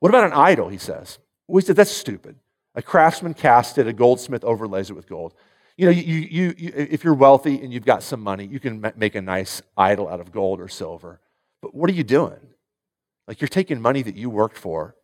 What 0.00 0.08
about 0.08 0.24
an 0.24 0.32
idol, 0.32 0.68
he 0.68 0.78
says? 0.78 1.20
We 1.46 1.62
said, 1.62 1.76
That's 1.76 1.92
stupid. 1.92 2.34
A 2.74 2.82
craftsman 2.82 3.34
casts 3.34 3.78
it, 3.78 3.86
a 3.86 3.92
goldsmith 3.92 4.42
overlays 4.42 4.90
it 4.90 4.94
with 4.94 5.08
gold. 5.08 5.32
You 5.76 5.84
know, 5.84 5.92
you, 5.92 6.02
you, 6.02 6.54
you, 6.58 6.72
if 6.74 7.04
you're 7.04 7.14
wealthy 7.14 7.62
and 7.62 7.72
you've 7.72 7.86
got 7.86 8.02
some 8.02 8.20
money, 8.20 8.46
you 8.46 8.58
can 8.58 8.82
make 8.96 9.14
a 9.14 9.22
nice 9.22 9.62
idol 9.76 10.08
out 10.08 10.18
of 10.18 10.32
gold 10.32 10.60
or 10.60 10.66
silver. 10.66 11.20
But 11.62 11.72
what 11.72 11.88
are 11.88 11.92
you 11.92 12.02
doing? 12.02 12.40
Like 13.26 13.40
you're 13.40 13.48
taking 13.48 13.80
money 13.80 14.02
that 14.02 14.16
you 14.16 14.30
worked 14.30 14.58
for 14.58 14.96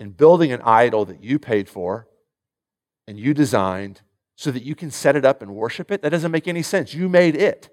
and 0.00 0.16
building 0.16 0.52
an 0.52 0.60
idol 0.62 1.04
that 1.06 1.22
you 1.22 1.38
paid 1.38 1.68
for 1.68 2.08
and 3.06 3.18
you 3.18 3.34
designed 3.34 4.02
so 4.36 4.50
that 4.50 4.62
you 4.62 4.74
can 4.74 4.90
set 4.90 5.16
it 5.16 5.24
up 5.24 5.42
and 5.42 5.54
worship 5.54 5.90
it. 5.90 6.02
That 6.02 6.10
doesn't 6.10 6.30
make 6.30 6.46
any 6.46 6.62
sense. 6.62 6.94
You 6.94 7.08
made 7.08 7.34
it. 7.34 7.68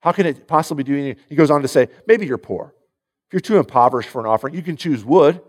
How 0.00 0.12
can 0.12 0.26
it 0.26 0.46
possibly 0.46 0.84
do 0.84 0.96
anything? 0.96 1.24
He 1.28 1.34
goes 1.34 1.50
on 1.50 1.62
to 1.62 1.68
say, 1.68 1.88
maybe 2.06 2.26
you're 2.26 2.38
poor. 2.38 2.74
If 3.28 3.32
you're 3.32 3.40
too 3.40 3.58
impoverished 3.58 4.08
for 4.08 4.20
an 4.20 4.26
offering, 4.26 4.54
you 4.54 4.62
can 4.62 4.76
choose 4.76 5.04
wood. 5.04 5.40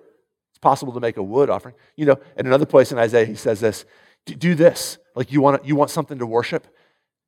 It's 0.49 0.59
possible 0.59 0.93
to 0.93 0.99
make 0.99 1.17
a 1.17 1.23
wood 1.23 1.49
offering. 1.49 1.75
You 1.95 2.07
know, 2.07 2.19
at 2.35 2.45
another 2.45 2.65
place 2.65 2.91
in 2.91 2.97
Isaiah, 2.97 3.25
he 3.25 3.35
says 3.35 3.59
this 3.59 3.85
do 4.25 4.55
this. 4.55 4.97
Like 5.15 5.31
you 5.31 5.41
want, 5.41 5.65
you 5.65 5.75
want 5.75 5.89
something 5.91 6.19
to 6.19 6.25
worship? 6.25 6.67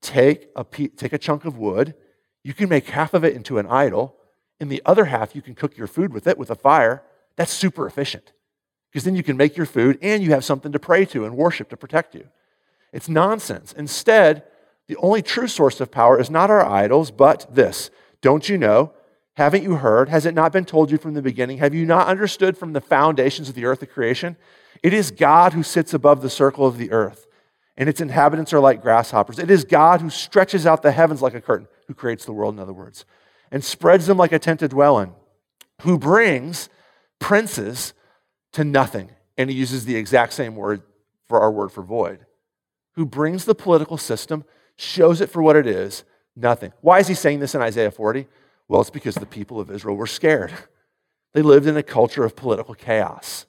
Take 0.01 0.49
a, 0.55 0.63
take 0.63 1.13
a 1.13 1.17
chunk 1.17 1.45
of 1.45 1.57
wood. 1.57 1.93
You 2.43 2.53
can 2.53 2.69
make 2.69 2.89
half 2.89 3.13
of 3.13 3.23
it 3.23 3.35
into 3.35 3.57
an 3.57 3.67
idol. 3.67 4.17
And 4.61 4.71
the 4.71 4.81
other 4.85 5.05
half, 5.05 5.35
you 5.35 5.41
can 5.41 5.55
cook 5.55 5.75
your 5.75 5.87
food 5.87 6.13
with 6.13 6.27
it 6.27 6.37
with 6.37 6.51
a 6.51 6.55
fire. 6.55 7.03
That's 7.35 7.51
super 7.51 7.87
efficient 7.87 8.31
because 8.89 9.03
then 9.03 9.15
you 9.15 9.23
can 9.23 9.35
make 9.35 9.57
your 9.57 9.65
food 9.65 9.97
and 10.01 10.21
you 10.21 10.31
have 10.31 10.45
something 10.45 10.71
to 10.71 10.79
pray 10.79 11.03
to 11.05 11.25
and 11.25 11.35
worship 11.35 11.69
to 11.69 11.77
protect 11.77 12.13
you. 12.13 12.27
It's 12.93 13.09
nonsense. 13.09 13.73
Instead, 13.73 14.43
the 14.87 14.97
only 14.97 15.21
true 15.21 15.47
source 15.47 15.81
of 15.81 15.91
power 15.91 16.19
is 16.19 16.29
not 16.29 16.51
our 16.51 16.65
idols, 16.65 17.09
but 17.09 17.47
this. 17.49 17.89
Don't 18.21 18.47
you 18.47 18.57
know? 18.57 18.93
Haven't 19.33 19.63
you 19.63 19.77
heard? 19.77 20.09
Has 20.09 20.25
it 20.25 20.35
not 20.35 20.51
been 20.51 20.65
told 20.65 20.91
you 20.91 20.97
from 20.97 21.15
the 21.15 21.21
beginning? 21.21 21.57
Have 21.57 21.73
you 21.73 21.85
not 21.85 22.07
understood 22.07 22.57
from 22.57 22.73
the 22.73 22.81
foundations 22.81 23.49
of 23.49 23.55
the 23.55 23.65
earth 23.65 23.81
of 23.81 23.89
creation? 23.89 24.35
It 24.83 24.93
is 24.93 25.09
God 25.09 25.53
who 25.53 25.63
sits 25.63 25.93
above 25.93 26.21
the 26.21 26.29
circle 26.29 26.67
of 26.67 26.77
the 26.77 26.91
earth, 26.91 27.27
and 27.77 27.87
its 27.87 28.01
inhabitants 28.01 28.53
are 28.53 28.59
like 28.59 28.81
grasshoppers. 28.81 29.39
It 29.39 29.49
is 29.49 29.63
God 29.63 30.01
who 30.01 30.09
stretches 30.09 30.67
out 30.67 30.81
the 30.81 30.91
heavens 30.91 31.21
like 31.21 31.33
a 31.33 31.41
curtain, 31.41 31.67
who 31.87 31.93
creates 31.93 32.25
the 32.25 32.33
world, 32.33 32.53
in 32.53 32.59
other 32.59 32.73
words, 32.73 33.05
and 33.51 33.63
spreads 33.63 34.07
them 34.07 34.17
like 34.17 34.31
a 34.31 34.39
tent 34.39 34.61
to 34.61 34.67
dwell 34.67 34.99
in, 34.99 35.11
who 35.81 35.97
brings 35.97 36.69
princes 37.19 37.93
to 38.53 38.63
nothing. 38.63 39.11
And 39.37 39.49
he 39.49 39.55
uses 39.55 39.85
the 39.85 39.95
exact 39.95 40.33
same 40.33 40.55
word 40.55 40.81
for 41.27 41.39
our 41.39 41.51
word 41.51 41.71
for 41.71 41.83
void. 41.83 42.25
Who 42.95 43.05
brings 43.05 43.45
the 43.45 43.55
political 43.55 43.97
system, 43.97 44.43
shows 44.75 45.21
it 45.21 45.29
for 45.29 45.41
what 45.41 45.55
it 45.55 45.67
is, 45.67 46.03
nothing. 46.35 46.73
Why 46.81 46.99
is 46.99 47.07
he 47.07 47.13
saying 47.13 47.39
this 47.39 47.55
in 47.55 47.61
Isaiah 47.61 47.91
40? 47.91 48.27
Well, 48.67 48.81
it's 48.81 48.89
because 48.89 49.15
the 49.15 49.25
people 49.25 49.59
of 49.59 49.71
Israel 49.71 49.95
were 49.95 50.07
scared. 50.07 50.53
They 51.33 51.41
lived 51.41 51.65
in 51.65 51.77
a 51.77 51.83
culture 51.83 52.25
of 52.25 52.35
political 52.35 52.75
chaos, 52.75 53.45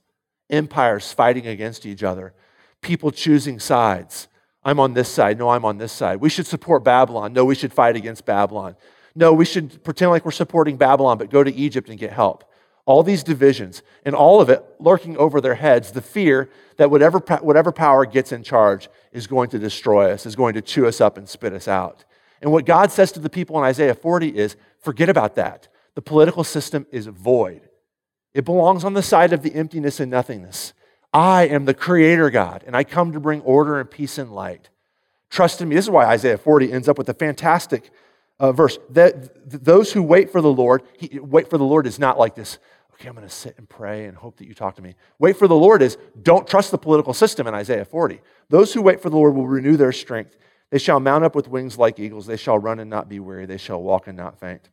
empires 0.48 1.12
fighting 1.12 1.48
against 1.48 1.84
each 1.84 2.04
other, 2.04 2.32
people 2.80 3.10
choosing 3.10 3.58
sides. 3.58 4.28
I'm 4.62 4.78
on 4.78 4.94
this 4.94 5.08
side. 5.08 5.36
No, 5.36 5.48
I'm 5.48 5.64
on 5.64 5.78
this 5.78 5.90
side. 5.90 6.20
We 6.20 6.30
should 6.30 6.46
support 6.46 6.84
Babylon. 6.84 7.32
No, 7.32 7.44
we 7.44 7.56
should 7.56 7.72
fight 7.72 7.96
against 7.96 8.24
Babylon. 8.24 8.76
No, 9.14 9.32
we 9.32 9.44
should 9.44 9.84
pretend 9.84 10.10
like 10.10 10.24
we're 10.24 10.30
supporting 10.30 10.76
Babylon, 10.76 11.18
but 11.18 11.30
go 11.30 11.44
to 11.44 11.54
Egypt 11.54 11.88
and 11.88 11.98
get 11.98 12.12
help 12.12 12.44
all 12.84 13.02
these 13.02 13.22
divisions, 13.22 13.82
and 14.04 14.14
all 14.14 14.40
of 14.40 14.50
it 14.50 14.64
lurking 14.80 15.16
over 15.16 15.40
their 15.40 15.54
heads, 15.54 15.92
the 15.92 16.00
fear 16.00 16.50
that 16.78 16.90
whatever, 16.90 17.20
whatever 17.40 17.70
power 17.70 18.04
gets 18.04 18.32
in 18.32 18.42
charge 18.42 18.88
is 19.12 19.26
going 19.26 19.48
to 19.50 19.58
destroy 19.58 20.10
us, 20.10 20.26
is 20.26 20.34
going 20.34 20.54
to 20.54 20.62
chew 20.62 20.86
us 20.86 21.00
up 21.00 21.16
and 21.16 21.28
spit 21.28 21.52
us 21.52 21.68
out. 21.68 22.04
And 22.40 22.50
what 22.50 22.66
God 22.66 22.90
says 22.90 23.12
to 23.12 23.20
the 23.20 23.30
people 23.30 23.56
in 23.58 23.64
Isaiah 23.64 23.94
40 23.94 24.36
is 24.36 24.56
forget 24.80 25.08
about 25.08 25.36
that. 25.36 25.68
The 25.94 26.02
political 26.02 26.42
system 26.42 26.86
is 26.90 27.06
void, 27.06 27.68
it 28.34 28.44
belongs 28.44 28.84
on 28.84 28.94
the 28.94 29.02
side 29.02 29.32
of 29.32 29.42
the 29.42 29.54
emptiness 29.54 30.00
and 30.00 30.10
nothingness. 30.10 30.72
I 31.14 31.46
am 31.46 31.66
the 31.66 31.74
creator 31.74 32.30
God, 32.30 32.64
and 32.66 32.74
I 32.74 32.84
come 32.84 33.12
to 33.12 33.20
bring 33.20 33.42
order 33.42 33.78
and 33.78 33.90
peace 33.90 34.16
and 34.16 34.34
light. 34.34 34.70
Trust 35.28 35.60
in 35.60 35.68
me. 35.68 35.74
This 35.74 35.84
is 35.84 35.90
why 35.90 36.06
Isaiah 36.06 36.38
40 36.38 36.72
ends 36.72 36.88
up 36.88 36.96
with 36.96 37.08
a 37.10 37.14
fantastic 37.14 37.90
uh, 38.38 38.52
verse. 38.52 38.78
That, 38.90 39.64
those 39.64 39.92
who 39.92 40.02
wait 40.02 40.30
for 40.30 40.40
the 40.40 40.52
Lord, 40.52 40.82
he, 40.98 41.18
wait 41.18 41.48
for 41.48 41.58
the 41.58 41.64
Lord 41.64 41.86
is 41.86 41.98
not 41.98 42.18
like 42.18 42.34
this 42.34 42.58
okay, 43.02 43.08
I'm 43.08 43.16
going 43.16 43.26
to 43.26 43.34
sit 43.34 43.58
and 43.58 43.68
pray 43.68 44.04
and 44.04 44.16
hope 44.16 44.36
that 44.36 44.46
you 44.46 44.54
talk 44.54 44.76
to 44.76 44.82
me. 44.82 44.94
Wait 45.18 45.36
for 45.36 45.48
the 45.48 45.56
Lord 45.56 45.82
is 45.82 45.98
don't 46.22 46.46
trust 46.46 46.70
the 46.70 46.78
political 46.78 47.12
system 47.12 47.48
in 47.48 47.54
Isaiah 47.54 47.84
40. 47.84 48.20
Those 48.48 48.72
who 48.72 48.80
wait 48.80 49.00
for 49.00 49.10
the 49.10 49.16
Lord 49.16 49.34
will 49.34 49.48
renew 49.48 49.76
their 49.76 49.90
strength. 49.90 50.36
They 50.70 50.78
shall 50.78 51.00
mount 51.00 51.24
up 51.24 51.34
with 51.34 51.48
wings 51.48 51.76
like 51.76 51.98
eagles. 51.98 52.26
They 52.26 52.36
shall 52.36 52.58
run 52.58 52.78
and 52.78 52.88
not 52.88 53.08
be 53.08 53.18
weary. 53.18 53.44
They 53.44 53.56
shall 53.56 53.82
walk 53.82 54.06
and 54.06 54.16
not 54.16 54.38
faint. 54.38 54.70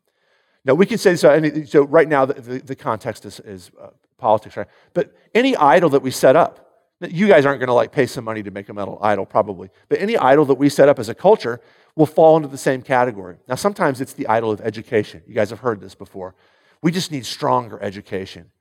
Now, 0.64 0.76
we 0.76 0.86
can 0.86 0.97
say 0.97 1.16
so. 1.16 1.66
So, 1.66 1.84
right 1.86 2.07
now, 2.07 2.26
the, 2.26 2.34
the, 2.36 2.60
the 2.60 2.76
context 2.76 3.26
is, 3.26 3.39
is 3.39 3.72
uh, 3.82 3.88
politics, 4.18 4.57
right? 4.57 4.68
But 4.93 5.16
any 5.34 5.55
idol 5.55 5.89
that 5.89 6.01
we 6.01 6.12
set 6.12 6.36
up, 6.36 6.70
you 7.01 7.28
guys 7.28 7.45
aren't 7.45 7.60
going 7.60 7.68
to 7.68 7.74
like 7.74 7.91
pay 7.91 8.05
some 8.05 8.26
money 8.26 8.43
to 8.43 8.51
make 8.51 8.70
a 8.70 8.74
metal 8.74 8.99
idol, 9.01 9.26
probably. 9.26 9.70
But 9.88 10.01
any 10.01 10.18
idol 10.18 10.45
that 10.45 10.55
we 10.55 10.70
set 10.70 10.88
up 10.88 10.99
as 10.99 11.10
a 11.10 11.16
culture 11.16 11.62
will 12.00 12.06
fall 12.06 12.38
into 12.38 12.47
the 12.47 12.58
same 12.58 12.82
category. 12.82 13.36
Now, 13.50 13.56
sometimes 13.56 14.00
it's 14.00 14.14
the 14.14 14.26
idol 14.28 14.52
of 14.52 14.62
education. 14.62 15.22
You 15.28 15.34
guys 15.34 15.50
have 15.50 15.60
heard 15.60 15.82
this 15.82 15.95
before. 15.95 16.34
We 16.82 16.93
just 16.93 17.12
need 17.12 17.26
stronger 17.26 17.78
education. 17.84 18.52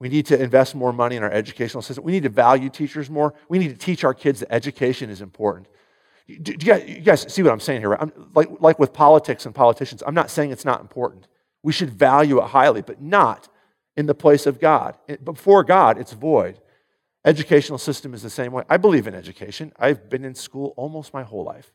We 0.00 0.08
need 0.08 0.24
to 0.26 0.42
invest 0.42 0.74
more 0.74 0.94
money 0.94 1.16
in 1.16 1.22
our 1.22 1.30
educational 1.30 1.82
system. 1.82 2.04
We 2.04 2.12
need 2.12 2.22
to 2.22 2.30
value 2.30 2.70
teachers 2.70 3.10
more. 3.10 3.34
We 3.50 3.58
need 3.58 3.68
to 3.68 3.76
teach 3.76 4.02
our 4.02 4.14
kids 4.14 4.40
that 4.40 4.50
education 4.50 5.10
is 5.10 5.20
important. 5.20 5.68
Do, 6.26 6.52
you, 6.52 6.56
guys, 6.56 6.88
you, 6.88 7.00
guys, 7.02 7.30
see 7.30 7.42
what 7.42 7.52
I'm 7.52 7.60
saying 7.60 7.82
here? 7.82 7.90
Right? 7.90 8.00
I'm, 8.00 8.30
like, 8.34 8.48
like 8.60 8.78
with 8.78 8.94
politics 8.94 9.44
and 9.44 9.54
politicians, 9.54 10.02
I'm 10.06 10.14
not 10.14 10.30
saying 10.30 10.50
it's 10.50 10.64
not 10.64 10.80
important. 10.80 11.28
We 11.62 11.74
should 11.74 11.90
value 11.90 12.38
it 12.38 12.46
highly, 12.46 12.80
but 12.80 13.02
not 13.02 13.46
in 13.94 14.06
the 14.06 14.14
place 14.14 14.46
of 14.46 14.58
God. 14.58 14.96
Before 15.22 15.64
God, 15.64 15.98
it's 15.98 16.14
void. 16.14 16.58
Educational 17.26 17.76
system 17.76 18.14
is 18.14 18.22
the 18.22 18.30
same 18.30 18.52
way. 18.52 18.64
I 18.70 18.78
believe 18.78 19.06
in 19.06 19.14
education. 19.14 19.70
I've 19.78 20.08
been 20.08 20.24
in 20.24 20.34
school 20.34 20.72
almost 20.78 21.12
my 21.12 21.24
whole 21.24 21.44
life, 21.44 21.74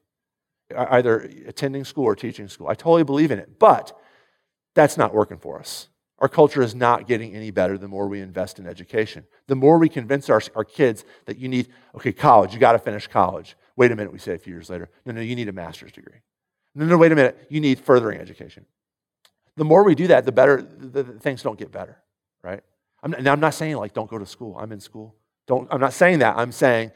either 0.76 1.30
attending 1.48 1.86
school 1.86 2.06
or 2.06 2.16
teaching 2.16 2.48
school. 2.48 2.68
I 2.68 2.76
totally 2.76 3.04
believe 3.04 3.32
in 3.32 3.40
it. 3.40 3.60
But 3.60 3.98
that's 4.74 4.98
not 4.98 5.14
working 5.14 5.38
for 5.38 5.60
us. 5.60 5.88
Our 6.20 6.30
culture 6.30 6.62
is 6.62 6.76
not 6.76 7.08
getting 7.08 7.36
any 7.36 7.50
better 7.50 7.78
the 7.78 7.88
more 7.88 8.08
we 8.08 8.22
invest 8.22 8.60
in 8.60 8.68
education. 8.68 9.26
The 9.48 9.56
more 9.56 9.80
we 9.80 9.90
convince 9.90 10.30
our, 10.30 10.42
our 10.56 10.64
kids 10.64 11.04
that 11.26 11.38
you 11.38 11.48
need, 11.48 11.68
okay, 11.96 12.14
college, 12.14 12.54
you 12.54 12.60
got 12.60 12.74
to 12.74 12.80
finish 12.80 13.08
college. 13.08 13.56
Wait 13.76 13.92
a 13.92 13.96
minute, 13.96 14.14
we 14.14 14.20
say 14.20 14.36
a 14.36 14.38
few 14.38 14.54
years 14.54 14.70
later. 14.70 14.90
No, 15.04 15.14
no, 15.14 15.22
you 15.22 15.36
need 15.36 15.50
a 15.50 15.52
master's 15.52 15.92
degree. 15.92 16.20
No, 16.76 16.86
no, 16.86 16.98
wait 16.98 17.12
a 17.12 17.16
minute, 17.16 17.48
you 17.50 17.60
need 17.60 17.80
furthering 17.80 18.20
education. 18.20 18.66
The 19.58 19.66
more 19.66 19.84
we 19.84 19.96
do 19.96 20.08
that, 20.08 20.26
the 20.26 20.32
better, 20.32 20.62
the, 20.62 21.04
the 21.04 21.20
things 21.20 21.42
don't 21.42 21.58
get 21.58 21.72
better, 21.72 21.98
right? 22.44 22.62
I'm 23.04 23.12
not, 23.12 23.28
I'm 23.28 23.40
not 23.40 23.56
saying 23.56 23.78
like 23.78 23.94
don't 23.94 24.10
go 24.10 24.20
to 24.20 24.26
school. 24.26 24.56
I'm 24.60 24.72
in 24.72 24.80
school. 24.80 25.16
Don't, 25.48 25.68
I'm 25.72 25.82
not 25.82 25.94
saying 25.94 26.20
that. 26.20 26.38
I'm 26.38 26.52
saying 26.52 26.92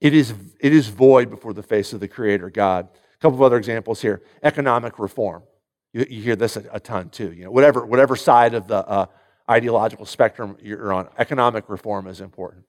it 0.00 0.14
is, 0.14 0.34
it 0.60 0.72
is 0.74 0.88
void 0.88 1.30
before 1.30 1.54
the 1.54 1.62
face 1.62 1.92
of 1.92 2.00
the 2.00 2.08
Creator 2.08 2.50
God. 2.50 2.88
A 3.18 3.22
couple 3.22 3.38
of 3.38 3.42
other 3.42 3.56
examples 3.56 4.02
here 4.02 4.22
economic 4.42 4.98
reform. 4.98 5.42
You, 5.92 6.06
you 6.08 6.22
hear 6.22 6.36
this 6.36 6.56
a, 6.56 6.64
a, 6.72 6.80
ton 6.80 7.10
too. 7.10 7.32
You 7.32 7.44
know, 7.44 7.50
whatever, 7.50 7.84
whatever 7.86 8.16
side 8.16 8.54
of 8.54 8.66
the 8.66 8.86
uh, 8.86 9.06
ideological 9.50 10.06
spectrum 10.06 10.56
you're 10.62 10.92
on, 10.92 11.08
economic 11.18 11.68
reform 11.68 12.06
is 12.06 12.20
important. 12.20 12.64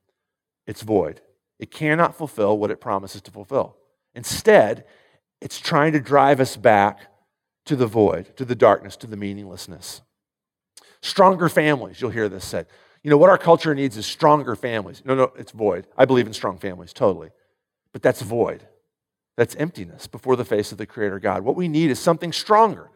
It's 0.65 0.81
void. 0.81 1.21
It 1.59 1.71
cannot 1.71 2.15
fulfill 2.15 2.57
what 2.57 2.71
it 2.71 2.79
promises 2.79 3.21
to 3.23 3.31
fulfill. 3.31 3.77
Instead, 4.13 4.85
it's 5.41 5.59
trying 5.59 5.93
to 5.93 5.99
drive 5.99 6.39
us 6.39 6.55
back 6.55 7.11
to 7.65 7.75
the 7.75 7.87
void, 7.87 8.35
to 8.37 8.45
the 8.45 8.55
darkness, 8.55 8.95
to 8.97 9.07
the 9.07 9.17
meaninglessness. 9.17 10.01
Stronger 11.01 11.49
families, 11.49 12.01
you'll 12.01 12.11
hear 12.11 12.29
this 12.29 12.45
said. 12.45 12.67
You 13.03 13.09
know, 13.09 13.17
what 13.17 13.29
our 13.29 13.37
culture 13.37 13.75
needs 13.75 13.97
is 13.97 14.05
stronger 14.05 14.55
families. 14.55 15.01
No, 15.05 15.15
no, 15.15 15.31
it's 15.37 15.51
void. 15.51 15.87
I 15.97 16.05
believe 16.05 16.27
in 16.27 16.33
strong 16.33 16.57
families, 16.57 16.93
totally. 16.93 17.29
But 17.91 18.01
that's 18.01 18.21
void. 18.21 18.67
That's 19.37 19.55
emptiness 19.55 20.07
before 20.07 20.35
the 20.35 20.43
face 20.43 20.71
of 20.71 20.77
the 20.77 20.85
Creator 20.85 21.19
God. 21.19 21.43
What 21.43 21.55
we 21.55 21.67
need 21.67 21.91
is 21.91 21.99
something 21.99 22.33
stronger, 22.33 22.89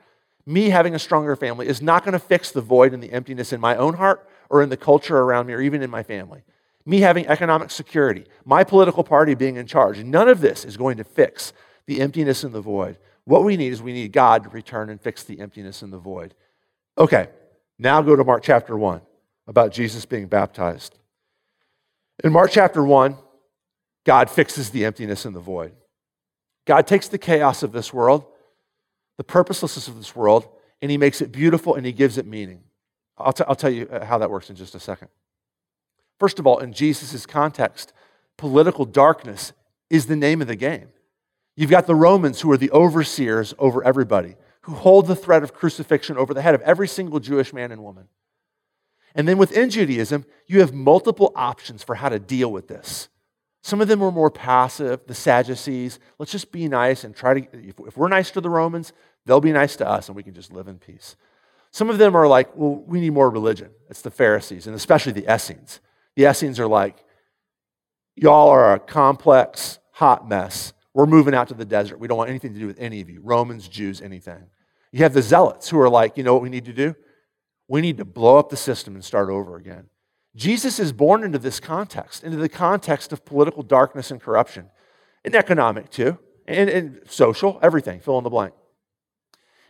me 0.46 0.70
having 0.70 0.96
a 0.96 1.00
stronger 1.00 1.36
family 1.36 1.68
is 1.68 1.82
not 1.82 2.04
going 2.04 2.14
to 2.14 2.20
fix 2.20 2.52
the 2.52 2.62
void 2.62 2.94
and 2.94 3.02
the 3.02 3.12
emptiness 3.12 3.54
in 3.54 3.62
my 3.62 3.76
own 3.76 3.96
heart 3.96 4.28
or 4.50 4.64
in 4.64 4.70
the 4.70 4.78
culture 4.78 5.20
around 5.20 5.48
me 5.48 5.54
or 5.54 5.62
even 5.62 5.82
in 5.82 5.90
my 5.90 6.04
family. 6.04 6.44
Me 6.86 7.02
having 7.02 7.28
economic 7.28 7.70
security, 7.70 8.26
my 8.44 8.64
political 8.64 9.04
party 9.04 9.36
being 9.36 9.56
in 9.56 9.68
charge, 9.68 10.04
none 10.04 10.28
of 10.28 10.42
this 10.42 10.66
is 10.66 10.78
going 10.78 10.98
to 10.98 11.04
fix 11.04 11.54
the 11.86 12.02
emptiness 12.02 12.44
and 12.44 12.54
the 12.54 12.62
void. 12.62 12.98
What 13.26 13.44
we 13.44 13.56
need 13.56 13.72
is 13.72 13.84
we 13.84 13.94
need 13.94 14.12
God 14.12 14.44
to 14.44 14.50
return 14.50 14.90
and 14.90 15.00
fix 15.00 15.24
the 15.24 15.40
emptiness 15.40 15.84
and 15.84 15.94
the 15.94 16.00
void. 16.00 16.34
Okay, 16.98 17.30
now 17.78 18.02
go 18.02 18.16
to 18.16 18.24
Mark 18.24 18.42
chapter 18.42 18.76
1 18.76 19.02
about 19.48 19.72
Jesus 19.72 20.06
being 20.06 20.26
baptized. 20.26 20.98
In 22.24 22.32
Mark 22.32 22.50
chapter 22.52 22.84
1, 22.84 23.16
God 24.06 24.30
fixes 24.30 24.72
the 24.72 24.86
emptiness 24.86 25.26
and 25.26 25.36
the 25.36 25.40
void. 25.40 25.74
God 26.72 26.88
takes 26.88 27.10
the 27.10 27.18
chaos 27.18 27.64
of 27.64 27.74
this 27.74 27.94
world 27.94 28.24
the 29.18 29.26
purposelessness 29.26 29.90
of 29.90 29.98
this 29.98 30.16
world, 30.16 30.48
and 30.82 30.90
he 30.90 30.98
makes 30.98 31.20
it 31.20 31.34
beautiful 31.34 31.76
and 31.76 31.86
he 31.86 31.92
gives 31.92 32.18
it 32.18 32.26
meaning. 32.26 32.64
I'll, 33.18 33.34
t- 33.34 33.44
I'll 33.46 33.56
tell 33.58 33.70
you 33.70 33.90
uh, 33.92 34.06
how 34.06 34.18
that 34.20 34.32
works 34.32 34.50
in 34.50 34.56
just 34.56 34.74
a 34.74 34.80
second. 34.80 35.10
First 36.18 36.40
of 36.40 36.48
all, 36.48 36.60
in 36.60 36.72
Jesus' 36.72 37.26
context, 37.26 37.92
political 38.38 38.86
darkness 38.86 39.52
is 39.90 40.06
the 40.06 40.16
name 40.16 40.42
of 40.42 40.48
the 40.48 40.56
game. 40.56 40.88
You've 41.58 41.70
got 41.70 41.88
the 41.88 41.94
Romans 41.94 42.40
who 42.40 42.50
are 42.54 42.58
the 42.58 42.72
overseers 42.72 43.54
over 43.60 43.84
everybody, 43.84 44.38
who 44.62 44.74
hold 44.74 45.08
the 45.08 45.16
threat 45.16 45.44
of 45.44 45.54
crucifixion 45.54 46.16
over 46.16 46.34
the 46.34 46.42
head 46.42 46.56
of 46.56 46.62
every 46.62 46.88
single 46.88 47.20
Jewish 47.20 47.52
man 47.52 47.74
and 47.74 47.84
woman. 47.84 48.08
And 49.14 49.28
then 49.28 49.38
within 49.38 49.70
Judaism, 49.70 50.24
you 50.48 50.62
have 50.62 50.74
multiple 50.74 51.34
options 51.36 51.84
for 51.84 51.96
how 51.96 52.08
to 52.08 52.18
deal 52.18 52.50
with 52.50 52.70
this. 52.70 53.10
Some 53.62 53.80
of 53.80 53.88
them 53.88 54.00
were 54.00 54.12
more 54.12 54.32
passive, 54.32 55.02
the 55.06 55.14
Sadducees. 55.14 56.00
Let's 56.18 56.32
just 56.32 56.52
be 56.52 56.68
nice 56.68 57.04
and 57.04 57.16
try 57.16 57.42
to, 57.42 57.68
if 57.86 57.96
we're 57.96 58.08
nice 58.08 58.32
to 58.32 58.42
the 58.42 58.50
Romans, 58.50 58.92
they'll 59.26 59.42
be 59.42 59.52
nice 59.52 59.76
to 59.78 59.88
us 59.88 60.08
and 60.08 60.16
we 60.16 60.24
can 60.24 60.34
just 60.34 60.52
live 60.52 60.68
in 60.68 60.80
peace. 60.80 61.16
Some 61.70 61.90
of 61.90 61.98
them 61.98 62.16
are 62.16 62.28
like, 62.28 62.56
well, 62.56 62.84
we 62.86 63.00
need 63.00 63.14
more 63.14 63.30
religion. 63.30 63.70
It's 63.90 64.02
the 64.02 64.12
Pharisees, 64.12 64.68
and 64.68 64.76
especially 64.76 65.14
the 65.14 65.34
Essenes. 65.34 65.80
The 66.16 66.30
Essenes 66.30 66.60
are 66.60 66.68
like, 66.68 67.06
y'all 68.16 68.50
are 68.50 68.74
a 68.74 68.80
complex, 68.80 69.80
hot 69.92 70.28
mess. 70.28 70.74
We're 70.94 71.06
moving 71.06 71.34
out 71.34 71.48
to 71.48 71.54
the 71.54 71.64
desert. 71.64 72.00
We 72.00 72.10
don't 72.10 72.18
want 72.18 72.30
anything 72.30 72.54
to 72.54 72.60
do 72.60 72.68
with 72.68 72.80
any 72.80 73.00
of 73.00 73.10
you, 73.10 73.22
Romans, 73.24 73.70
Jews, 73.70 74.02
anything. 74.02 74.44
You 74.92 75.04
have 75.04 75.14
the 75.14 75.22
zealots 75.22 75.70
who 75.70 75.80
are 75.80 75.90
like, 75.90 76.18
you 76.18 76.24
know 76.24 76.34
what 76.34 76.44
we 76.44 76.50
need 76.50 76.66
to 76.66 76.74
do? 76.74 76.96
We 77.70 77.80
need 77.80 77.98
to 77.98 78.06
blow 78.06 78.38
up 78.38 78.50
the 78.50 78.58
system 78.58 78.96
and 78.96 79.06
start 79.06 79.30
over 79.30 79.56
again. 79.56 79.86
Jesus 80.36 80.80
is 80.80 80.94
born 80.94 81.24
into 81.24 81.38
this 81.38 81.60
context, 81.60 82.24
into 82.24 82.38
the 82.38 82.50
context 82.50 83.12
of 83.12 83.26
political 83.26 83.64
darkness 83.64 84.12
and 84.12 84.22
corruption, 84.22 84.70
and 85.26 85.36
economic 85.36 85.90
too, 85.90 86.18
and, 86.48 86.70
and 86.70 87.02
social, 87.08 87.60
everything, 87.62 88.00
fill 88.00 88.18
in 88.18 88.24
the 88.24 88.30
blank. 88.30 88.54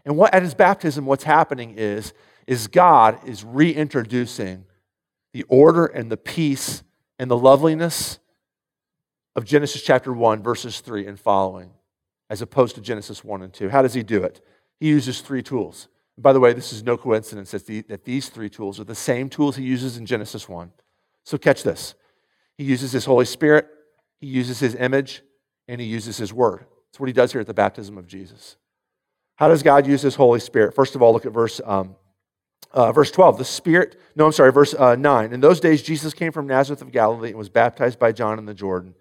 And 0.05 0.17
what, 0.17 0.33
at 0.33 0.43
his 0.43 0.53
baptism, 0.53 1.05
what's 1.05 1.23
happening 1.23 1.75
is, 1.77 2.13
is 2.47 2.67
God 2.67 3.19
is 3.27 3.43
reintroducing 3.43 4.65
the 5.33 5.43
order 5.43 5.85
and 5.85 6.11
the 6.11 6.17
peace 6.17 6.83
and 7.17 7.29
the 7.29 7.37
loveliness 7.37 8.19
of 9.35 9.45
Genesis 9.45 9.81
chapter 9.81 10.11
1, 10.11 10.43
verses 10.43 10.79
3 10.81 11.07
and 11.07 11.19
following, 11.19 11.71
as 12.29 12.41
opposed 12.41 12.75
to 12.75 12.81
Genesis 12.81 13.23
1 13.23 13.41
and 13.41 13.53
2. 13.53 13.69
How 13.69 13.81
does 13.81 13.93
he 13.93 14.03
do 14.03 14.23
it? 14.23 14.43
He 14.79 14.87
uses 14.87 15.21
three 15.21 15.43
tools. 15.43 15.87
By 16.21 16.33
the 16.33 16.39
way, 16.39 16.53
this 16.53 16.71
is 16.71 16.83
no 16.83 16.97
coincidence 16.97 17.51
that, 17.51 17.65
the, 17.65 17.81
that 17.83 18.05
these 18.05 18.29
three 18.29 18.49
tools 18.49 18.79
are 18.79 18.83
the 18.83 18.95
same 18.95 19.29
tools 19.29 19.55
he 19.55 19.63
uses 19.63 19.97
in 19.97 20.05
Genesis 20.05 20.47
1. 20.47 20.71
So 21.23 21.37
catch 21.37 21.63
this. 21.63 21.95
He 22.57 22.63
uses 22.63 22.91
his 22.91 23.05
Holy 23.05 23.25
Spirit, 23.25 23.67
he 24.19 24.27
uses 24.27 24.59
his 24.59 24.75
image, 24.75 25.23
and 25.67 25.81
he 25.81 25.87
uses 25.87 26.17
his 26.17 26.31
word. 26.31 26.65
That's 26.87 26.99
what 26.99 27.07
he 27.07 27.13
does 27.13 27.31
here 27.31 27.41
at 27.41 27.47
the 27.47 27.53
baptism 27.53 27.97
of 27.97 28.05
Jesus. 28.05 28.57
How 29.35 29.47
does 29.47 29.63
God 29.63 29.87
use 29.87 30.03
his 30.03 30.15
Holy 30.15 30.39
Spirit? 30.39 30.75
First 30.75 30.95
of 30.95 31.01
all, 31.01 31.13
look 31.13 31.25
at 31.25 31.31
verse, 31.31 31.59
um, 31.65 31.95
uh, 32.71 32.91
verse 32.91 33.09
12. 33.09 33.39
The 33.39 33.45
Spirit, 33.45 33.99
no, 34.15 34.27
I'm 34.27 34.31
sorry, 34.31 34.51
verse 34.51 34.75
uh, 34.75 34.95
9. 34.95 35.33
In 35.33 35.39
those 35.39 35.59
days, 35.59 35.81
Jesus 35.81 36.13
came 36.13 36.31
from 36.31 36.45
Nazareth 36.45 36.81
of 36.81 36.91
Galilee 36.91 37.29
and 37.29 37.37
was 37.37 37.49
baptized 37.49 37.97
by 37.97 38.11
John 38.11 38.37
in 38.37 38.45
the 38.45 38.53
Jordan. 38.53 38.93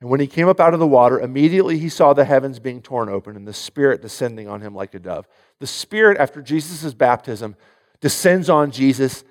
And 0.00 0.10
when 0.10 0.20
he 0.20 0.26
came 0.26 0.48
up 0.48 0.60
out 0.60 0.74
of 0.74 0.80
the 0.80 0.86
water, 0.86 1.18
immediately 1.18 1.78
he 1.78 1.88
saw 1.88 2.12
the 2.12 2.24
heavens 2.24 2.58
being 2.58 2.82
torn 2.82 3.08
open 3.08 3.34
and 3.34 3.48
the 3.48 3.54
Spirit 3.54 4.02
descending 4.02 4.46
on 4.46 4.60
him 4.60 4.74
like 4.74 4.94
a 4.94 4.98
dove. 4.98 5.26
The 5.58 5.66
Spirit, 5.66 6.18
after 6.18 6.42
Jesus' 6.42 6.92
baptism, 6.92 7.56
descends 8.00 8.50
on 8.50 8.70
Jesus 8.70 9.24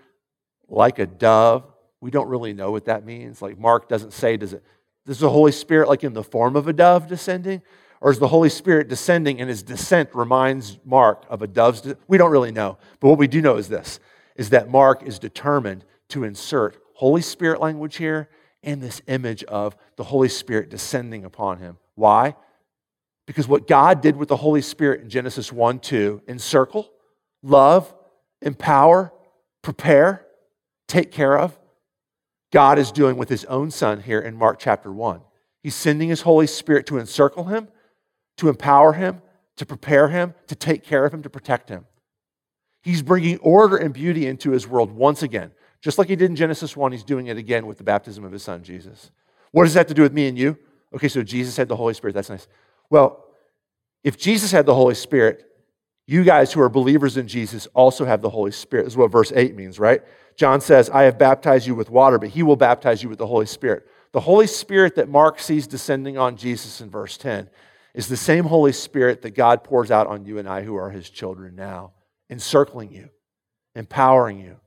like 0.68 0.97
a 0.97 1.05
dove. 1.05 1.72
We 2.01 2.09
don't 2.09 2.28
really 2.28 2.53
know 2.53 2.72
what 2.72 2.86
that 2.86 3.05
means. 3.05 3.41
Like 3.41 3.59
Mark 3.59 3.88
doesn't 3.88 4.13
say, 4.13 4.38
does 4.38 4.53
it? 4.53 4.63
The 5.05 5.30
Holy 5.30 5.51
Spirit, 5.51 5.88
like 5.88 6.03
in 6.03 6.13
the 6.13 6.24
form 6.24 6.55
of 6.55 6.68
a 6.68 6.74
dove, 6.74 7.07
descending? 7.07 7.61
Or 8.01 8.11
is 8.11 8.18
the 8.18 8.28
Holy 8.28 8.49
Spirit 8.49 8.88
descending 8.88 9.39
and 9.39 9.49
his 9.49 9.61
descent 9.61 10.09
reminds 10.13 10.80
Mark 10.84 11.26
of 11.30 11.43
a 11.43 11.47
dove's? 11.47 11.82
De- 11.82 11.97
we 12.07 12.18
don't 12.18 12.32
really 12.32 12.51
know. 12.51 12.80
But 12.99 13.09
what 13.09 13.20
we 13.20 13.28
do 13.28 13.41
know 13.41 13.57
is 13.57 13.68
this 13.68 13.99
is 14.36 14.49
that 14.49 14.70
Mark 14.70 15.03
is 15.03 15.18
determined 15.18 15.86
to 16.09 16.24
insert 16.24 16.78
Holy 16.95 17.22
Spirit 17.22 17.61
language 17.61 17.97
here 17.97 18.30
and 18.66 18.82
this 18.82 19.01
image 19.07 19.43
of 19.45 19.78
the 19.95 20.03
Holy 20.03 20.28
Spirit 20.28 20.70
descending 20.70 21.24
upon 21.24 21.59
him. 21.59 21.78
Why? 21.95 22.36
Because 23.26 23.47
what 23.47 23.68
God 23.68 24.01
did 24.01 24.18
with 24.18 24.28
the 24.28 24.36
Holy 24.36 24.61
Spirit 24.61 25.01
in 25.01 25.09
Genesis 25.09 25.51
1 25.51 25.80
2, 25.80 26.24
encircle, 26.28 26.91
love, 27.41 27.93
empower, 28.41 29.13
prepare, 29.61 30.26
take 30.88 31.11
care 31.11 31.38
of, 31.38 31.57
God 32.51 32.78
is 32.78 32.91
doing 32.91 33.18
with 33.18 33.30
his 33.30 33.45
own 33.45 33.72
son 33.72 34.01
here 34.01 34.20
in 34.20 34.36
Mark 34.36 34.59
chapter 34.59 34.91
1. 34.91 35.22
He's 35.63 35.76
sending 35.76 36.09
his 36.09 36.22
Holy 36.22 36.47
Spirit 36.47 36.86
to 36.88 36.99
encircle 36.99 37.45
him, 37.45 37.70
to 38.38 38.49
empower 38.49 38.93
him, 38.93 39.22
to 39.57 39.66
prepare 39.66 40.09
him, 40.09 40.34
to 40.47 40.55
take 40.55 40.84
care 40.84 41.05
of 41.05 41.13
him, 41.13 41.24
to 41.24 41.30
protect 41.30 41.70
him. 41.70 41.86
He's 42.84 43.01
bringing 43.01 43.39
order 43.39 43.78
and 43.78 43.93
beauty 43.93 44.28
into 44.28 44.51
his 44.51 44.68
world 44.68 44.91
once 44.91 45.24
again. 45.24 45.51
Just 45.86 46.00
like 46.00 46.08
he 46.08 46.16
did 46.16 46.32
in 46.32 46.36
Genesis 46.36 46.76
1, 46.76 46.94
he's 46.94 47.04
doing 47.04 47.28
it 47.28 47.38
again 47.38 47.68
with 47.68 47.78
the 47.78 47.84
baptism 47.84 48.24
of 48.24 48.32
his 48.32 48.42
son, 48.42 48.64
Jesus. 48.64 49.12
What 49.52 49.66
does 49.66 49.76
that 49.76 49.82
have 49.82 49.88
to 49.90 49.94
do 49.94 50.02
with 50.02 50.14
me 50.14 50.28
and 50.28 50.36
you? 50.36 50.58
Okay, 50.96 51.08
so 51.08 51.22
Jesus 51.22 51.56
had 51.58 51.68
the 51.68 51.76
Holy 51.76 51.94
Spirit. 51.94 52.14
That's 52.14 52.32
nice. 52.32 52.48
Well, 52.90 53.24
if 54.04 54.18
Jesus 54.18 54.52
had 54.52 54.66
the 54.66 54.74
Holy 54.74 54.96
Spirit, 54.96 55.46
you 56.08 56.24
guys 56.24 56.52
who 56.52 56.60
are 56.60 56.70
believers 56.70 57.18
in 57.18 57.28
Jesus 57.28 57.68
also 57.76 58.04
have 58.04 58.24
the 58.24 58.32
Holy 58.32 58.50
Spirit. 58.50 58.86
This 58.86 58.94
is 58.94 58.98
what 58.98 59.12
verse 59.12 59.32
8 59.32 59.56
means, 59.56 59.78
right? 59.78 60.02
John 60.36 60.60
says, 60.60 60.90
I 60.90 61.04
have 61.04 61.20
baptized 61.20 61.68
you 61.68 61.76
with 61.76 61.92
water, 61.92 62.18
but 62.18 62.30
he 62.30 62.42
will 62.42 62.56
baptize 62.56 63.04
you 63.04 63.10
with 63.10 63.20
the 63.20 63.28
Holy 63.28 63.46
Spirit. 63.46 63.88
The 64.12 64.22
Holy 64.22 64.48
Spirit 64.48 64.96
that 64.96 65.08
Mark 65.08 65.40
sees 65.40 65.68
descending 65.68 66.18
on 66.18 66.36
Jesus 66.36 66.82
in 66.82 66.90
verse 66.90 67.16
10 67.16 67.48
is 67.94 68.08
the 68.08 68.18
same 68.18 68.46
Holy 68.46 68.72
Spirit 68.72 69.22
that 69.22 69.36
God 69.36 69.64
pours 69.64 69.92
out 69.92 70.08
on 70.08 70.26
you 70.26 70.40
and 70.40 70.50
I 70.50 70.64
who 70.64 70.76
are 70.78 70.90
his 70.90 71.12
children 71.12 71.56
now, 71.56 71.92
encircling 72.28 72.92
you, 72.92 73.10
empowering 73.76 74.40
you, 74.40 74.58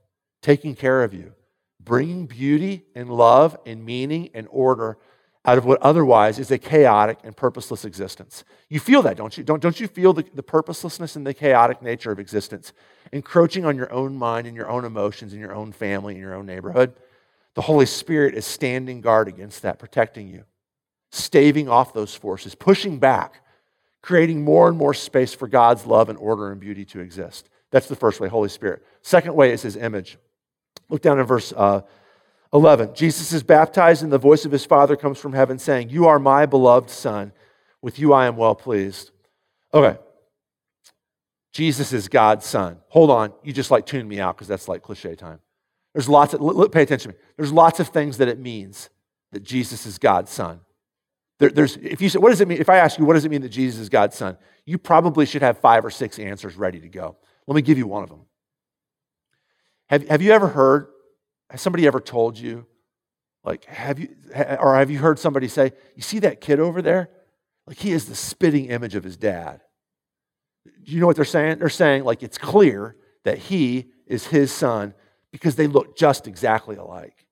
taking 0.41 0.75
care 0.75 1.03
of 1.03 1.13
you, 1.13 1.33
bringing 1.79 2.25
beauty 2.25 2.85
and 2.95 3.09
love 3.09 3.57
and 3.65 3.85
meaning 3.85 4.29
and 4.33 4.47
order 4.49 4.97
out 5.45 5.57
of 5.57 5.65
what 5.65 5.81
otherwise 5.81 6.37
is 6.37 6.51
a 6.51 6.57
chaotic 6.57 7.17
and 7.23 7.35
purposeless 7.35 7.85
existence. 7.85 8.43
You 8.67 8.79
feel 8.79 9.01
that, 9.03 9.17
don't 9.17 9.37
you? 9.37 9.43
Don't, 9.43 9.61
don't 9.61 9.79
you 9.79 9.87
feel 9.87 10.13
the, 10.13 10.25
the 10.33 10.43
purposelessness 10.43 11.15
and 11.15 11.25
the 11.25 11.33
chaotic 11.33 11.81
nature 11.81 12.11
of 12.11 12.19
existence 12.19 12.73
encroaching 13.11 13.65
on 13.65 13.75
your 13.75 13.91
own 13.91 14.15
mind 14.15 14.47
and 14.47 14.55
your 14.55 14.69
own 14.69 14.85
emotions 14.85 15.31
and 15.31 15.41
your 15.41 15.55
own 15.55 15.71
family 15.71 16.13
and 16.13 16.21
your 16.21 16.35
own 16.35 16.45
neighborhood? 16.45 16.93
The 17.55 17.61
Holy 17.61 17.85
Spirit 17.85 18.35
is 18.35 18.45
standing 18.45 19.01
guard 19.01 19.27
against 19.27 19.63
that, 19.63 19.79
protecting 19.79 20.27
you, 20.27 20.43
staving 21.11 21.67
off 21.67 21.93
those 21.93 22.13
forces, 22.13 22.53
pushing 22.53 22.99
back, 22.99 23.43
creating 24.01 24.43
more 24.43 24.67
and 24.67 24.77
more 24.77 24.93
space 24.93 25.33
for 25.33 25.47
God's 25.47 25.85
love 25.85 26.09
and 26.09 26.17
order 26.19 26.51
and 26.51 26.59
beauty 26.59 26.85
to 26.85 26.99
exist. 26.99 27.49
That's 27.71 27.87
the 27.87 27.95
first 27.95 28.19
way, 28.19 28.27
Holy 28.27 28.49
Spirit. 28.49 28.83
Second 29.01 29.35
way 29.35 29.51
is 29.51 29.61
his 29.61 29.75
image. 29.75 30.17
Look 30.89 31.01
down 31.01 31.19
in 31.19 31.25
verse 31.25 31.53
uh, 31.55 31.81
11. 32.53 32.95
Jesus 32.95 33.31
is 33.31 33.43
baptized, 33.43 34.03
and 34.03 34.11
the 34.11 34.17
voice 34.17 34.45
of 34.45 34.51
his 34.51 34.65
Father 34.65 34.95
comes 34.95 35.19
from 35.19 35.33
heaven, 35.33 35.59
saying, 35.59 35.89
You 35.89 36.07
are 36.07 36.19
my 36.19 36.45
beloved 36.45 36.89
Son. 36.89 37.31
With 37.81 37.99
you 37.99 38.11
I 38.11 38.25
am 38.25 38.35
well 38.35 38.55
pleased. 38.55 39.11
Okay. 39.73 39.97
Jesus 41.53 41.93
is 41.93 42.07
God's 42.07 42.45
Son. 42.45 42.77
Hold 42.89 43.09
on. 43.09 43.33
You 43.43 43.53
just 43.53 43.71
like 43.71 43.85
tuned 43.85 44.09
me 44.09 44.19
out 44.19 44.35
because 44.35 44.47
that's 44.47 44.67
like 44.67 44.81
cliche 44.81 45.15
time. 45.15 45.39
There's 45.93 46.09
lots 46.09 46.33
of, 46.33 46.41
look, 46.41 46.71
pay 46.71 46.83
attention 46.83 47.11
to 47.11 47.17
me. 47.17 47.23
There's 47.37 47.51
lots 47.51 47.79
of 47.79 47.87
things 47.89 48.17
that 48.17 48.27
it 48.27 48.39
means 48.39 48.89
that 49.31 49.43
Jesus 49.43 49.85
is 49.85 49.97
God's 49.97 50.31
Son. 50.31 50.59
There, 51.39 51.49
there's, 51.49 51.77
if 51.77 52.01
you 52.01 52.09
say, 52.09 52.19
what 52.19 52.29
does 52.29 52.41
it 52.41 52.47
mean? 52.47 52.59
If 52.59 52.69
I 52.69 52.77
ask 52.77 52.99
you, 52.99 53.05
what 53.05 53.13
does 53.13 53.25
it 53.25 53.29
mean 53.31 53.41
that 53.41 53.49
Jesus 53.49 53.79
is 53.79 53.89
God's 53.89 54.15
Son? 54.15 54.37
You 54.65 54.77
probably 54.77 55.25
should 55.25 55.41
have 55.41 55.59
five 55.59 55.85
or 55.85 55.89
six 55.89 56.19
answers 56.19 56.55
ready 56.57 56.79
to 56.81 56.89
go. 56.89 57.15
Let 57.47 57.55
me 57.55 57.61
give 57.61 57.77
you 57.77 57.87
one 57.87 58.03
of 58.03 58.09
them. 58.09 58.21
Have, 59.89 60.07
have 60.07 60.21
you 60.21 60.31
ever 60.31 60.47
heard, 60.47 60.87
has 61.49 61.61
somebody 61.61 61.87
ever 61.87 61.99
told 61.99 62.37
you, 62.37 62.65
like, 63.43 63.65
have 63.65 63.99
you, 63.99 64.09
or 64.59 64.75
have 64.75 64.91
you 64.91 64.99
heard 64.99 65.17
somebody 65.17 65.47
say, 65.47 65.71
you 65.95 66.01
see 66.01 66.19
that 66.19 66.41
kid 66.41 66.59
over 66.59 66.81
there? 66.81 67.09
Like, 67.65 67.77
he 67.77 67.91
is 67.91 68.05
the 68.05 68.15
spitting 68.15 68.65
image 68.65 68.95
of 68.95 69.03
his 69.03 69.17
dad. 69.17 69.61
Do 70.65 70.91
you 70.91 70.99
know 70.99 71.07
what 71.07 71.15
they're 71.15 71.25
saying? 71.25 71.59
They're 71.59 71.69
saying, 71.69 72.03
like, 72.03 72.21
it's 72.21 72.37
clear 72.37 72.95
that 73.23 73.37
he 73.37 73.91
is 74.05 74.27
his 74.27 74.51
son 74.51 74.93
because 75.31 75.55
they 75.55 75.67
look 75.67 75.97
just 75.97 76.27
exactly 76.27 76.75
alike. 76.75 77.25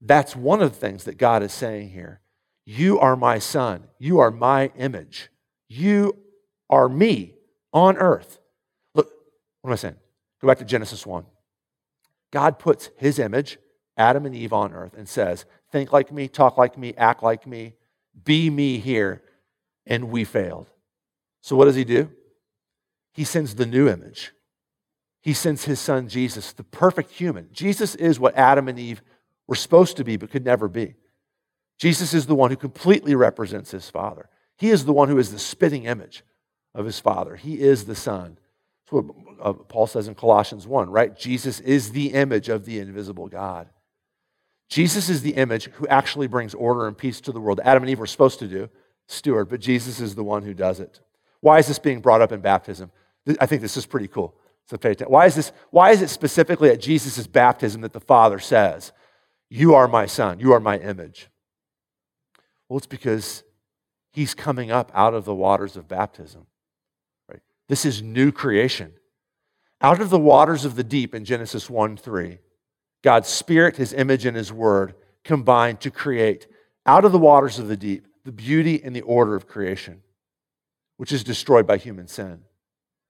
That's 0.00 0.34
one 0.34 0.62
of 0.62 0.72
the 0.72 0.78
things 0.78 1.04
that 1.04 1.18
God 1.18 1.42
is 1.42 1.52
saying 1.52 1.90
here. 1.90 2.20
You 2.66 2.98
are 2.98 3.16
my 3.16 3.38
son. 3.38 3.84
You 3.98 4.20
are 4.20 4.30
my 4.30 4.70
image. 4.76 5.30
You 5.68 6.16
are 6.70 6.88
me 6.88 7.34
on 7.72 7.96
earth. 7.98 8.38
Look, 8.94 9.10
what 9.60 9.70
am 9.70 9.72
I 9.72 9.76
saying? 9.76 9.96
Go 10.40 10.48
back 10.48 10.58
to 10.58 10.64
Genesis 10.64 11.06
1. 11.06 11.24
God 12.34 12.58
puts 12.58 12.90
his 12.96 13.20
image, 13.20 13.58
Adam 13.96 14.26
and 14.26 14.34
Eve, 14.34 14.52
on 14.52 14.74
earth 14.74 14.92
and 14.98 15.08
says, 15.08 15.44
Think 15.70 15.92
like 15.92 16.10
me, 16.10 16.26
talk 16.26 16.58
like 16.58 16.76
me, 16.76 16.92
act 16.98 17.22
like 17.22 17.46
me, 17.46 17.74
be 18.24 18.50
me 18.50 18.78
here. 18.78 19.22
And 19.86 20.10
we 20.10 20.24
failed. 20.24 20.68
So 21.42 21.54
what 21.54 21.66
does 21.66 21.76
he 21.76 21.84
do? 21.84 22.10
He 23.12 23.22
sends 23.22 23.54
the 23.54 23.66
new 23.66 23.88
image. 23.88 24.32
He 25.22 25.32
sends 25.32 25.64
his 25.64 25.78
son 25.78 26.08
Jesus, 26.08 26.52
the 26.52 26.64
perfect 26.64 27.12
human. 27.12 27.50
Jesus 27.52 27.94
is 27.94 28.18
what 28.18 28.34
Adam 28.34 28.66
and 28.66 28.80
Eve 28.80 29.00
were 29.46 29.54
supposed 29.54 29.96
to 29.98 30.04
be 30.04 30.16
but 30.16 30.30
could 30.32 30.44
never 30.44 30.66
be. 30.66 30.96
Jesus 31.78 32.14
is 32.14 32.26
the 32.26 32.34
one 32.34 32.50
who 32.50 32.56
completely 32.56 33.14
represents 33.14 33.70
his 33.70 33.88
Father. 33.90 34.28
He 34.56 34.70
is 34.70 34.86
the 34.86 34.92
one 34.92 35.08
who 35.08 35.18
is 35.18 35.30
the 35.30 35.38
spitting 35.38 35.84
image 35.84 36.24
of 36.74 36.84
his 36.84 36.98
Father. 36.98 37.36
He 37.36 37.60
is 37.60 37.84
the 37.84 37.94
Son. 37.94 38.38
What 38.94 39.06
uh, 39.42 39.52
Paul 39.52 39.86
says 39.86 40.08
in 40.08 40.14
Colossians 40.14 40.66
1, 40.66 40.88
right? 40.90 41.16
Jesus 41.18 41.60
is 41.60 41.90
the 41.90 42.12
image 42.12 42.48
of 42.48 42.64
the 42.64 42.78
invisible 42.78 43.28
God. 43.28 43.68
Jesus 44.68 45.08
is 45.08 45.22
the 45.22 45.34
image 45.34 45.66
who 45.66 45.86
actually 45.88 46.26
brings 46.26 46.54
order 46.54 46.86
and 46.86 46.96
peace 46.96 47.20
to 47.22 47.32
the 47.32 47.40
world. 47.40 47.60
Adam 47.64 47.82
and 47.82 47.90
Eve 47.90 47.98
were 47.98 48.06
supposed 48.06 48.38
to 48.38 48.48
do, 48.48 48.70
steward, 49.06 49.48
but 49.48 49.60
Jesus 49.60 50.00
is 50.00 50.14
the 50.14 50.24
one 50.24 50.42
who 50.42 50.54
does 50.54 50.80
it. 50.80 51.00
Why 51.40 51.58
is 51.58 51.66
this 51.66 51.78
being 51.78 52.00
brought 52.00 52.22
up 52.22 52.32
in 52.32 52.40
baptism? 52.40 52.90
I 53.40 53.46
think 53.46 53.60
this 53.60 53.76
is 53.76 53.84
pretty 53.84 54.08
cool. 54.08 54.34
So 54.66 54.76
pay 54.78 54.92
attention. 54.92 55.12
Why 55.12 55.26
is 55.26 55.34
this? 55.34 55.52
Why 55.70 55.90
is 55.90 56.00
it 56.00 56.08
specifically 56.08 56.70
at 56.70 56.80
Jesus' 56.80 57.26
baptism 57.26 57.82
that 57.82 57.92
the 57.92 58.00
Father 58.00 58.38
says, 58.38 58.92
"You 59.50 59.74
are 59.74 59.86
my 59.86 60.06
Son. 60.06 60.40
You 60.40 60.52
are 60.52 60.60
my 60.60 60.78
image"? 60.78 61.28
Well, 62.68 62.78
it's 62.78 62.86
because 62.86 63.44
He's 64.10 64.32
coming 64.32 64.70
up 64.70 64.90
out 64.94 65.12
of 65.12 65.26
the 65.26 65.34
waters 65.34 65.76
of 65.76 65.86
baptism. 65.86 66.46
This 67.68 67.84
is 67.84 68.02
new 68.02 68.32
creation. 68.32 68.94
Out 69.80 70.00
of 70.00 70.10
the 70.10 70.18
waters 70.18 70.64
of 70.64 70.76
the 70.76 70.84
deep 70.84 71.14
in 71.14 71.24
Genesis 71.24 71.68
1 71.68 71.96
3, 71.96 72.38
God's 73.02 73.28
Spirit, 73.28 73.76
His 73.76 73.92
image, 73.92 74.24
and 74.26 74.36
His 74.36 74.52
Word 74.52 74.94
combined 75.24 75.80
to 75.80 75.90
create 75.90 76.46
out 76.86 77.04
of 77.04 77.12
the 77.12 77.18
waters 77.18 77.58
of 77.58 77.68
the 77.68 77.76
deep 77.76 78.06
the 78.24 78.32
beauty 78.32 78.82
and 78.82 78.96
the 78.96 79.02
order 79.02 79.34
of 79.34 79.46
creation, 79.46 80.02
which 80.96 81.12
is 81.12 81.22
destroyed 81.22 81.66
by 81.66 81.76
human 81.76 82.08
sin. 82.08 82.40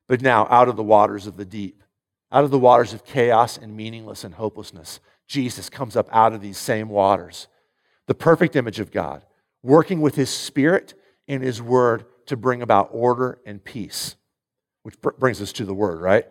but 0.06 0.20
now 0.20 0.46
out 0.50 0.68
of 0.68 0.76
the 0.76 0.82
waters 0.82 1.26
of 1.26 1.38
the 1.38 1.46
deep, 1.46 1.82
out 2.30 2.44
of 2.44 2.50
the 2.50 2.58
waters 2.58 2.92
of 2.92 3.06
chaos 3.06 3.56
and 3.56 3.74
meaningless 3.74 4.22
and 4.22 4.34
hopelessness, 4.34 5.00
Jesus 5.26 5.70
comes 5.70 5.96
up 5.96 6.08
out 6.12 6.34
of 6.34 6.42
these 6.42 6.58
same 6.58 6.90
waters. 6.90 7.48
The 8.06 8.14
perfect 8.14 8.54
image 8.54 8.80
of 8.80 8.90
God, 8.90 9.24
working 9.62 10.02
with 10.02 10.16
his 10.16 10.28
spirit 10.28 10.92
and 11.26 11.42
his 11.42 11.62
word 11.62 12.04
to 12.26 12.36
bring 12.36 12.60
about 12.60 12.90
order 12.92 13.38
and 13.46 13.64
peace, 13.64 14.16
which 14.84 15.00
br- 15.00 15.10
brings 15.18 15.42
us 15.42 15.52
to 15.52 15.64
the 15.64 15.74
word, 15.74 16.00
right? 16.00 16.26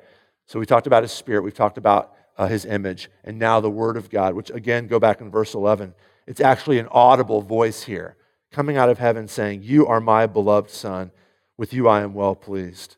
So 0.45 0.59
we 0.59 0.65
talked 0.65 0.87
about 0.87 1.03
his 1.03 1.11
spirit, 1.11 1.43
we've 1.43 1.53
talked 1.53 1.77
about 1.77 2.13
uh, 2.37 2.47
his 2.47 2.65
image, 2.65 3.09
and 3.23 3.37
now 3.37 3.59
the 3.59 3.69
word 3.69 3.97
of 3.97 4.09
God, 4.09 4.33
which 4.33 4.49
again, 4.49 4.87
go 4.87 4.99
back 4.99 5.19
in 5.21 5.29
verse 5.29 5.53
11. 5.53 5.93
It's 6.25 6.39
actually 6.41 6.79
an 6.79 6.87
audible 6.91 7.41
voice 7.41 7.83
here 7.83 8.15
coming 8.51 8.77
out 8.77 8.89
of 8.89 8.99
heaven 8.99 9.27
saying, 9.27 9.63
You 9.63 9.87
are 9.87 9.99
my 9.99 10.25
beloved 10.27 10.69
son. 10.69 11.11
With 11.57 11.73
you 11.73 11.87
I 11.87 12.01
am 12.01 12.13
well 12.13 12.35
pleased. 12.35 12.95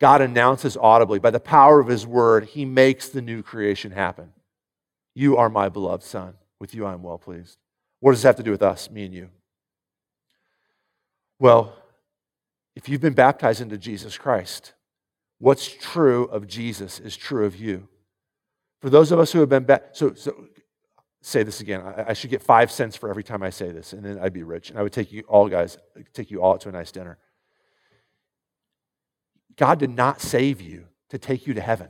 God 0.00 0.20
announces 0.20 0.76
audibly, 0.76 1.18
by 1.18 1.30
the 1.30 1.40
power 1.40 1.80
of 1.80 1.88
his 1.88 2.06
word, 2.06 2.46
he 2.46 2.64
makes 2.64 3.08
the 3.08 3.22
new 3.22 3.42
creation 3.42 3.92
happen. 3.92 4.32
You 5.14 5.36
are 5.36 5.48
my 5.48 5.68
beloved 5.68 6.04
son. 6.04 6.34
With 6.60 6.74
you 6.74 6.84
I 6.86 6.92
am 6.92 7.02
well 7.02 7.18
pleased. 7.18 7.58
What 8.00 8.12
does 8.12 8.20
this 8.20 8.26
have 8.26 8.36
to 8.36 8.42
do 8.42 8.50
with 8.50 8.62
us, 8.62 8.90
me 8.90 9.04
and 9.04 9.14
you? 9.14 9.30
Well, 11.40 11.76
if 12.76 12.88
you've 12.88 13.00
been 13.00 13.14
baptized 13.14 13.60
into 13.60 13.76
Jesus 13.76 14.16
Christ, 14.18 14.74
what's 15.38 15.68
true 15.68 16.24
of 16.26 16.46
Jesus 16.46 17.00
is 17.00 17.16
true 17.16 17.44
of 17.44 17.56
you. 17.56 17.88
For 18.80 18.90
those 18.90 19.12
of 19.12 19.18
us 19.18 19.32
who 19.32 19.40
have 19.40 19.48
been 19.48 19.64
baptized, 19.64 19.96
so, 19.96 20.14
so 20.14 20.48
say 21.20 21.42
this 21.42 21.60
again. 21.60 21.80
I, 21.80 22.10
I, 22.10 22.12
should 22.12 22.30
get 22.30 22.42
five 22.42 22.70
cents 22.70 22.96
for 22.96 23.10
every 23.10 23.24
time 23.24 23.42
I 23.42 23.50
say 23.50 23.70
this, 23.70 23.92
and 23.92 24.04
then 24.04 24.18
I'd 24.18 24.32
be 24.32 24.42
rich, 24.42 24.70
and 24.70 24.78
I 24.78 24.82
would 24.82 24.92
take 24.92 25.12
you 25.12 25.22
all 25.28 25.48
guys, 25.48 25.78
take 26.12 26.30
you 26.30 26.42
all 26.42 26.54
out 26.54 26.60
to 26.62 26.68
a 26.68 26.72
nice 26.72 26.92
dinner. 26.92 27.18
God 29.56 29.78
did 29.78 29.90
not 29.90 30.20
save 30.20 30.60
you 30.60 30.86
to 31.10 31.18
take 31.18 31.46
you 31.46 31.54
to 31.54 31.60
heaven. 31.60 31.88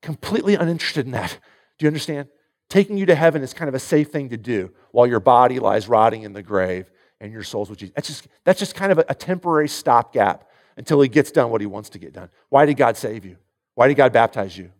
Completely 0.00 0.56
uninterested 0.56 1.06
in 1.06 1.12
that. 1.12 1.38
Do 1.78 1.84
you 1.84 1.88
understand? 1.88 2.28
Taking 2.68 2.98
you 2.98 3.06
to 3.06 3.14
heaven 3.14 3.42
is 3.42 3.54
kind 3.54 3.68
of 3.68 3.74
a 3.74 3.78
safe 3.78 4.10
thing 4.10 4.30
to 4.30 4.36
do 4.36 4.72
while 4.90 5.06
your 5.06 5.20
body 5.20 5.60
lies 5.60 5.88
rotting 5.88 6.22
in 6.22 6.32
the 6.32 6.42
grave 6.42 6.90
and 7.20 7.32
your 7.32 7.44
soul's 7.44 7.70
with 7.70 7.78
Jesus. 7.78 7.94
That's 7.94 8.08
just, 8.08 8.28
that's 8.44 8.58
just 8.58 8.74
kind 8.74 8.90
of 8.90 8.98
a, 8.98 9.04
a 9.10 9.14
temporary 9.14 9.68
stopgap 9.68 10.48
until 10.76 11.00
he 11.00 11.08
gets 11.08 11.30
done 11.30 11.50
what 11.50 11.60
he 11.60 11.66
wants 11.66 11.88
to 11.90 11.98
get 11.98 12.12
done. 12.12 12.30
Why 12.48 12.66
did 12.66 12.76
God 12.76 12.96
save 12.96 13.24
you? 13.24 13.36
Why 13.74 13.88
did 13.88 13.96
God 13.96 14.12
baptize 14.12 14.56
you? 14.56 14.70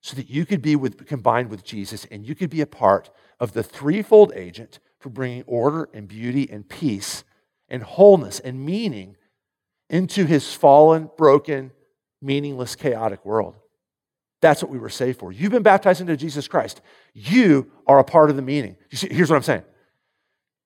So 0.00 0.16
that 0.16 0.28
you 0.28 0.44
could 0.44 0.62
be 0.62 0.76
with, 0.76 1.06
combined 1.06 1.50
with 1.50 1.64
Jesus 1.64 2.06
and 2.10 2.26
you 2.26 2.34
could 2.34 2.50
be 2.50 2.60
a 2.60 2.66
part 2.66 3.10
of 3.40 3.52
the 3.52 3.62
threefold 3.62 4.32
agent 4.34 4.78
for 4.98 5.08
bringing 5.08 5.42
order 5.46 5.88
and 5.92 6.06
beauty 6.08 6.48
and 6.50 6.68
peace 6.68 7.24
and 7.68 7.82
wholeness 7.82 8.40
and 8.40 8.64
meaning 8.64 9.16
into 9.88 10.26
his 10.26 10.52
fallen, 10.52 11.10
broken, 11.16 11.72
meaningless, 12.20 12.76
chaotic 12.76 13.24
world. 13.24 13.56
That's 14.40 14.62
what 14.62 14.70
we 14.70 14.78
were 14.78 14.90
saved 14.90 15.18
for. 15.18 15.32
You've 15.32 15.52
been 15.52 15.62
baptized 15.62 16.02
into 16.02 16.16
Jesus 16.16 16.48
Christ. 16.48 16.82
You 17.14 17.70
are 17.86 17.98
a 17.98 18.04
part 18.04 18.28
of 18.28 18.36
the 18.36 18.42
meaning. 18.42 18.76
See, 18.92 19.08
here's 19.10 19.30
what 19.30 19.36
I'm 19.36 19.42
saying 19.42 19.64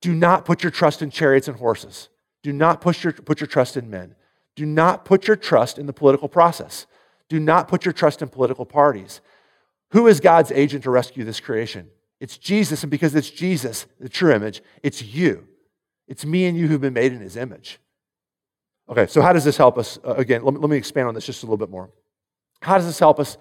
do 0.00 0.14
not 0.14 0.44
put 0.44 0.62
your 0.62 0.70
trust 0.70 1.02
in 1.02 1.10
chariots 1.10 1.48
and 1.48 1.56
horses. 1.56 2.08
Do 2.42 2.52
not 2.52 2.80
put 2.80 3.02
your, 3.02 3.12
put 3.12 3.40
your 3.40 3.46
trust 3.48 3.76
in 3.76 3.90
men. 3.90 4.14
Do 4.58 4.66
not 4.66 5.04
put 5.04 5.28
your 5.28 5.36
trust 5.36 5.78
in 5.78 5.86
the 5.86 5.92
political 5.92 6.28
process. 6.28 6.88
Do 7.28 7.38
not 7.38 7.68
put 7.68 7.84
your 7.84 7.92
trust 7.92 8.22
in 8.22 8.28
political 8.28 8.66
parties. 8.66 9.20
Who 9.90 10.08
is 10.08 10.18
God's 10.18 10.50
agent 10.50 10.82
to 10.82 10.90
rescue 10.90 11.22
this 11.22 11.38
creation? 11.38 11.90
It's 12.18 12.36
Jesus, 12.36 12.82
and 12.82 12.90
because 12.90 13.14
it's 13.14 13.30
Jesus, 13.30 13.86
the 14.00 14.08
true 14.08 14.32
image, 14.32 14.60
it's 14.82 15.00
you. 15.00 15.46
It's 16.08 16.26
me 16.26 16.46
and 16.46 16.58
you 16.58 16.66
who've 16.66 16.80
been 16.80 16.92
made 16.92 17.12
in 17.12 17.20
his 17.20 17.36
image. 17.36 17.78
Okay, 18.88 19.06
so 19.06 19.22
how 19.22 19.32
does 19.32 19.44
this 19.44 19.56
help 19.56 19.78
us? 19.78 19.96
Uh, 20.04 20.14
again, 20.14 20.42
let 20.42 20.54
me, 20.54 20.58
let 20.58 20.70
me 20.70 20.76
expand 20.76 21.06
on 21.06 21.14
this 21.14 21.26
just 21.26 21.44
a 21.44 21.46
little 21.46 21.56
bit 21.56 21.70
more. 21.70 21.90
How 22.60 22.78
does 22.78 22.86
this 22.86 22.98
help 22.98 23.20
us 23.20 23.38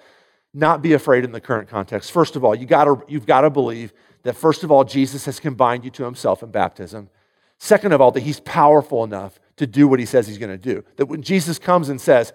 not 0.54 0.84
be 0.84 0.94
afraid 0.94 1.24
in 1.24 1.32
the 1.32 1.42
current 1.42 1.68
context? 1.68 2.12
First 2.12 2.36
of 2.36 2.46
all, 2.46 2.54
you 2.54 2.68
gotta, 2.68 3.04
you've 3.08 3.26
got 3.26 3.42
to 3.42 3.50
believe 3.50 3.92
that, 4.22 4.36
first 4.36 4.64
of 4.64 4.72
all, 4.72 4.84
Jesus 4.84 5.26
has 5.26 5.40
combined 5.40 5.84
you 5.84 5.90
to 5.90 6.04
himself 6.04 6.44
in 6.44 6.52
baptism. 6.52 7.10
Second 7.58 7.94
of 7.94 8.02
all, 8.02 8.12
that 8.12 8.20
he's 8.20 8.40
powerful 8.42 9.04
enough 9.04 9.40
to 9.58 9.68
do 9.68 9.88
what 9.88 10.00
he 10.00 10.06
says 10.06 10.28
he's 10.28 10.38
going 10.38 10.52
to 10.52 10.58
do. 10.58 10.84
That 10.96 11.08
when 11.08 11.22
Jesus 11.22 11.60
comes 11.60 11.90
and 11.90 12.00
says, 12.00 12.34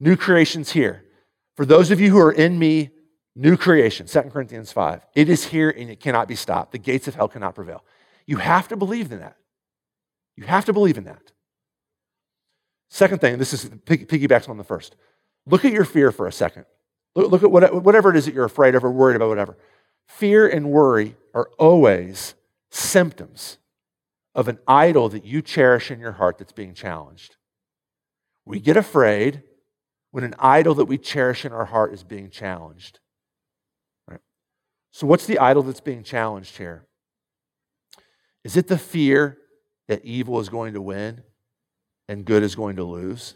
New 0.00 0.16
creation's 0.16 0.72
here, 0.72 1.04
for 1.54 1.64
those 1.64 1.90
of 1.90 2.00
you 2.00 2.10
who 2.10 2.18
are 2.18 2.32
in 2.32 2.58
me, 2.58 2.90
new 3.36 3.56
creation, 3.56 4.06
2 4.06 4.22
Corinthians 4.22 4.72
5, 4.72 5.06
it 5.14 5.28
is 5.28 5.44
here 5.44 5.70
and 5.70 5.88
it 5.90 6.00
cannot 6.00 6.26
be 6.26 6.34
stopped. 6.34 6.72
The 6.72 6.78
gates 6.78 7.06
of 7.06 7.14
hell 7.14 7.28
cannot 7.28 7.54
prevail. 7.54 7.84
You 8.26 8.38
have 8.38 8.68
to 8.68 8.76
believe 8.76 9.12
in 9.12 9.20
that. 9.20 9.36
You 10.36 10.44
have 10.44 10.64
to 10.64 10.72
believe 10.72 10.98
in 10.98 11.04
that. 11.04 11.32
Second 12.88 13.20
thing, 13.20 13.38
this 13.38 13.52
is 13.52 13.66
piggybacks 13.66 14.48
on 14.48 14.56
the 14.58 14.64
first. 14.64 14.96
Look 15.46 15.64
at 15.64 15.72
your 15.72 15.84
fear 15.84 16.10
for 16.10 16.26
a 16.26 16.32
second. 16.32 16.64
Look, 17.14 17.30
look 17.30 17.62
at 17.62 17.82
whatever 17.82 18.10
it 18.10 18.16
is 18.16 18.24
that 18.24 18.34
you're 18.34 18.44
afraid 18.44 18.74
of 18.74 18.84
or 18.84 18.90
worried 18.90 19.16
about, 19.16 19.28
whatever. 19.28 19.56
Fear 20.08 20.48
and 20.48 20.70
worry 20.70 21.16
are 21.34 21.48
always 21.58 22.34
symptoms 22.70 23.58
of 24.34 24.48
an 24.48 24.58
idol 24.66 25.08
that 25.10 25.24
you 25.24 25.42
cherish 25.42 25.90
in 25.90 26.00
your 26.00 26.12
heart 26.12 26.38
that's 26.38 26.52
being 26.52 26.74
challenged. 26.74 27.36
We 28.44 28.60
get 28.60 28.76
afraid 28.76 29.42
when 30.10 30.24
an 30.24 30.34
idol 30.38 30.74
that 30.76 30.86
we 30.86 30.98
cherish 30.98 31.44
in 31.44 31.52
our 31.52 31.66
heart 31.66 31.92
is 31.92 32.02
being 32.02 32.30
challenged. 32.30 33.00
Right? 34.08 34.20
So, 34.90 35.06
what's 35.06 35.26
the 35.26 35.38
idol 35.38 35.62
that's 35.62 35.80
being 35.80 36.02
challenged 36.02 36.58
here? 36.58 36.86
Is 38.44 38.56
it 38.56 38.68
the 38.68 38.78
fear 38.78 39.38
that 39.88 40.04
evil 40.04 40.40
is 40.40 40.48
going 40.48 40.74
to 40.74 40.82
win 40.82 41.22
and 42.08 42.24
good 42.24 42.42
is 42.42 42.54
going 42.54 42.76
to 42.76 42.84
lose? 42.84 43.34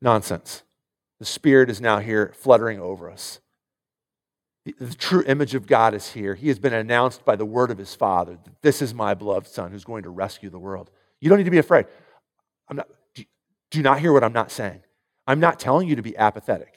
Nonsense. 0.00 0.62
The 1.18 1.26
Spirit 1.26 1.70
is 1.70 1.80
now 1.80 1.98
here 1.98 2.32
fluttering 2.36 2.80
over 2.80 3.10
us. 3.10 3.40
The, 4.64 4.94
true 4.96 5.24
image 5.26 5.54
of 5.54 5.66
God 5.66 5.92
is 5.92 6.12
here. 6.12 6.34
He 6.34 6.48
has 6.48 6.58
been 6.58 6.72
announced 6.72 7.24
by 7.24 7.34
the 7.34 7.44
word 7.44 7.70
of 7.70 7.78
his 7.78 7.94
Father. 7.94 8.38
This 8.62 8.80
is 8.80 8.94
my 8.94 9.14
beloved 9.14 9.48
Son 9.48 9.72
who's 9.72 9.84
going 9.84 10.04
to 10.04 10.10
rescue 10.10 10.50
the 10.50 10.58
world. 10.58 10.90
You 11.20 11.28
don't 11.28 11.38
need 11.38 11.44
to 11.44 11.50
be 11.50 11.58
afraid. 11.58 11.86
I'm 12.68 12.76
not, 12.76 12.88
do, 13.14 13.24
do 13.70 13.82
not 13.82 13.98
hear 13.98 14.12
what 14.12 14.22
I'm 14.22 14.32
not 14.32 14.52
saying. 14.52 14.80
I'm 15.26 15.40
not 15.40 15.58
telling 15.58 15.88
you 15.88 15.96
to 15.96 16.02
be 16.02 16.16
apathetic. 16.16 16.74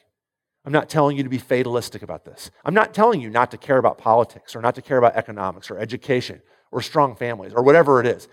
I'm 0.66 0.72
not 0.72 0.90
telling 0.90 1.16
you 1.16 1.24
to 1.24 1.30
be 1.30 1.38
fatalistic 1.38 2.02
about 2.02 2.26
this. 2.26 2.50
I'm 2.64 2.74
not 2.74 2.94
telling 2.94 3.22
you 3.22 3.30
not 3.30 3.52
to 3.52 3.58
care 3.58 3.78
about 3.78 4.00
politics 4.00 4.56
or 4.56 4.62
not 4.62 4.74
to 4.76 4.82
care 4.82 4.98
about 4.98 5.16
economics 5.16 5.70
or 5.70 5.78
education 5.78 6.42
or 6.72 6.82
strong 6.82 7.16
families 7.16 7.54
or 7.56 7.62
whatever 7.62 8.00
it 8.00 8.08
is. 8.08 8.28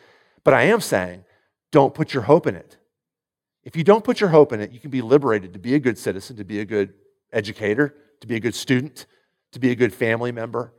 But 0.44 0.55
I 0.55 0.62
am 0.62 0.80
saying 0.80 1.24
don't 1.72 1.92
put 1.92 2.14
your 2.14 2.22
hope 2.22 2.46
in 2.46 2.57
it. 2.57 2.78
If 3.64 3.76
you 3.76 3.84
don't 3.84 4.03
put 4.03 4.18
your 4.18 4.30
hope 4.30 4.53
in 4.53 4.61
it, 4.61 4.72
you 4.72 4.80
can 4.80 4.90
be 4.90 5.03
liberated 5.03 5.53
to 5.53 5.59
be 5.59 5.74
a 5.74 5.78
good 5.78 5.98
citizen, 5.98 6.36
to 6.36 6.44
be 6.44 6.59
a 6.61 6.64
good 6.64 6.94
educator, 7.32 7.94
to 8.20 8.26
be 8.26 8.34
a 8.34 8.40
good 8.40 8.55
student, 8.55 9.07
to 9.53 9.61
be 9.61 9.70
a 9.70 9.74
good 9.74 9.94
family 9.94 10.32
member, 10.32 10.72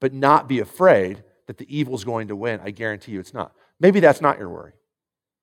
but 0.00 0.12
not 0.12 0.48
be 0.48 0.60
afraid 0.60 1.22
that 1.46 1.58
the 1.58 1.76
evil 1.76 1.94
is 1.94 2.04
going 2.04 2.28
to 2.28 2.36
win. 2.36 2.60
I 2.64 2.70
guarantee 2.70 3.12
you 3.12 3.20
it's 3.20 3.34
not. 3.34 3.54
Maybe 3.80 4.00
that's 4.00 4.20
not 4.20 4.38
your 4.38 4.48
worry. 4.48 4.72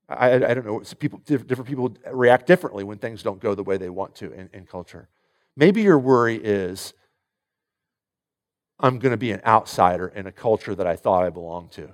I, 0.09 0.33
I 0.33 0.53
don't 0.53 0.65
know. 0.65 0.81
People, 0.99 1.19
different 1.19 1.67
people 1.67 1.95
react 2.11 2.47
differently 2.47 2.83
when 2.83 2.97
things 2.97 3.23
don't 3.23 3.39
go 3.39 3.55
the 3.55 3.63
way 3.63 3.77
they 3.77 3.89
want 3.89 4.15
to 4.15 4.31
in, 4.31 4.49
in 4.53 4.65
culture. 4.65 5.07
Maybe 5.55 5.81
your 5.81 5.99
worry 5.99 6.35
is 6.35 6.93
I'm 8.79 8.99
going 8.99 9.11
to 9.11 9.17
be 9.17 9.31
an 9.31 9.41
outsider 9.45 10.07
in 10.07 10.25
a 10.27 10.31
culture 10.31 10.75
that 10.75 10.87
I 10.87 10.95
thought 10.95 11.23
I 11.23 11.29
belonged 11.29 11.71
to. 11.73 11.89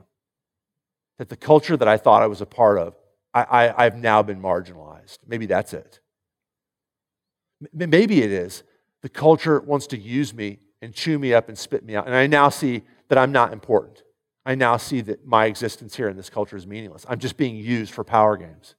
That 1.17 1.29
the 1.29 1.35
culture 1.35 1.75
that 1.75 1.87
I 1.87 1.97
thought 1.97 2.21
I 2.21 2.27
was 2.27 2.41
a 2.41 2.45
part 2.45 2.79
of, 2.79 2.95
I, 3.33 3.43
I, 3.43 3.85
I've 3.85 3.97
now 3.97 4.23
been 4.23 4.41
marginalized. 4.41 5.19
Maybe 5.27 5.45
that's 5.45 5.73
it. 5.73 5.99
Maybe 7.73 8.21
it 8.21 8.31
is 8.31 8.63
the 9.01 9.09
culture 9.09 9.59
wants 9.59 9.87
to 9.87 9.97
use 9.97 10.33
me 10.33 10.59
and 10.81 10.93
chew 10.93 11.17
me 11.19 11.33
up 11.33 11.49
and 11.49 11.57
spit 11.57 11.83
me 11.83 11.95
out. 11.95 12.05
And 12.05 12.15
I 12.15 12.27
now 12.27 12.49
see 12.49 12.83
that 13.09 13.17
I'm 13.17 13.31
not 13.31 13.53
important. 13.53 14.03
I 14.45 14.55
now 14.55 14.77
see 14.77 15.01
that 15.01 15.25
my 15.25 15.45
existence 15.45 15.95
here 15.95 16.07
in 16.07 16.15
this 16.15 16.29
culture 16.29 16.55
is 16.55 16.65
meaningless. 16.65 17.05
I'm 17.09 17.19
just 17.19 17.37
being 17.37 17.57
used 17.57 17.93
for 17.93 18.03
power 18.03 18.37
games. 18.37 18.75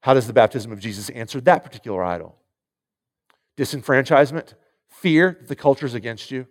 How 0.00 0.14
does 0.14 0.26
the 0.26 0.32
baptism 0.32 0.72
of 0.72 0.80
Jesus 0.80 1.10
answer 1.10 1.40
that 1.42 1.64
particular 1.64 2.02
idol? 2.04 2.36
Disenfranchisement, 3.56 4.54
fear 4.88 5.36
that 5.40 5.48
the 5.48 5.56
culture 5.56 5.86
is 5.86 5.94
against 5.94 6.30
you. 6.30 6.46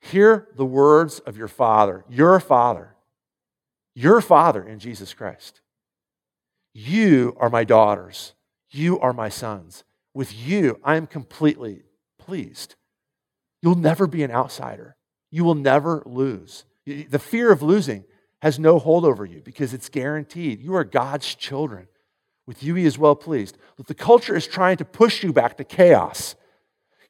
Hear 0.00 0.48
the 0.56 0.64
words 0.64 1.18
of 1.20 1.36
your 1.36 1.48
Father, 1.48 2.04
your 2.08 2.38
Father, 2.38 2.94
your 3.94 4.20
Father 4.20 4.62
in 4.62 4.78
Jesus 4.78 5.14
Christ. 5.14 5.60
You 6.74 7.34
are 7.38 7.48
my 7.48 7.64
daughters. 7.64 8.34
You 8.70 9.00
are 9.00 9.14
my 9.14 9.30
sons. 9.30 9.84
With 10.12 10.34
you, 10.34 10.78
I 10.84 10.96
am 10.96 11.06
completely 11.06 11.82
pleased. 12.18 12.74
You'll 13.62 13.74
never 13.76 14.06
be 14.06 14.22
an 14.22 14.30
outsider. 14.30 14.96
You 15.30 15.44
will 15.44 15.54
never 15.54 16.02
lose. 16.06 16.64
The 16.86 17.18
fear 17.18 17.50
of 17.50 17.62
losing 17.62 18.04
has 18.42 18.58
no 18.58 18.78
hold 18.78 19.04
over 19.04 19.24
you 19.24 19.42
because 19.42 19.74
it's 19.74 19.88
guaranteed. 19.88 20.60
You 20.60 20.74
are 20.74 20.84
God's 20.84 21.34
children. 21.34 21.88
With 22.46 22.62
you, 22.62 22.74
He 22.74 22.84
is 22.84 22.98
well 22.98 23.16
pleased. 23.16 23.58
But 23.76 23.86
the 23.86 23.94
culture 23.94 24.36
is 24.36 24.46
trying 24.46 24.76
to 24.76 24.84
push 24.84 25.24
you 25.24 25.32
back 25.32 25.56
to 25.56 25.64
chaos. 25.64 26.36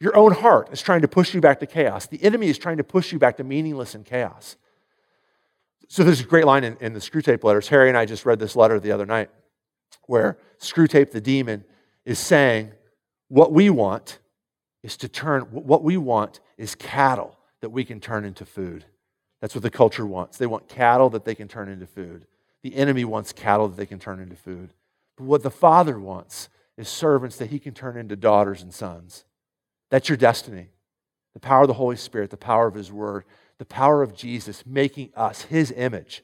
Your 0.00 0.16
own 0.16 0.32
heart 0.32 0.68
is 0.72 0.82
trying 0.82 1.02
to 1.02 1.08
push 1.08 1.34
you 1.34 1.40
back 1.40 1.60
to 1.60 1.66
chaos. 1.66 2.06
The 2.06 2.22
enemy 2.22 2.48
is 2.48 2.58
trying 2.58 2.76
to 2.78 2.84
push 2.84 3.12
you 3.12 3.18
back 3.18 3.36
to 3.38 3.44
meaningless 3.44 3.94
and 3.94 4.04
chaos. 4.04 4.56
So 5.88 6.04
there's 6.04 6.20
a 6.20 6.24
great 6.24 6.44
line 6.44 6.64
in, 6.64 6.76
in 6.80 6.92
the 6.92 7.00
Screwtape 7.00 7.44
letters. 7.44 7.68
Harry 7.68 7.88
and 7.88 7.96
I 7.96 8.06
just 8.06 8.26
read 8.26 8.38
this 8.38 8.56
letter 8.56 8.80
the 8.80 8.92
other 8.92 9.06
night. 9.06 9.30
where 10.06 10.38
Screwtape 10.58 11.10
the 11.10 11.20
demon 11.20 11.64
is 12.04 12.18
saying, 12.18 12.72
What 13.28 13.52
we 13.52 13.70
want 13.70 14.18
is 14.86 14.96
to 14.96 15.08
turn, 15.08 15.42
what 15.50 15.82
we 15.82 15.96
want 15.96 16.38
is 16.56 16.76
cattle 16.76 17.36
that 17.60 17.70
we 17.70 17.84
can 17.84 17.98
turn 17.98 18.24
into 18.24 18.44
food. 18.46 18.84
That's 19.40 19.52
what 19.52 19.62
the 19.62 19.68
culture 19.70 20.06
wants. 20.06 20.38
They 20.38 20.46
want 20.46 20.68
cattle 20.68 21.10
that 21.10 21.24
they 21.24 21.34
can 21.34 21.48
turn 21.48 21.68
into 21.68 21.88
food. 21.88 22.24
The 22.62 22.76
enemy 22.76 23.04
wants 23.04 23.32
cattle 23.32 23.66
that 23.66 23.76
they 23.76 23.84
can 23.84 23.98
turn 23.98 24.20
into 24.20 24.36
food. 24.36 24.70
But 25.16 25.24
what 25.24 25.42
the 25.42 25.50
Father 25.50 25.98
wants 25.98 26.48
is 26.78 26.88
servants 26.88 27.36
that 27.38 27.50
he 27.50 27.58
can 27.58 27.74
turn 27.74 27.96
into 27.96 28.14
daughters 28.14 28.62
and 28.62 28.72
sons. 28.72 29.24
That's 29.90 30.08
your 30.08 30.18
destiny. 30.18 30.68
The 31.34 31.40
power 31.40 31.62
of 31.62 31.68
the 31.68 31.74
Holy 31.74 31.96
Spirit, 31.96 32.30
the 32.30 32.36
power 32.36 32.68
of 32.68 32.74
his 32.74 32.92
word, 32.92 33.24
the 33.58 33.64
power 33.64 34.04
of 34.04 34.14
Jesus 34.14 34.64
making 34.64 35.10
us 35.16 35.42
his 35.42 35.72
image 35.72 36.22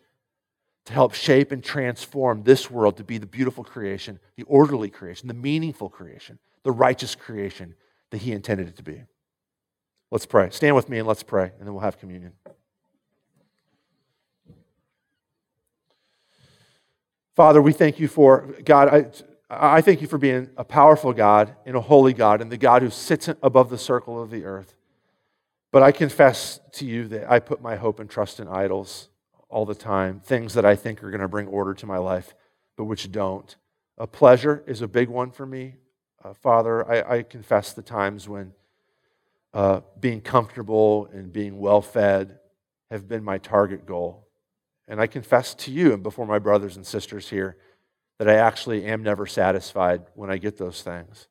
to 0.84 0.92
help 0.92 1.14
shape 1.14 1.50
and 1.50 1.64
transform 1.64 2.44
this 2.44 2.70
world 2.70 2.96
to 2.98 3.04
be 3.04 3.18
the 3.18 3.26
beautiful 3.26 3.64
creation, 3.64 4.20
the 4.36 4.44
orderly 4.44 4.88
creation, 4.88 5.26
the 5.26 5.34
meaningful 5.34 5.88
creation, 5.88 6.38
the 6.62 6.70
righteous 6.70 7.16
creation 7.16 7.74
that 8.12 8.22
he 8.22 8.32
intended 8.32 8.68
it 8.68 8.76
to 8.76 8.82
be. 8.82 9.02
Let's 10.10 10.26
pray. 10.26 10.50
Stand 10.50 10.76
with 10.76 10.88
me 10.88 10.98
and 10.98 11.08
let's 11.08 11.22
pray, 11.22 11.50
and 11.58 11.66
then 11.66 11.72
we'll 11.72 11.82
have 11.82 11.98
communion. 11.98 12.34
Father, 17.34 17.62
we 17.62 17.72
thank 17.72 17.98
you 17.98 18.08
for, 18.08 18.54
God, 18.62 18.88
I, 18.88 19.06
I 19.48 19.80
thank 19.80 20.02
you 20.02 20.06
for 20.06 20.18
being 20.18 20.50
a 20.58 20.64
powerful 20.64 21.14
God 21.14 21.56
and 21.64 21.74
a 21.74 21.80
holy 21.80 22.12
God 22.12 22.42
and 22.42 22.52
the 22.52 22.58
God 22.58 22.82
who 22.82 22.90
sits 22.90 23.28
above 23.42 23.70
the 23.70 23.78
circle 23.78 24.22
of 24.22 24.30
the 24.30 24.44
earth. 24.44 24.76
But 25.70 25.82
I 25.82 25.90
confess 25.90 26.60
to 26.72 26.84
you 26.84 27.08
that 27.08 27.32
I 27.32 27.40
put 27.40 27.62
my 27.62 27.76
hope 27.76 27.98
and 27.98 28.10
trust 28.10 28.38
in 28.38 28.48
idols 28.48 29.08
all 29.48 29.64
the 29.64 29.74
time, 29.74 30.20
things 30.20 30.52
that 30.52 30.66
I 30.66 30.76
think 30.76 31.02
are 31.02 31.10
going 31.10 31.22
to 31.22 31.28
bring 31.28 31.46
order 31.46 31.72
to 31.72 31.86
my 31.86 31.96
life, 31.96 32.34
but 32.76 32.84
which 32.84 33.10
don't. 33.10 33.56
A 33.96 34.06
pleasure 34.06 34.62
is 34.66 34.82
a 34.82 34.88
big 34.88 35.08
one 35.08 35.30
for 35.30 35.46
me. 35.46 35.76
Uh, 36.24 36.32
Father, 36.34 36.88
I, 36.88 37.16
I, 37.16 37.22
confess 37.22 37.72
the 37.72 37.82
times 37.82 38.28
when 38.28 38.52
uh, 39.54 39.80
being 39.98 40.20
comfortable 40.20 41.08
and 41.12 41.32
being 41.32 41.58
well 41.58 41.82
fed 41.82 42.38
have 42.90 43.08
been 43.08 43.24
my 43.24 43.38
target 43.38 43.86
goal. 43.86 44.28
And 44.86 45.00
I 45.00 45.06
confess 45.08 45.54
to 45.54 45.72
you 45.72 45.92
and 45.92 46.02
before 46.02 46.26
my 46.26 46.38
brothers 46.38 46.76
and 46.76 46.86
sisters 46.86 47.28
here 47.28 47.56
that 48.18 48.28
I 48.28 48.34
actually 48.34 48.84
am 48.84 49.02
never 49.02 49.26
satisfied 49.26 50.02
when 50.14 50.30
I 50.30 50.36
get 50.36 50.58
those 50.58 50.82
things. 50.82 51.26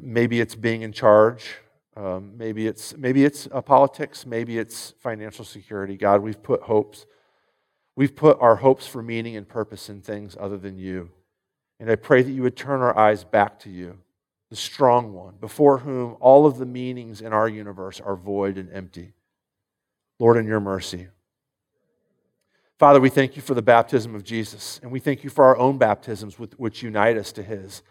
Maybe 0.00 0.40
it's 0.40 0.54
being 0.54 0.82
in 0.82 0.92
charge. 0.92 1.56
Um, 1.96 2.32
maybe 2.36 2.66
it's, 2.66 2.96
maybe 2.96 3.24
it's 3.24 3.48
uh, 3.52 3.60
politics. 3.60 4.24
Maybe 4.24 4.58
it's 4.58 4.94
financial 5.00 5.44
security. 5.44 5.96
God, 5.96 6.22
we've 6.22 6.42
put 6.42 6.62
hopes. 6.62 7.06
We've 7.96 8.16
put 8.16 8.40
our 8.40 8.56
hopes 8.56 8.86
for 8.86 9.02
meaning 9.02 9.36
and 9.36 9.46
purpose 9.46 9.90
in 9.90 10.00
things 10.00 10.36
other 10.40 10.56
than 10.56 10.78
you. 10.78 11.10
And 11.80 11.90
I 11.90 11.96
pray 11.96 12.22
that 12.22 12.30
you 12.30 12.42
would 12.42 12.56
turn 12.56 12.80
our 12.80 12.96
eyes 12.96 13.24
back 13.24 13.58
to 13.60 13.70
you, 13.70 13.98
the 14.50 14.56
strong 14.56 15.12
one, 15.12 15.34
before 15.40 15.78
whom 15.78 16.16
all 16.20 16.46
of 16.46 16.58
the 16.58 16.66
meanings 16.66 17.20
in 17.20 17.32
our 17.32 17.48
universe 17.48 18.00
are 18.00 18.16
void 18.16 18.56
and 18.56 18.72
empty. 18.72 19.12
Lord, 20.18 20.36
in 20.36 20.46
your 20.46 20.60
mercy. 20.60 21.08
Father, 22.78 23.00
we 23.00 23.10
thank 23.10 23.36
you 23.36 23.42
for 23.42 23.54
the 23.54 23.62
baptism 23.62 24.14
of 24.14 24.24
Jesus, 24.24 24.80
and 24.82 24.90
we 24.90 25.00
thank 25.00 25.24
you 25.24 25.30
for 25.30 25.44
our 25.44 25.56
own 25.56 25.78
baptisms, 25.78 26.38
which 26.38 26.82
unite 26.82 27.16
us 27.16 27.32
to 27.32 27.42
his. 27.42 27.82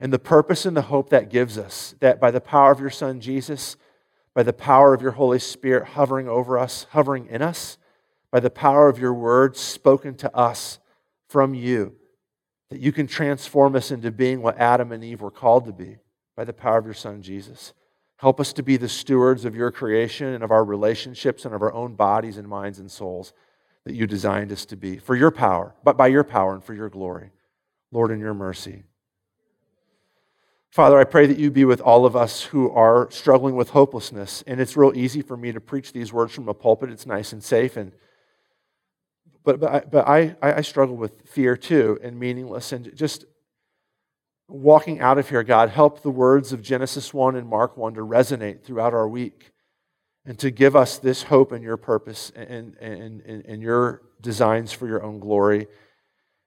And 0.00 0.12
the 0.12 0.18
purpose 0.18 0.66
and 0.66 0.76
the 0.76 0.82
hope 0.82 1.10
that 1.10 1.30
gives 1.30 1.56
us 1.56 1.94
that 2.00 2.20
by 2.20 2.30
the 2.30 2.40
power 2.40 2.70
of 2.70 2.80
your 2.80 2.90
Son, 2.90 3.20
Jesus, 3.20 3.76
by 4.34 4.42
the 4.42 4.52
power 4.52 4.92
of 4.92 5.00
your 5.00 5.12
Holy 5.12 5.38
Spirit 5.38 5.88
hovering 5.88 6.28
over 6.28 6.58
us, 6.58 6.86
hovering 6.90 7.26
in 7.26 7.40
us, 7.40 7.78
by 8.30 8.40
the 8.40 8.50
power 8.50 8.88
of 8.88 8.98
your 8.98 9.14
word 9.14 9.56
spoken 9.56 10.14
to 10.16 10.36
us 10.36 10.78
from 11.28 11.54
you, 11.54 11.94
that 12.70 12.80
you 12.80 12.92
can 12.92 13.06
transform 13.06 13.76
us 13.76 13.90
into 13.90 14.10
being 14.10 14.42
what 14.42 14.58
Adam 14.58 14.92
and 14.92 15.04
Eve 15.04 15.20
were 15.20 15.30
called 15.30 15.66
to 15.66 15.72
be 15.72 15.98
by 16.36 16.44
the 16.44 16.52
power 16.52 16.78
of 16.78 16.84
your 16.84 16.94
Son, 16.94 17.22
Jesus. 17.22 17.72
Help 18.16 18.40
us 18.40 18.52
to 18.54 18.62
be 18.62 18.76
the 18.76 18.88
stewards 18.88 19.44
of 19.44 19.54
your 19.54 19.70
creation 19.70 20.28
and 20.28 20.42
of 20.42 20.50
our 20.50 20.64
relationships 20.64 21.44
and 21.44 21.54
of 21.54 21.62
our 21.62 21.72
own 21.72 21.94
bodies 21.94 22.38
and 22.38 22.48
minds 22.48 22.78
and 22.78 22.90
souls 22.90 23.32
that 23.84 23.94
you 23.94 24.06
designed 24.06 24.50
us 24.50 24.64
to 24.66 24.76
be 24.76 24.96
for 24.96 25.14
your 25.14 25.30
power, 25.30 25.74
but 25.84 25.96
by 25.96 26.08
your 26.08 26.24
power 26.24 26.54
and 26.54 26.64
for 26.64 26.74
your 26.74 26.88
glory. 26.88 27.30
Lord, 27.92 28.10
in 28.10 28.18
your 28.18 28.34
mercy. 28.34 28.82
Father, 30.70 30.98
I 30.98 31.04
pray 31.04 31.26
that 31.26 31.38
you 31.38 31.50
be 31.50 31.64
with 31.64 31.80
all 31.80 32.04
of 32.04 32.16
us 32.16 32.42
who 32.42 32.70
are 32.72 33.08
struggling 33.10 33.56
with 33.56 33.70
hopelessness. 33.70 34.42
And 34.46 34.60
it's 34.60 34.76
real 34.76 34.92
easy 34.94 35.22
for 35.22 35.36
me 35.36 35.52
to 35.52 35.60
preach 35.60 35.92
these 35.92 36.12
words 36.12 36.34
from 36.34 36.48
a 36.48 36.54
pulpit. 36.54 36.90
It's 36.90 37.06
nice 37.06 37.32
and 37.32 37.42
safe. 37.42 37.76
And 37.76 37.92
but 39.46 39.60
but 39.60 39.72
I, 39.72 39.80
but 39.80 40.08
I, 40.08 40.36
I 40.42 40.60
struggle 40.60 40.96
with 40.96 41.26
fear 41.26 41.56
too 41.56 41.98
and 42.02 42.18
meaningless 42.18 42.72
and 42.72 42.94
just 42.94 43.24
walking 44.48 45.00
out 45.00 45.18
of 45.18 45.28
here, 45.28 45.42
God, 45.42 45.70
help 45.70 46.02
the 46.02 46.10
words 46.10 46.52
of 46.52 46.62
Genesis 46.62 47.14
1 47.14 47.36
and 47.36 47.48
Mark 47.48 47.76
1 47.76 47.94
to 47.94 48.00
resonate 48.00 48.62
throughout 48.62 48.92
our 48.92 49.08
week 49.08 49.52
and 50.24 50.38
to 50.38 50.50
give 50.50 50.76
us 50.76 50.98
this 50.98 51.24
hope 51.24 51.52
and 51.52 51.62
your 51.62 51.76
purpose 51.76 52.32
and, 52.34 52.76
and, 52.80 53.22
and, 53.22 53.44
and 53.46 53.62
your 53.62 54.02
designs 54.20 54.72
for 54.72 54.86
your 54.88 55.02
own 55.02 55.20
glory. 55.20 55.68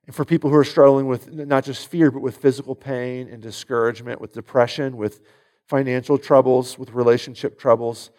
And 0.05 0.15
for 0.15 0.25
people 0.25 0.49
who 0.49 0.55
are 0.57 0.65
struggling 0.65 1.07
with 1.07 1.31
not 1.31 1.63
just 1.63 1.87
fear, 1.87 2.11
but 2.11 2.21
with 2.21 2.37
physical 2.37 2.75
pain 2.75 3.29
and 3.29 3.41
discouragement, 3.41 4.19
with 4.19 4.33
depression, 4.33 4.97
with 4.97 5.21
financial 5.67 6.17
troubles, 6.17 6.77
with 6.77 6.91
relationship 6.91 7.59
troubles, 7.59 8.11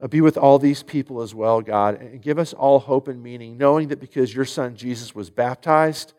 Uh, 0.00 0.08
be 0.08 0.20
with 0.20 0.36
all 0.36 0.58
these 0.58 0.82
people 0.82 1.22
as 1.22 1.34
well, 1.34 1.60
God, 1.60 2.00
and 2.00 2.20
give 2.20 2.38
us 2.38 2.52
all 2.52 2.78
hope 2.78 3.08
and 3.08 3.22
meaning, 3.22 3.56
knowing 3.56 3.88
that 3.88 4.00
because 4.00 4.34
your 4.34 4.44
son 4.44 4.76
Jesus 4.76 5.14
was 5.14 5.30
baptized, 5.30 6.12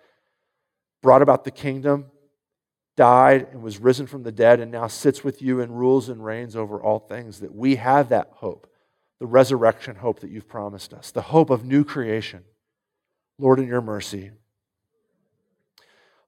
brought 1.02 1.22
about 1.22 1.44
the 1.44 1.52
kingdom, 1.52 2.06
died, 2.96 3.48
and 3.52 3.62
was 3.62 3.80
risen 3.80 4.08
from 4.08 4.24
the 4.24 4.32
dead, 4.32 4.60
and 4.60 4.72
now 4.72 4.88
sits 4.88 5.24
with 5.24 5.42
you 5.42 5.62
and 5.62 5.78
rules 5.78 6.10
and 6.10 6.24
reigns 6.24 6.56
over 6.56 6.82
all 6.82 7.00
things, 7.00 7.42
that 7.42 7.54
we 7.54 7.76
have 7.76 8.10
that 8.10 8.30
hope 8.36 8.68
the 9.20 9.26
resurrection 9.26 9.96
hope 9.96 10.20
that 10.20 10.30
you've 10.30 10.48
promised 10.48 10.94
us, 10.94 11.12
the 11.12 11.22
hope 11.22 11.50
of 11.50 11.64
new 11.64 11.84
creation. 11.84 12.44
Lord, 13.38 13.60
in 13.60 13.68
your 13.68 13.82
mercy. 13.82 14.32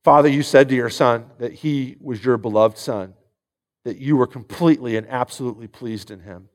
Father, 0.03 0.29
you 0.29 0.43
said 0.43 0.69
to 0.69 0.75
your 0.75 0.89
son 0.89 1.25
that 1.37 1.53
he 1.53 1.97
was 1.99 2.23
your 2.23 2.37
beloved 2.37 2.77
son, 2.77 3.13
that 3.83 3.97
you 3.97 4.15
were 4.17 4.27
completely 4.27 4.97
and 4.97 5.07
absolutely 5.07 5.67
pleased 5.67 6.11
in 6.11 6.21
him. 6.21 6.49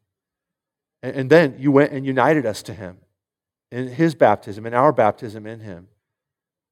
And, 1.02 1.28
then 1.28 1.56
you 1.58 1.72
went 1.72 1.92
and 1.92 2.06
united 2.06 2.46
us 2.46 2.62
to 2.64 2.74
him 2.74 2.98
in 3.72 3.88
his 3.88 4.14
baptism, 4.14 4.66
in 4.66 4.74
our 4.74 4.92
baptism 4.92 5.46
in 5.46 5.60
him. 5.60 5.88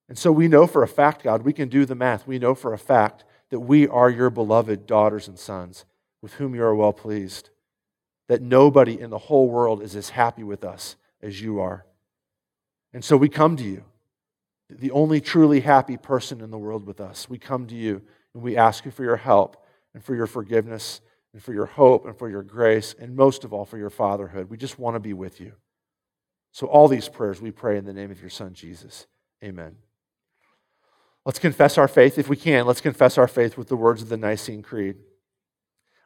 And 0.09 0.17
so 0.17 0.31
we 0.31 0.47
know 0.49 0.67
for 0.67 0.83
a 0.83 0.89
fact, 0.89 1.25
God, 1.25 1.43
we 1.43 1.53
can 1.53 1.69
do 1.69 1.85
the 1.85 1.95
math. 1.95 2.27
We 2.27 2.39
know 2.39 2.55
for 2.55 2.73
a 2.73 2.79
fact 2.79 3.25
that 3.51 3.61
we 3.61 3.89
are 3.89 4.09
your 4.09 4.31
beloved 4.31 4.87
daughters 4.87 5.27
and 5.27 5.39
sons 5.39 5.85
with 6.23 6.35
whom 6.35 6.55
you 6.55 6.63
are 6.63 6.75
well 6.75 6.93
pleased 6.93 7.51
that 8.31 8.41
nobody 8.41 9.01
in 9.01 9.11
the 9.11 9.19
whole 9.19 9.51
world 9.51 9.83
is 9.83 9.97
as 9.97 10.11
happy 10.11 10.45
with 10.45 10.65
us 10.65 10.95
as 11.21 11.43
you 11.43 11.59
are. 11.59 11.85
And 12.93 13.05
so 13.05 13.17
we 13.17 13.29
come 13.29 13.57
to 13.57 13.65
you, 13.65 13.83
the 14.69 14.93
only 14.93 15.21
truly 15.21 15.59
happy 15.59 15.97
person 15.97 16.41
in 16.41 16.53
the 16.53 16.59
world 16.59 16.87
with 16.87 17.01
us. 17.01 17.29
We 17.29 17.39
come 17.39 17.67
to 17.67 17.75
you 17.75 18.03
and 18.33 18.41
we 18.41 18.57
ask 18.57 18.85
you 18.85 18.93
for 18.93 19.03
your 19.03 19.17
help 19.17 19.67
and 19.95 20.05
for 20.05 20.15
your 20.15 20.29
forgiveness 20.29 21.01
and 21.33 21.43
for 21.43 21.53
your 21.53 21.67
hope 21.67 22.07
and 22.07 22.19
for 22.19 22.29
your 22.29 22.43
grace 22.43 22.95
and 22.99 23.17
most 23.17 23.45
of 23.45 23.53
all 23.53 23.65
for 23.65 23.79
your 23.79 23.91
fatherhood. 23.91 24.51
We 24.51 24.57
just 24.57 24.79
want 24.79 24.97
to 24.97 25.01
be 25.01 25.13
with 25.13 25.41
you. 25.41 25.53
So, 26.53 26.67
all 26.67 26.89
these 26.89 27.09
prayers 27.09 27.41
we 27.41 27.53
pray 27.53 27.77
in 27.77 27.85
the 27.85 27.93
name 27.93 28.11
of 28.11 28.21
your 28.21 28.31
Son, 28.31 28.55
Jesus. 28.55 29.07
Amen. 29.43 29.77
Let's 31.25 31.39
confess 31.39 31.79
our 31.79 31.89
faith. 31.89 32.19
If 32.19 32.29
we 32.29 32.37
can, 32.37 32.67
let's 32.67 32.81
confess 32.81 33.19
our 33.19 33.29
faith 33.29 33.57
with 33.57 33.69
the 33.69 33.77
words 33.77 34.03
of 34.03 34.09
the 34.09 34.17
Nicene 34.17 34.63
Creed. 34.63 34.97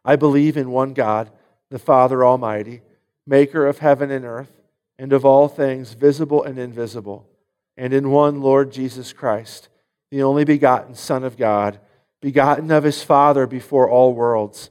I 0.05 0.17
believe 0.17 0.57
in 0.57 0.71
one 0.71 0.93
God 0.93 1.31
the 1.71 1.79
Father 1.79 2.25
Almighty, 2.25 2.83
maker 3.27 3.67
of 3.67 3.79
heaven 3.79 4.11
and 4.11 4.25
earth, 4.25 4.61
and 4.99 5.13
of 5.13 5.25
all 5.25 5.49
things 5.49 5.95
visible 5.95 6.43
and 6.45 6.59
invisible, 6.59 7.27
and 7.77 7.93
in 7.93 8.11
one 8.11 8.41
Lord 8.41 8.71
Jesus 8.71 9.13
Christ, 9.13 9.69
the 10.11 10.23
only 10.23 10.45
begotten 10.45 10.95
Son 10.95 11.25
of 11.25 11.37
God, 11.37 11.81
begotten 12.21 12.71
of 12.71 12.85
his 12.85 13.03
Father 13.03 13.47
before 13.47 13.91
all 13.91 14.15
worlds, 14.15 14.71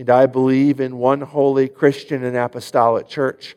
And 0.00 0.08
I 0.08 0.24
believe 0.24 0.80
in 0.80 0.96
one 0.96 1.20
holy 1.20 1.68
Christian 1.68 2.24
and 2.24 2.34
apostolic 2.34 3.06
church. 3.06 3.54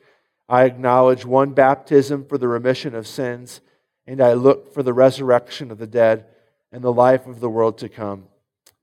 I 0.50 0.66
acknowledge 0.66 1.24
one 1.24 1.54
baptism 1.54 2.26
for 2.26 2.38
the 2.38 2.50
remission 2.50 2.96
of 2.96 3.08
sins, 3.08 3.62
and 4.06 4.20
I 4.20 4.34
look 4.34 4.74
for 4.74 4.84
the 4.84 4.92
resurrection 4.92 5.72
of 5.72 5.78
the 5.78 5.88
dead 5.88 6.26
and 6.70 6.84
the 6.84 6.92
life 6.92 7.28
of 7.28 7.40
the 7.40 7.50
world 7.50 7.78
to 7.78 7.88
come. 7.88 8.26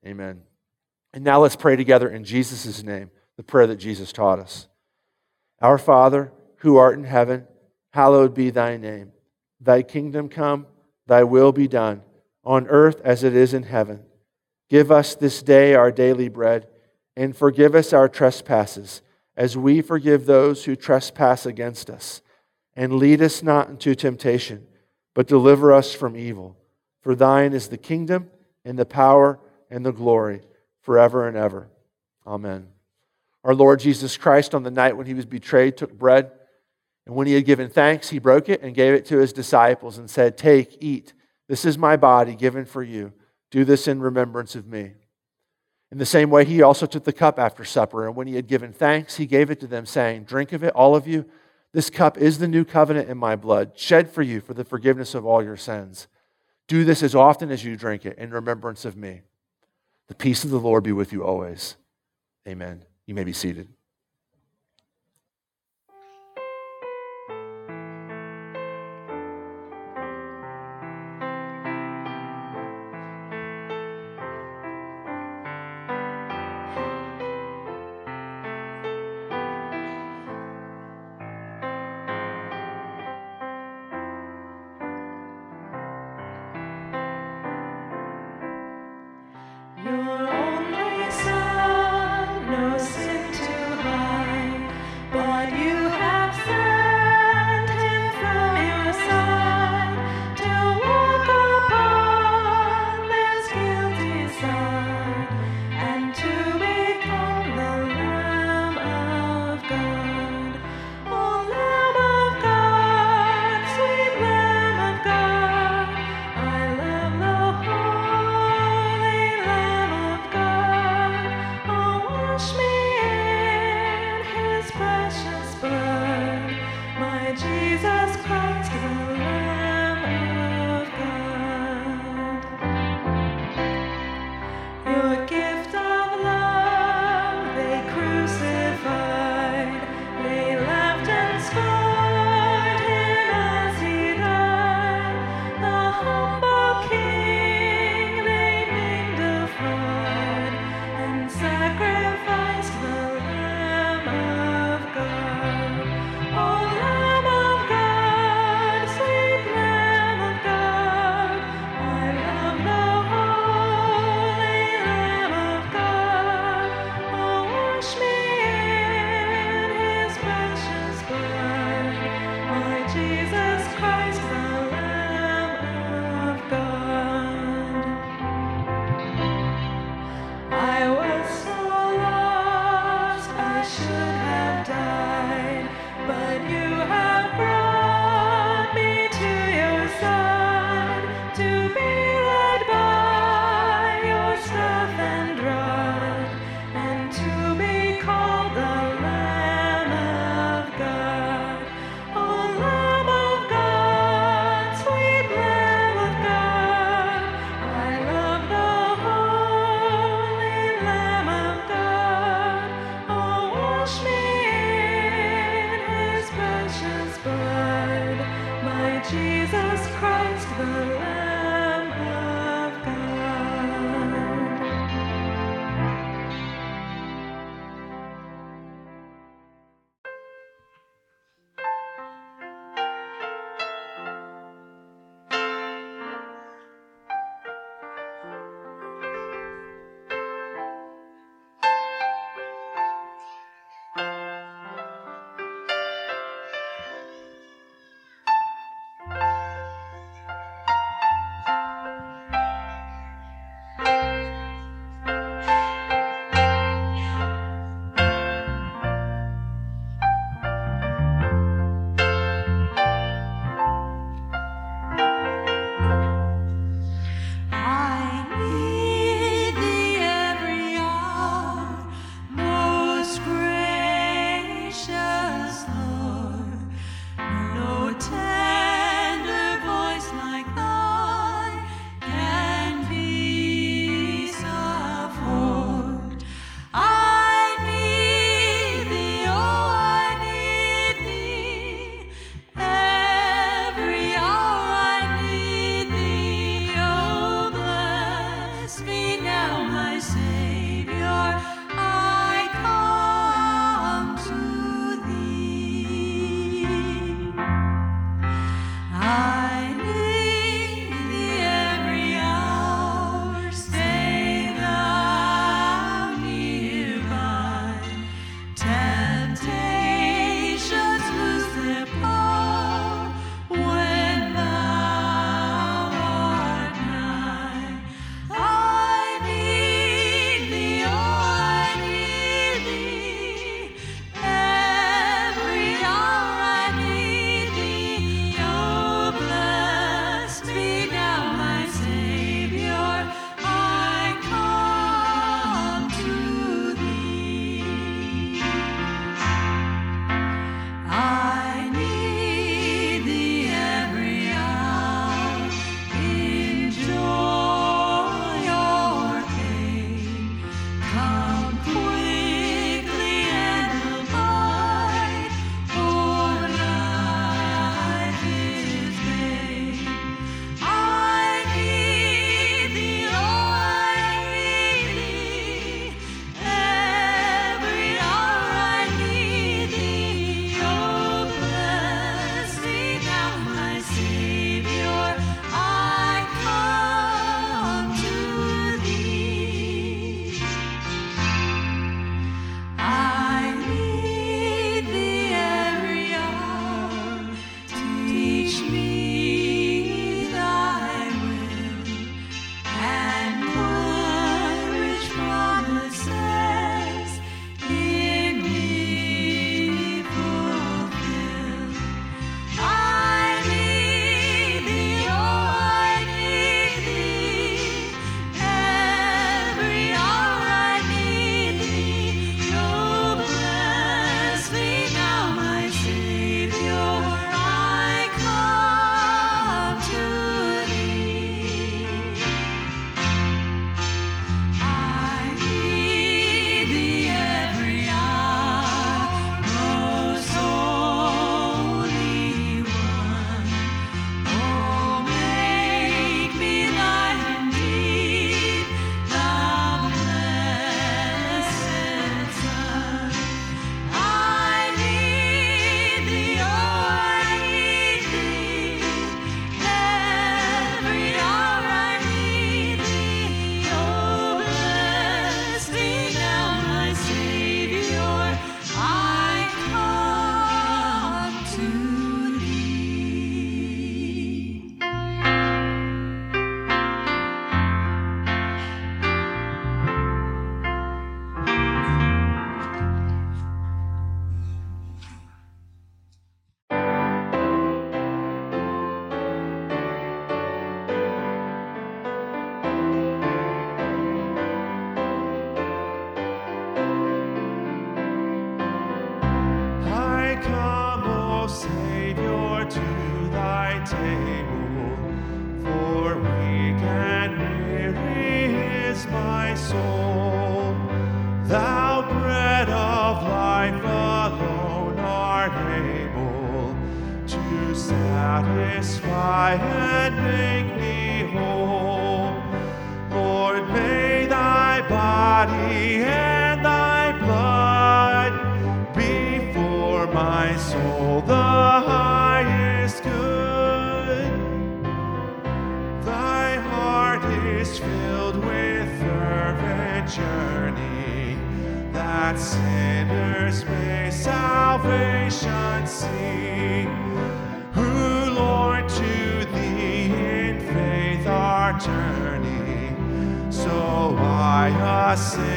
Amen. 0.06 0.40
And 1.12 1.22
now 1.22 1.42
let's 1.42 1.54
pray 1.54 1.76
together 1.76 2.08
in 2.08 2.24
Jesus' 2.24 2.82
name, 2.82 3.11
the 3.36 3.42
prayer 3.42 3.66
that 3.66 3.76
Jesus 3.76 4.11
taught 4.11 4.38
us. 4.38 4.66
Our 5.61 5.76
Father, 5.76 6.32
who 6.61 6.78
art 6.78 6.96
in 6.96 7.04
heaven, 7.04 7.46
hallowed 7.90 8.32
be 8.32 8.48
thy 8.48 8.78
name. 8.78 9.12
Thy 9.61 9.82
kingdom 9.82 10.30
come, 10.30 10.66
thy 11.06 11.24
will 11.24 11.52
be 11.52 11.68
done, 11.68 12.04
on 12.42 12.68
earth 12.68 13.02
as 13.04 13.22
it 13.22 13.36
is 13.36 13.52
in 13.52 13.64
heaven. 13.64 14.00
Give 14.70 14.90
us 14.90 15.14
this 15.14 15.42
day 15.42 15.74
our 15.74 15.92
daily 15.92 16.30
bread, 16.30 16.66
and 17.20 17.36
forgive 17.36 17.74
us 17.74 17.92
our 17.92 18.08
trespasses, 18.08 19.02
as 19.36 19.54
we 19.54 19.82
forgive 19.82 20.24
those 20.24 20.64
who 20.64 20.74
trespass 20.74 21.44
against 21.44 21.90
us. 21.90 22.22
And 22.74 22.94
lead 22.94 23.20
us 23.20 23.42
not 23.42 23.68
into 23.68 23.94
temptation, 23.94 24.66
but 25.12 25.26
deliver 25.26 25.70
us 25.70 25.92
from 25.92 26.16
evil. 26.16 26.56
For 27.02 27.14
thine 27.14 27.52
is 27.52 27.68
the 27.68 27.76
kingdom, 27.76 28.30
and 28.64 28.78
the 28.78 28.86
power, 28.86 29.38
and 29.68 29.84
the 29.84 29.92
glory 29.92 30.40
forever 30.80 31.28
and 31.28 31.36
ever. 31.36 31.68
Amen. 32.26 32.68
Our 33.44 33.54
Lord 33.54 33.80
Jesus 33.80 34.16
Christ, 34.16 34.54
on 34.54 34.62
the 34.62 34.70
night 34.70 34.96
when 34.96 35.06
he 35.06 35.12
was 35.12 35.26
betrayed, 35.26 35.76
took 35.76 35.92
bread, 35.92 36.30
and 37.04 37.14
when 37.14 37.26
he 37.26 37.34
had 37.34 37.44
given 37.44 37.68
thanks, 37.68 38.08
he 38.08 38.18
broke 38.18 38.48
it 38.48 38.62
and 38.62 38.74
gave 38.74 38.94
it 38.94 39.04
to 39.06 39.18
his 39.18 39.34
disciples 39.34 39.98
and 39.98 40.08
said, 40.08 40.38
Take, 40.38 40.78
eat. 40.80 41.12
This 41.48 41.66
is 41.66 41.76
my 41.76 41.98
body 41.98 42.34
given 42.34 42.64
for 42.64 42.82
you. 42.82 43.12
Do 43.50 43.66
this 43.66 43.86
in 43.88 44.00
remembrance 44.00 44.54
of 44.54 44.66
me. 44.66 44.92
In 45.93 45.99
the 45.99 46.07
same 46.07 46.30
way, 46.30 46.45
he 46.45 46.62
also 46.62 46.86
took 46.86 47.05
the 47.05 47.12
cup 47.12 47.38
after 47.38 47.64
supper, 47.64 48.07
and 48.07 48.14
when 48.14 48.28
he 48.28 48.36
had 48.36 48.47
given 48.47 48.72
thanks, 48.72 49.16
he 49.16 49.26
gave 49.26 49.51
it 49.51 49.59
to 49.61 49.66
them, 49.66 49.86
saying, 49.86 50.24
Drink 50.24 50.53
of 50.53 50.62
it, 50.62 50.72
all 50.74 50.95
of 50.95 51.07
you. 51.07 51.24
This 51.72 51.91
cup 51.91 52.18
is 52.18 52.38
the 52.38 52.49
new 52.49 52.64
covenant 52.64 53.09
in 53.09 53.18
my 53.18 53.36
blood, 53.36 53.72
shed 53.76 54.11
for 54.11 54.22
you 54.22 54.41
for 54.41 54.55
the 54.55 54.64
forgiveness 54.64 55.14
of 55.14 55.24
all 55.24 55.43
your 55.43 55.57
sins. 55.57 56.09
Do 56.68 56.84
this 56.84 57.03
as 57.03 57.14
often 57.14 57.51
as 57.51 57.64
you 57.64 57.76
drink 57.76 58.07
it 58.07 58.18
in 58.18 58.30
remembrance 58.30 58.84
of 58.84 58.97
me. 58.97 59.22
The 60.09 60.14
peace 60.14 60.45
of 60.45 60.51
the 60.51 60.59
Lord 60.59 60.84
be 60.84 60.93
with 60.93 61.12
you 61.12 61.24
always. 61.24 61.76
Amen. 62.47 62.84
You 63.07 63.14
may 63.14 63.24
be 63.24 63.32
seated. 63.32 63.68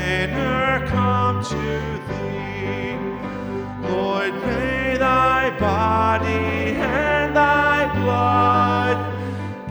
sinner 0.04 0.86
come 0.88 1.42
to 1.42 1.66
thee. 2.08 2.98
Lord, 3.88 4.34
may 4.46 4.98
thy 4.98 5.58
body 5.58 6.76
and 6.76 7.34
thy 7.34 7.78
blood 8.00 8.98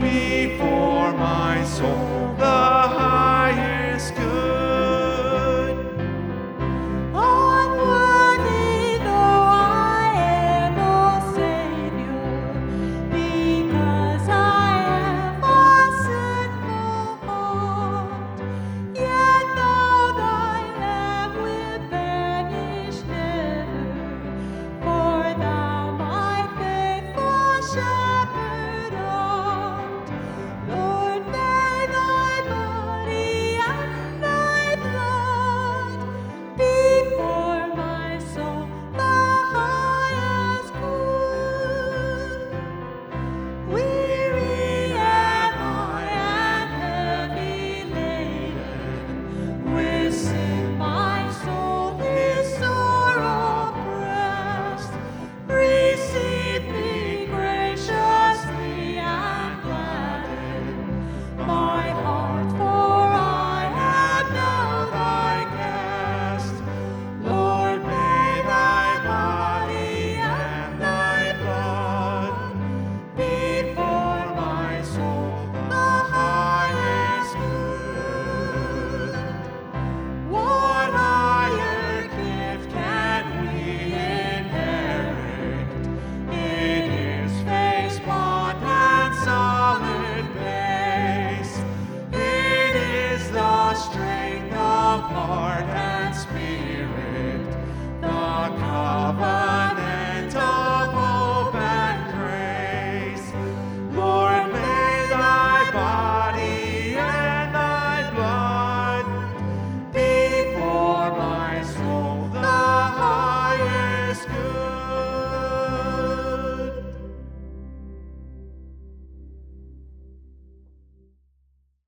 be 0.00 0.56
for 0.56 1.12
my 1.12 1.62
soul. 1.64 2.11